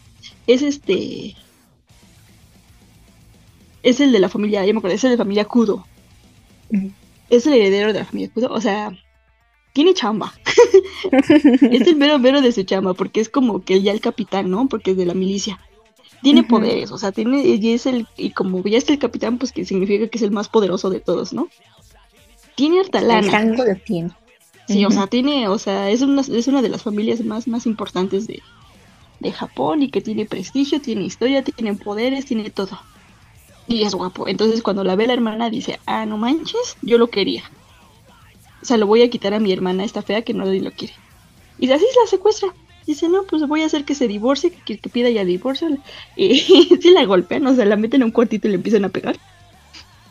[0.47, 1.35] Es este.
[3.81, 5.85] Es el de la familia, ya me acuerdo, es el de la familia Kudo.
[7.29, 8.47] Es el heredero de la familia Kudo.
[8.51, 8.91] O sea,
[9.73, 10.33] tiene chamba.
[11.11, 14.67] es el mero mero de su chamba, porque es como que ya el capitán, ¿no?
[14.67, 15.59] Porque es de la milicia.
[16.21, 19.51] Tiene poderes, o sea, tiene, y es el, y como ya es el capitán, pues
[19.51, 21.49] que significa que es el más poderoso de todos, ¿no?
[22.55, 23.43] Tiene harta lana.
[23.43, 24.11] lo tiene.
[24.67, 27.65] Sí, o sea, tiene, o sea, es una, es una de las familias más, más
[27.65, 28.41] importantes de,
[29.19, 32.79] de Japón y que tiene prestigio, tiene historia, tiene poderes, tiene todo.
[33.67, 34.27] Y es guapo.
[34.27, 37.43] Entonces cuando la ve la hermana dice, ah, no manches, yo lo quería.
[38.61, 40.93] O sea, lo voy a quitar a mi hermana esta fea que nadie lo quiere.
[41.59, 42.53] Y así la secuestra.
[42.85, 45.69] Dice, no, pues voy a hacer que se divorcie, que, que pida ya divorcio.
[46.15, 48.89] Y sí la golpean, o sea, la meten en un cuartito y le empiezan a
[48.89, 49.17] pegar.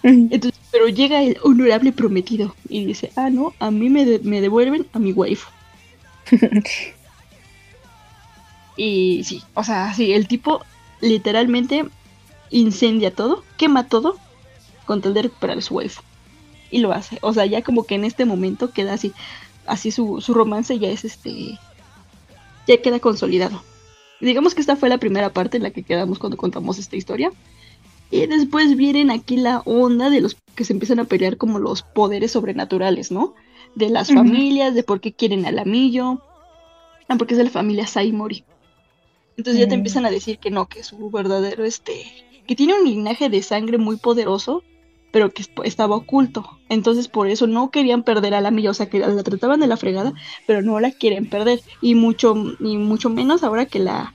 [0.03, 4.43] Entonces, pero llega el honorable prometido y dice, ah, no, a mí me, de- me
[4.43, 5.51] devuelven a mi waifu.
[8.77, 10.67] y sí, o sea, sí, el tipo
[11.01, 11.85] literalmente
[12.51, 14.23] incendia todo, quema todo
[14.85, 16.03] con tal de recuperar su waifu.
[16.71, 17.19] Y lo hace.
[17.23, 19.15] O sea, ya como que en este momento queda así,
[19.67, 21.63] así su, su romance ya es este,
[22.67, 23.67] ya queda consolidado.
[24.21, 27.33] Digamos que esta fue la primera parte en la que quedamos cuando contamos esta historia.
[28.13, 31.83] Y después vienen aquí la onda de los que se empiezan a pelear como los
[31.83, 33.35] poderes sobrenaturales, ¿no?
[33.75, 36.21] De las familias, de por qué quieren al amillo.
[37.09, 38.45] Ah, porque es de la familia Saimori.
[39.39, 39.79] Entonces ya te Mm.
[39.81, 42.05] empiezan a decir que no, que su verdadero, este,
[42.47, 44.63] que tiene un linaje de sangre muy poderoso,
[45.11, 46.59] pero que est- estaba oculto.
[46.69, 49.67] Entonces por eso no querían perder a la amillo, o sea que la trataban de
[49.69, 50.13] la fregada,
[50.47, 51.61] pero no la quieren perder.
[51.81, 54.13] Y mucho, y mucho menos ahora que la,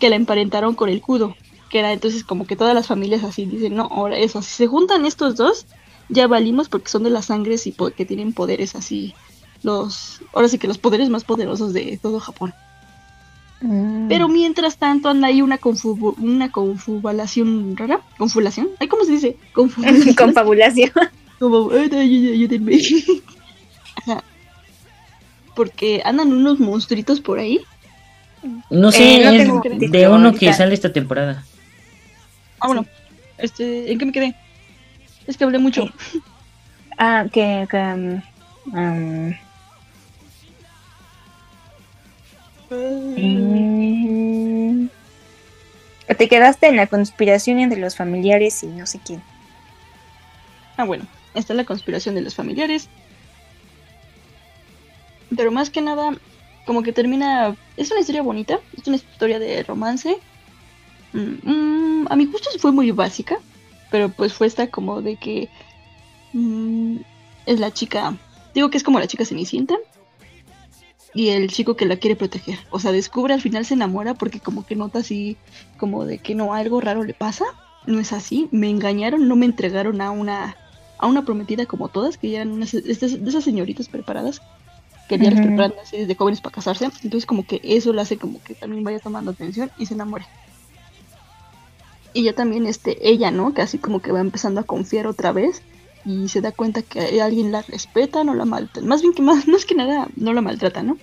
[0.00, 1.36] que la emparentaron con el kudo
[1.70, 4.66] que era entonces como que todas las familias así dicen, no, ahora eso, si se
[4.66, 5.66] juntan estos dos,
[6.08, 9.14] ya valimos porque son de las sangres y porque tienen poderes así,
[9.62, 12.54] los, ahora sí que los poderes más poderosos de todo Japón.
[13.60, 14.08] Mm.
[14.08, 19.36] Pero mientras tanto anda ahí una, confu una confabulación rara, confabulación, ay, ¿cómo se dice?
[19.52, 20.14] Confabulación.
[20.16, 20.90] Confabulación.
[21.40, 22.78] Como, "Ay, ay, ayúdenme.
[23.96, 24.22] Ajá.
[25.54, 27.60] Porque andan unos monstruitos por ahí.
[28.70, 29.30] No sé, Eh, no
[29.62, 30.38] es de uno ahorita.
[30.38, 31.44] que sale esta temporada.
[32.60, 32.86] Ah, bueno.
[33.38, 34.34] Este, ¿en qué me quedé?
[35.26, 35.88] Es que hablé mucho.
[37.00, 37.68] Ah, que.
[37.70, 38.20] que, um,
[38.72, 39.32] um,
[42.70, 44.88] mm,
[46.16, 49.22] te quedaste en la conspiración entre los familiares y no sé quién.
[50.76, 51.06] Ah, bueno.
[51.34, 52.88] Está la conspiración de los familiares.
[55.36, 56.16] Pero más que nada,
[56.66, 57.54] como que termina.
[57.76, 58.58] Es una historia bonita.
[58.76, 60.16] Es una historia de romance.
[61.12, 61.50] Mm,
[62.02, 63.38] mm, a mi gusto fue muy básica.
[63.90, 65.48] Pero pues fue esta como de que.
[66.32, 66.96] mm,
[67.46, 68.16] es la chica.
[68.54, 69.76] Digo que es como la chica cenicienta.
[71.14, 72.58] Y el chico que la quiere proteger.
[72.70, 75.36] O sea, descubre al final se enamora porque como que nota así.
[75.78, 77.44] Como de que no, algo raro le pasa.
[77.86, 78.48] No es así.
[78.52, 80.56] Me engañaron, no me entregaron a una.
[81.00, 84.40] A una prometida como todas, que ya eran unas, estas- de esas señoritas preparadas
[85.08, 85.48] que ya las Ujú.
[85.48, 86.86] preparan así desde jóvenes para casarse.
[86.86, 90.26] Entonces como que eso le hace como que también vaya tomando atención y se enamore.
[92.14, 93.54] Y ya también este, ella, ¿no?
[93.54, 95.62] Que así como que va empezando a confiar otra vez
[96.04, 98.86] y se da cuenta que alguien la respeta, no la maltrata.
[98.86, 100.96] Más bien que más, más que nada no la maltrata, ¿no?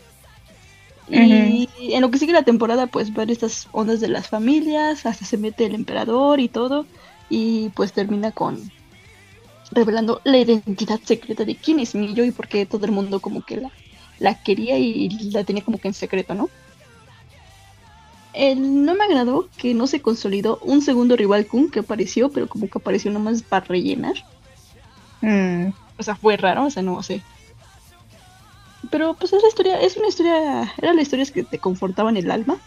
[1.07, 5.23] Y en lo que sigue la temporada, pues ver estas ondas de las familias, hasta
[5.23, 6.88] se mete el emperador y todo,
[7.30, 8.72] y pues termina con
[9.72, 13.44] revelando la identidad secreta de quién es Millo y por qué todo el mundo como
[13.44, 13.72] que la,
[14.18, 16.49] la quería y la tenía como que en secreto, ¿no?
[18.35, 22.47] El- no me agradó que no se consolidó un segundo rival Kun que apareció, pero
[22.49, 24.15] como que apareció nomás para rellenar.
[25.21, 27.23] Mm, O sea, fue raro, o sea, no sé.
[28.91, 32.29] Pero pues es la historia, es una historia, eran las historias que te confortaban el
[32.31, 32.61] alma.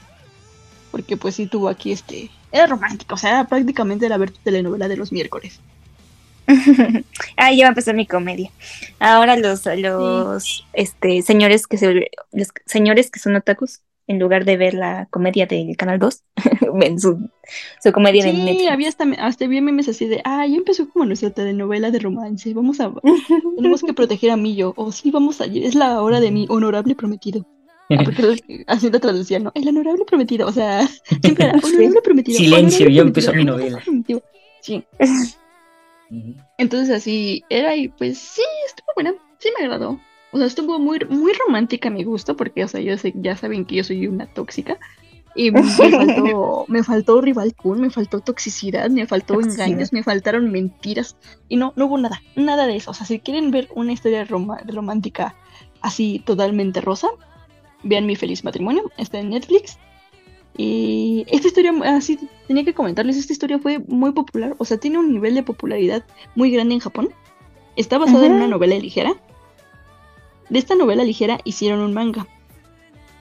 [0.91, 4.89] Porque pues sí tuvo aquí este, era romántico, o sea, era prácticamente la ver telenovela
[4.89, 5.61] de los miércoles.
[7.37, 8.51] ah, ya va a empezar mi comedia.
[8.99, 14.57] Ahora los, los este, señores que se, los señores que son otakus, en lugar de
[14.57, 16.23] ver la comedia del Canal 2,
[16.75, 17.31] ven su,
[17.83, 18.71] su comedia de Sí, Netflix.
[18.71, 22.53] había hasta, hasta vi memes así de, ah, ya empezó como nuestra telenovela de romance,
[22.55, 22.93] vamos a,
[23.57, 26.95] tenemos que proteger a Millo, o sí, vamos a, es la hora de mi honorable
[26.97, 27.47] prometido.
[27.91, 29.53] Ah, porque así lo traducían, ¿no?
[29.55, 30.87] El honorable prometido, o sea,
[31.23, 32.37] siempre era honorable prometido.
[32.37, 34.23] Silencio, honorable ya empezó mi prometido".
[34.61, 34.85] Sí,
[36.59, 39.99] entonces así era y pues sí, estuvo buena, sí me agradó.
[40.33, 43.37] O sea, estuvo muy, muy romántica a mi gusto, porque, o sea, yo sé, ya
[43.37, 44.79] saben que yo soy una tóxica.
[45.35, 49.67] Y me faltó, me faltó rival cool, me faltó toxicidad, me faltó Toxicidad.
[49.69, 51.17] engaños, me faltaron mentiras.
[51.49, 52.91] Y no, no hubo nada, nada de eso.
[52.91, 55.35] O sea, si quieren ver una historia roma- romántica
[55.81, 57.09] así totalmente rosa,
[57.85, 59.79] vean Mi Feliz Matrimonio, está en Netflix.
[60.57, 62.19] Y esta historia, así
[62.49, 66.05] tenía que comentarles, esta historia fue muy popular, o sea, tiene un nivel de popularidad
[66.35, 67.11] muy grande en Japón.
[67.77, 69.15] Está basada en una novela ligera.
[70.49, 72.27] De esta novela ligera hicieron un manga.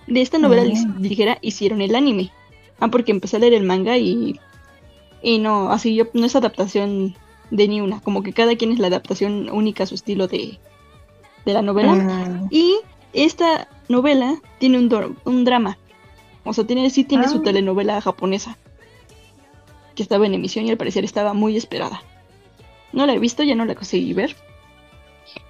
[0.07, 2.31] De esta novela lis- ligera hicieron el anime.
[2.79, 4.39] Ah, porque empecé a leer el manga y.
[5.21, 7.15] Y no, así yo, no es adaptación
[7.51, 7.99] de ni una.
[8.01, 10.59] Como que cada quien es la adaptación única a su estilo de,
[11.45, 11.93] de la novela.
[11.95, 12.75] Mm, Y
[13.13, 15.77] esta novela tiene un drama.
[16.45, 17.43] O sea, tiene, sí tiene su Ah.
[17.43, 18.57] telenovela japonesa.
[19.95, 22.01] Que estaba en emisión y al parecer estaba muy esperada.
[22.93, 24.35] No la he visto, ya no la conseguí ver.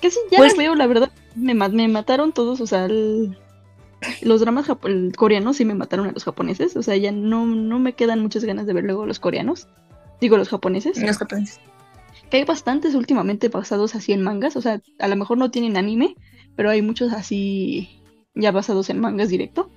[0.01, 1.11] Casi ya Pues- la veo, la verdad.
[1.35, 3.37] Me, me mataron todos, o sea, el-
[4.21, 4.67] los dramas
[5.15, 6.75] coreanos sí me mataron a los japoneses.
[6.75, 9.67] O sea, ya no, no me quedan muchas ganas de ver luego los coreanos.
[10.21, 10.99] Digo, los japoneses.
[11.01, 11.59] los japoneses.
[12.29, 14.55] Que hay bastantes últimamente basados así en mangas.
[14.55, 16.15] O sea, a lo mejor no tienen anime,
[16.55, 18.01] pero hay muchos así
[18.35, 19.69] ya basados en mangas directo.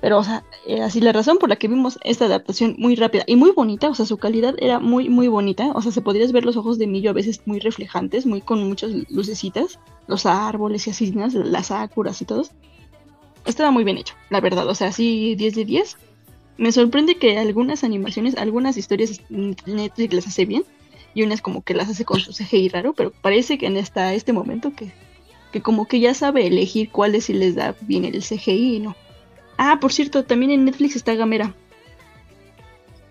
[0.00, 3.24] Pero, o sea, eh, así la razón por la que vimos esta adaptación muy rápida
[3.26, 5.72] y muy bonita, o sea, su calidad era muy, muy bonita.
[5.74, 8.62] O sea, se podrías ver los ojos de Millo a veces muy reflejantes, muy con
[8.68, 12.52] muchas lucecitas, los árboles y así, las sakuras y todos.
[13.44, 14.68] Estaba muy bien hecho, la verdad.
[14.68, 15.96] O sea, sí, 10 de 10.
[16.58, 20.64] Me sorprende que algunas animaciones, algunas historias Netflix las hace bien
[21.14, 24.12] y unas como que las hace con su CGI raro, pero parece que en esta,
[24.14, 24.92] este momento que,
[25.52, 28.96] que como que ya sabe elegir cuáles sí les da bien el CGI y no.
[29.58, 31.52] Ah, por cierto, también en Netflix está Gamera,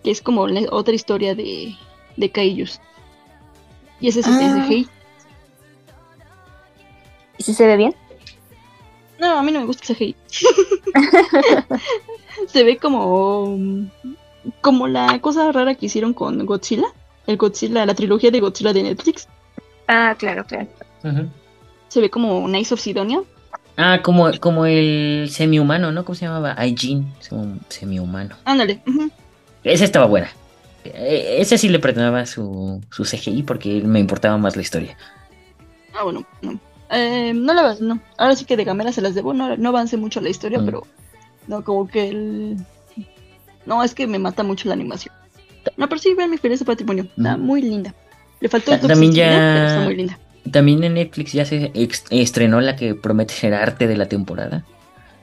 [0.04, 1.76] que es como la otra historia de,
[2.16, 2.80] de Kaijus.
[4.00, 4.66] Y ese sí está en Ah.
[4.68, 4.88] CGI.
[7.40, 7.94] ¿Y si se ve bien?
[9.20, 10.16] No, a mí no me gusta el CGI.
[12.48, 13.58] Se ve como
[14.62, 16.88] como la cosa rara que hicieron con Godzilla,
[17.26, 19.28] el Godzilla, la trilogía de Godzilla de Netflix.
[19.88, 20.68] Ah, claro, claro.
[21.90, 23.24] Se ve como Nice of Sidonia.
[23.78, 26.04] Ah, como, como el semi-humano, ¿no?
[26.04, 26.56] ¿Cómo se llamaba?
[26.58, 27.14] Aijin,
[27.70, 28.36] semi-humano.
[28.46, 28.82] Ándale.
[28.88, 29.12] ujú.
[29.64, 30.30] Esa estaba buena.
[30.84, 34.98] Eh, Ese sí le perdonaba su, su CGI porque me importaba más la historia.
[35.94, 36.60] Ah, bueno, no.
[36.90, 38.00] Eh, no la no.
[38.18, 40.66] Ahora sí que de Gamera se las debo, no, no avance mucho la historia, Mm.
[40.66, 40.88] pero
[41.48, 42.58] no, como que el...
[43.66, 45.14] No, es que me mata mucho la animación.
[45.76, 47.04] No, pero sí, vean mi feliz patrimonio.
[47.18, 47.42] Está Mm.
[47.42, 47.94] muy linda.
[48.40, 50.18] Le faltó Ta- también ya- pero está muy linda.
[50.52, 51.72] También en Netflix ya se
[52.10, 54.64] estrenó la que promete ser arte de la temporada.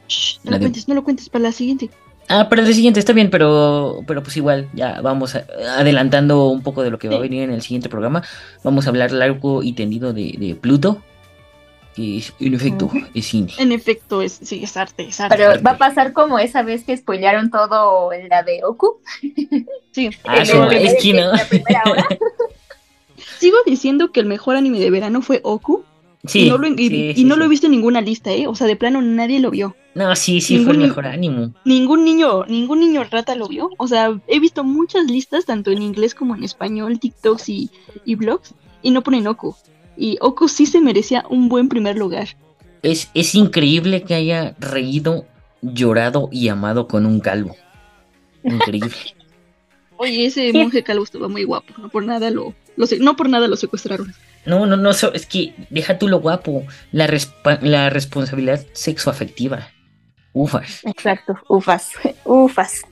[0.08, 1.90] Shh, no La lo de- cuentes, no lo cuentes para la siguiente.
[2.28, 5.44] Ah, para el siguiente está bien, pero, pero pues igual, ya vamos a-
[5.78, 8.22] adelantando un poco de lo que va a venir en el siguiente programa.
[8.62, 11.02] Vamos a hablar largo y tendido de, de Pluto,
[11.94, 13.52] que es, en efecto es cine.
[13.58, 15.36] En efecto, es, sí, es arte, es arte.
[15.36, 19.00] Pero va a pasar como esa vez que spoilearon todo en la de Oku.
[19.92, 20.10] Sí.
[20.24, 21.20] Ah, En su- el- es que no.
[21.30, 22.06] en la primera hora.
[23.38, 25.84] Sigo diciendo que el mejor anime de verano fue Oku.
[26.26, 27.38] Sí, y no, lo, y- sí, y sí, no sí.
[27.38, 28.46] lo he visto en ninguna lista, ¿eh?
[28.46, 29.76] O sea, de plano nadie lo vio.
[29.94, 31.52] No, sí, sí, fue el mejor ánimo.
[31.64, 33.70] Ningún niño, ningún niño rata lo vio.
[33.76, 37.70] O sea, he visto muchas listas, tanto en inglés como en español, TikToks y,
[38.04, 39.54] y blogs, y no ponen Oku.
[39.96, 42.28] Y Oku sí se merecía un buen primer lugar.
[42.82, 45.26] Es, es increíble que haya reído,
[45.62, 47.54] llorado y amado con un calvo.
[48.44, 48.90] Increíble.
[49.96, 51.72] Oye, ese monje calvo estaba muy guapo.
[51.78, 54.14] No por nada lo, lo no por nada lo secuestraron.
[54.46, 59.68] No, no, no, es que deja tú lo guapo, la, respa- la responsabilidad sexoafectiva.
[60.32, 60.80] Ufas.
[60.84, 61.92] Exacto, ufas,
[62.24, 62.82] ufas.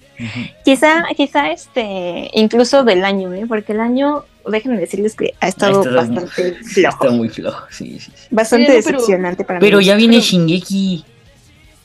[0.65, 3.45] Quizá, quizá este, incluso del año, ¿eh?
[3.49, 7.65] porque el año, déjenme decirles que ha estado estado muy- bastante flojo, Está muy flojo,
[7.71, 8.13] sí, sí.
[8.15, 8.29] sí.
[8.31, 9.85] bastante Pero- pero- decepcionante para Pero mí.
[9.85, 11.05] ya viene Pero- Shingeki.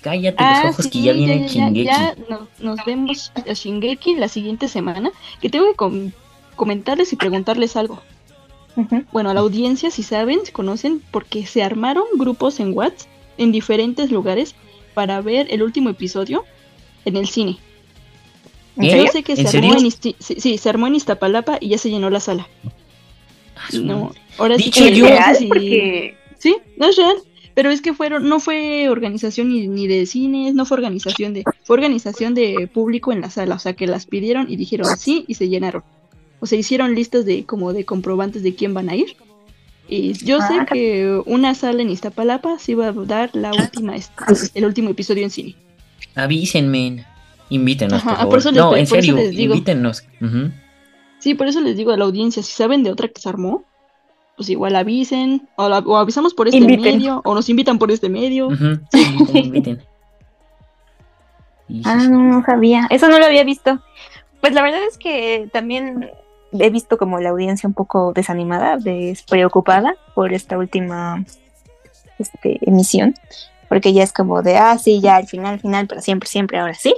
[0.02, 1.86] Cállate Ah, los ojos sí, que ya viene ya, ya, Shingeki.
[1.86, 5.10] ya nos, nos vemos a Shingeki la siguiente semana.
[5.42, 6.12] Que tengo que
[6.58, 8.02] comentarles y preguntarles algo.
[9.12, 13.52] Bueno, a la audiencia, si saben, si conocen, porque se armaron grupos en WhatsApp en
[13.52, 14.54] diferentes lugares
[14.94, 16.44] para ver el último episodio
[17.06, 17.58] en el cine.
[18.76, 18.90] ¿En ¿Eh?
[18.92, 19.06] serio?
[19.06, 21.70] Yo sé que ¿En se armó en, Isti- sí, sí, se armó en Iztapalapa y
[21.70, 22.48] ya se llenó la sala.
[23.56, 26.96] Ah, No, ahora sí Dicho que yo- no sé Real, si- porque Sí, no es
[26.98, 27.16] real.
[27.56, 31.44] Pero es que fueron, no fue organización ni, ni de cines, no fue organización de,
[31.64, 35.26] fue organización de público en la sala, o sea que las pidieron y dijeron sí
[35.28, 35.82] y se llenaron.
[36.40, 39.16] O sea, hicieron listas de como de comprobantes de quién van a ir.
[39.90, 43.96] Y yo sé Ah, que una sala en Iztapalapa sí va a dar la última,
[44.54, 45.56] el último episodio en cine.
[46.16, 47.06] Avísenme.
[47.50, 48.30] Invítenos, Ajá, por ah, favor.
[48.32, 49.54] por eso les- no, por en serio, les digo.
[49.54, 50.04] invítenos.
[51.20, 53.64] Sí, por eso les digo a la audiencia, si saben de otra que se armó,
[54.36, 56.82] pues igual avisen, o, la- o avisamos por este Inviten.
[56.98, 58.50] medio, o nos invitan por este medio.
[58.92, 59.00] Sí,
[59.34, 59.82] inviten,
[61.86, 62.88] Ah, no, no sabía.
[62.90, 63.82] Eso no lo había visto.
[64.42, 66.10] Pues la verdad es que también
[66.52, 71.24] he visto como la audiencia un poco desanimada, despreocupada por esta última
[72.20, 73.14] este, emisión.
[73.70, 76.58] Porque ya es como de, ah, sí, ya al final, al final, pero siempre, siempre,
[76.60, 76.96] ahora sí.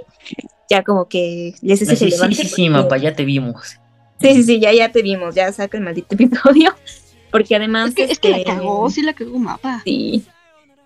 [0.69, 3.79] Ya como que les ese sí, sí, sí, porque- ya te vimos.
[4.21, 6.73] Sí, sí, sí, ya, ya te vimos, ya saca el maldito episodio.
[7.31, 7.89] Porque además.
[7.89, 9.81] Es que, es que la este, cagó, sí la cagó mapa.
[9.83, 10.25] Sí.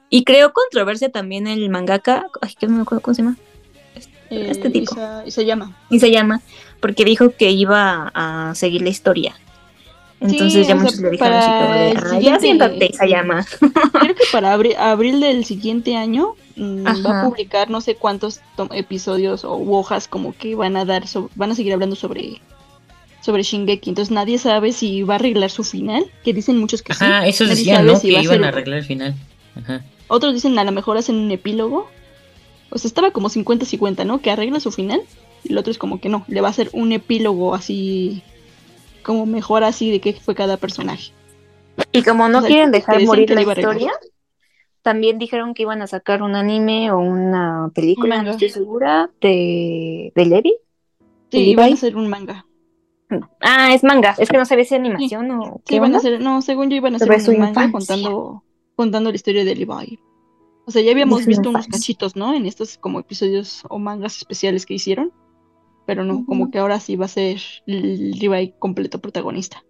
[0.09, 2.27] Y creo controversia también el mangaka.
[2.41, 3.37] Ay, que no me acuerdo cómo se llama.
[4.29, 4.93] Eh, este tipo.
[4.93, 5.77] y se- y se llama.
[5.89, 6.41] Y se llama.
[6.83, 9.33] Porque dijo que iba a seguir la historia.
[10.19, 12.93] Entonces Sí, ya o sea, muchos le dijeron así como de, el "Ah, ya siéntate,
[12.93, 13.45] se llama.
[13.99, 18.41] Creo que para abri- abril del siguiente año mm, va a publicar no sé cuántos
[18.57, 22.41] to- episodios o hojas como que van a dar, so- van a seguir hablando sobre
[23.21, 23.89] sobre Shingeki.
[23.89, 27.03] Entonces nadie sabe si va a arreglar su final, que dicen muchos que sí.
[27.03, 27.99] Ajá, eso Nadie decían, sabe ¿no?
[27.99, 29.15] si Que a iban ser- a arreglar el final.
[29.61, 29.83] Ajá.
[30.09, 31.87] Otros dicen a lo mejor hacen un epílogo.
[32.69, 34.19] O sea, estaba como 50-50, ¿no?
[34.21, 35.01] Que arregla su final.
[35.43, 38.23] Y el otro es como que no, le va a hacer un epílogo así,
[39.03, 41.11] como mejor así de qué fue cada personaje.
[41.91, 43.91] Y como no O sea, quieren dejar morir la historia,
[44.81, 48.29] también dijeron que iban a sacar un anime o una película, Manga.
[48.29, 50.55] no estoy segura, de, de Levi.
[51.31, 52.45] Sí, ¿Y iban a hacer un manga.
[53.41, 54.15] Ah, es manga.
[54.17, 56.75] Es que no sabía si animación o Sí, qué iban a hacer, no, según yo
[56.75, 57.71] iban a hacer un manga infancia.
[57.71, 58.43] contando,
[58.75, 59.99] contando la historia de Levi.
[60.65, 62.33] O sea, ya habíamos De visto unos cachitos, ¿no?
[62.33, 65.11] En estos como episodios o mangas especiales que hicieron.
[65.85, 69.63] Pero no, como que ahora sí va a ser Levi completo protagonista.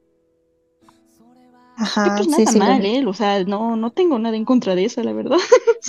[1.76, 2.60] Que Ajá, pues nada sí.
[2.60, 2.86] mal.
[2.86, 3.04] ¿eh?
[3.08, 5.38] O sea, no, no tengo nada en contra de esa, la verdad.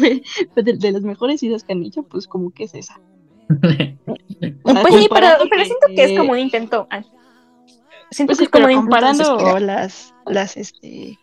[0.57, 3.01] De, de las mejores ideas que han hecho, pues como que es esa.
[4.65, 6.87] O sea, Pues sí, pero, pero siento que es como un intento.
[6.91, 7.05] ay.
[8.11, 11.19] Siento Pues que sí, es como comparando las, las, este,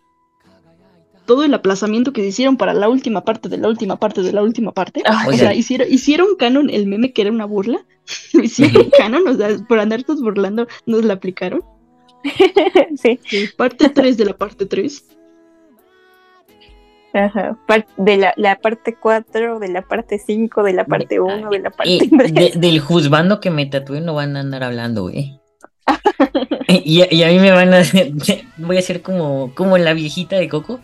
[1.25, 4.41] todo el aplazamiento que hicieron para la última parte de la última parte de la
[4.43, 5.01] última parte.
[5.05, 7.85] Ay, O sea, hicieron, hicieron canon el meme que era una burla.
[8.33, 11.63] Lo hicieron canon, o sea, por andarnos burlando, nos la aplicaron.
[13.01, 15.05] sí, Sí, parte 3 de la parte 3.
[17.13, 17.57] ajá.
[17.97, 21.69] De la, la parte 4, de la parte 5, de la parte 1, de la
[21.71, 22.33] parte Eh, 3.
[22.33, 25.39] de- del juzgando que me tatué no van a andar hablando, güey.
[26.67, 27.81] y, y a mí me van a
[28.57, 30.79] voy a ser como, como la viejita de Coco.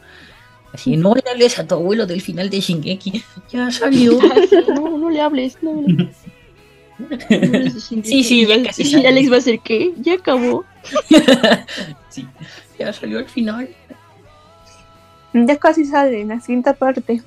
[0.73, 3.23] Así, no le hables a tu abuelo del final de Shingeki.
[3.51, 4.19] Ya salió.
[4.75, 5.57] No, no le hables.
[5.61, 6.09] No, no.
[8.03, 9.05] Sí, sí, ya casi Y.
[9.05, 10.65] Alex va a decir que ya acabó.
[12.09, 12.27] sí,
[12.79, 13.69] ya salió al final.
[15.33, 17.21] Ya casi sale en la siguiente parte.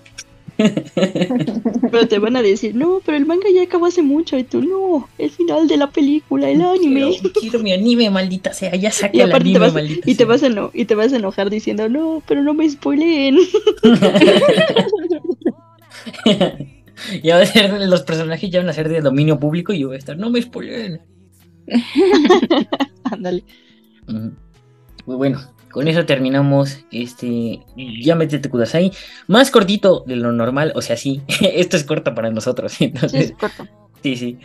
[1.90, 4.36] Pero te van a decir, no, pero el manga ya acabó hace mucho.
[4.38, 7.10] Y tú, no, el final de la película, el anime.
[7.10, 8.74] Quiero, quiero mi anime, maldita sea.
[8.76, 10.94] Ya saca Y el te anime, vas, maldita y te vas a eno- y te
[10.94, 13.38] vas a enojar diciendo, no, pero no me spoileen.
[17.22, 19.88] ya va a ser, los personajes ya van a ser de dominio público y yo
[19.88, 21.00] voy a estar, no me spoilen.
[23.04, 23.44] Ándale.
[24.08, 24.32] Ujú.
[25.04, 25.40] Pues bueno,
[25.70, 28.92] con eso terminamos este ya métete Kudasai.
[29.26, 32.72] Más cortito de lo normal, o sea, sí, esto es corto para nosotros.
[32.80, 33.66] Sí, Entonces, es corto.
[34.02, 34.38] sí, sí.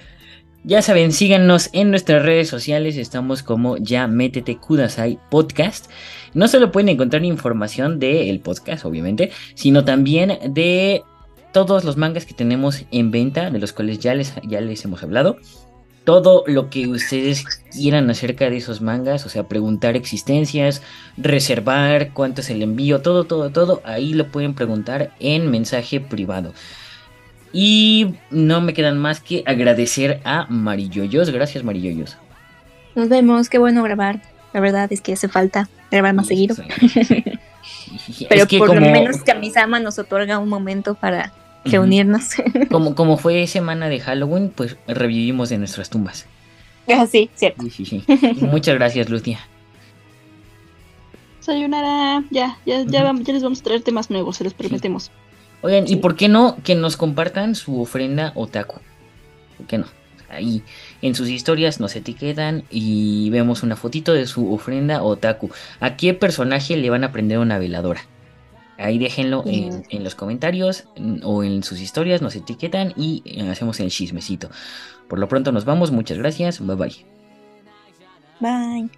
[0.63, 5.91] Ya saben, síganos en nuestras redes sociales, estamos como ya métete Kudasai podcast.
[6.33, 11.03] No solo pueden encontrar información del podcast, obviamente, sino también de
[11.53, 15.03] todos los mangas que tenemos en venta, de los cuales ya les, ya les hemos
[15.03, 15.37] hablado.
[16.05, 20.81] Todo lo que ustedes quieran acerca de esos mangas, o sea, preguntar existencias,
[21.17, 26.53] reservar cuánto es el envío, todo, todo, todo, ahí lo pueden preguntar en mensaje privado.
[27.51, 31.29] Y no me quedan más que agradecer a Marilloyos.
[31.31, 32.17] Gracias, Marilloyos.
[32.95, 34.21] Nos vemos, qué bueno grabar.
[34.53, 36.55] La verdad es que hace falta grabar más seguido.
[38.29, 41.33] Pero Es que por como, lo menos Kamisama nos otorga un momento para
[41.65, 42.29] reunirnos.
[42.71, 46.25] como, como fue semana de Halloween, pues revivimos de nuestras tumbas.
[46.87, 47.63] Ah, sí, cierto.
[47.63, 48.03] Sí, sí, sí.
[48.45, 49.39] Muchas gracias, Lucia.
[51.39, 52.23] Sayonara.
[52.31, 55.11] Ya, ya, ya, vamos- ya les vamos a traer temas nuevos, se los prometemos.
[55.61, 58.79] Oigan, ¿y por qué no que nos compartan su ofrenda otaku?
[59.57, 59.85] ¿Por qué no?
[60.29, 60.63] Ahí
[61.01, 65.49] en sus historias nos etiquetan y vemos una fotito de su ofrenda otaku.
[65.79, 68.01] ¿A qué personaje le van a prender una veladora?
[68.77, 73.49] Ahí déjenlo en, en los comentarios en- o en sus historias, nos etiquetan y eh,
[73.49, 74.49] hacemos el chismecito.
[75.07, 77.05] Por lo pronto nos vamos, muchas gracias, bye bye.
[78.39, 78.89] Bye.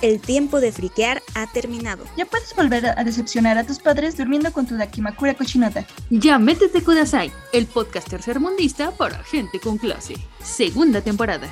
[0.00, 2.04] El tiempo de friquear ha terminado.
[2.16, 5.84] Ya puedes volver a decepcionar a tus padres durmiendo con tu Dakimakura cochinota.
[6.08, 10.14] Ya métete Kudasai, el podcast tercermundista para gente con clase.
[10.40, 11.48] Segunda temporada.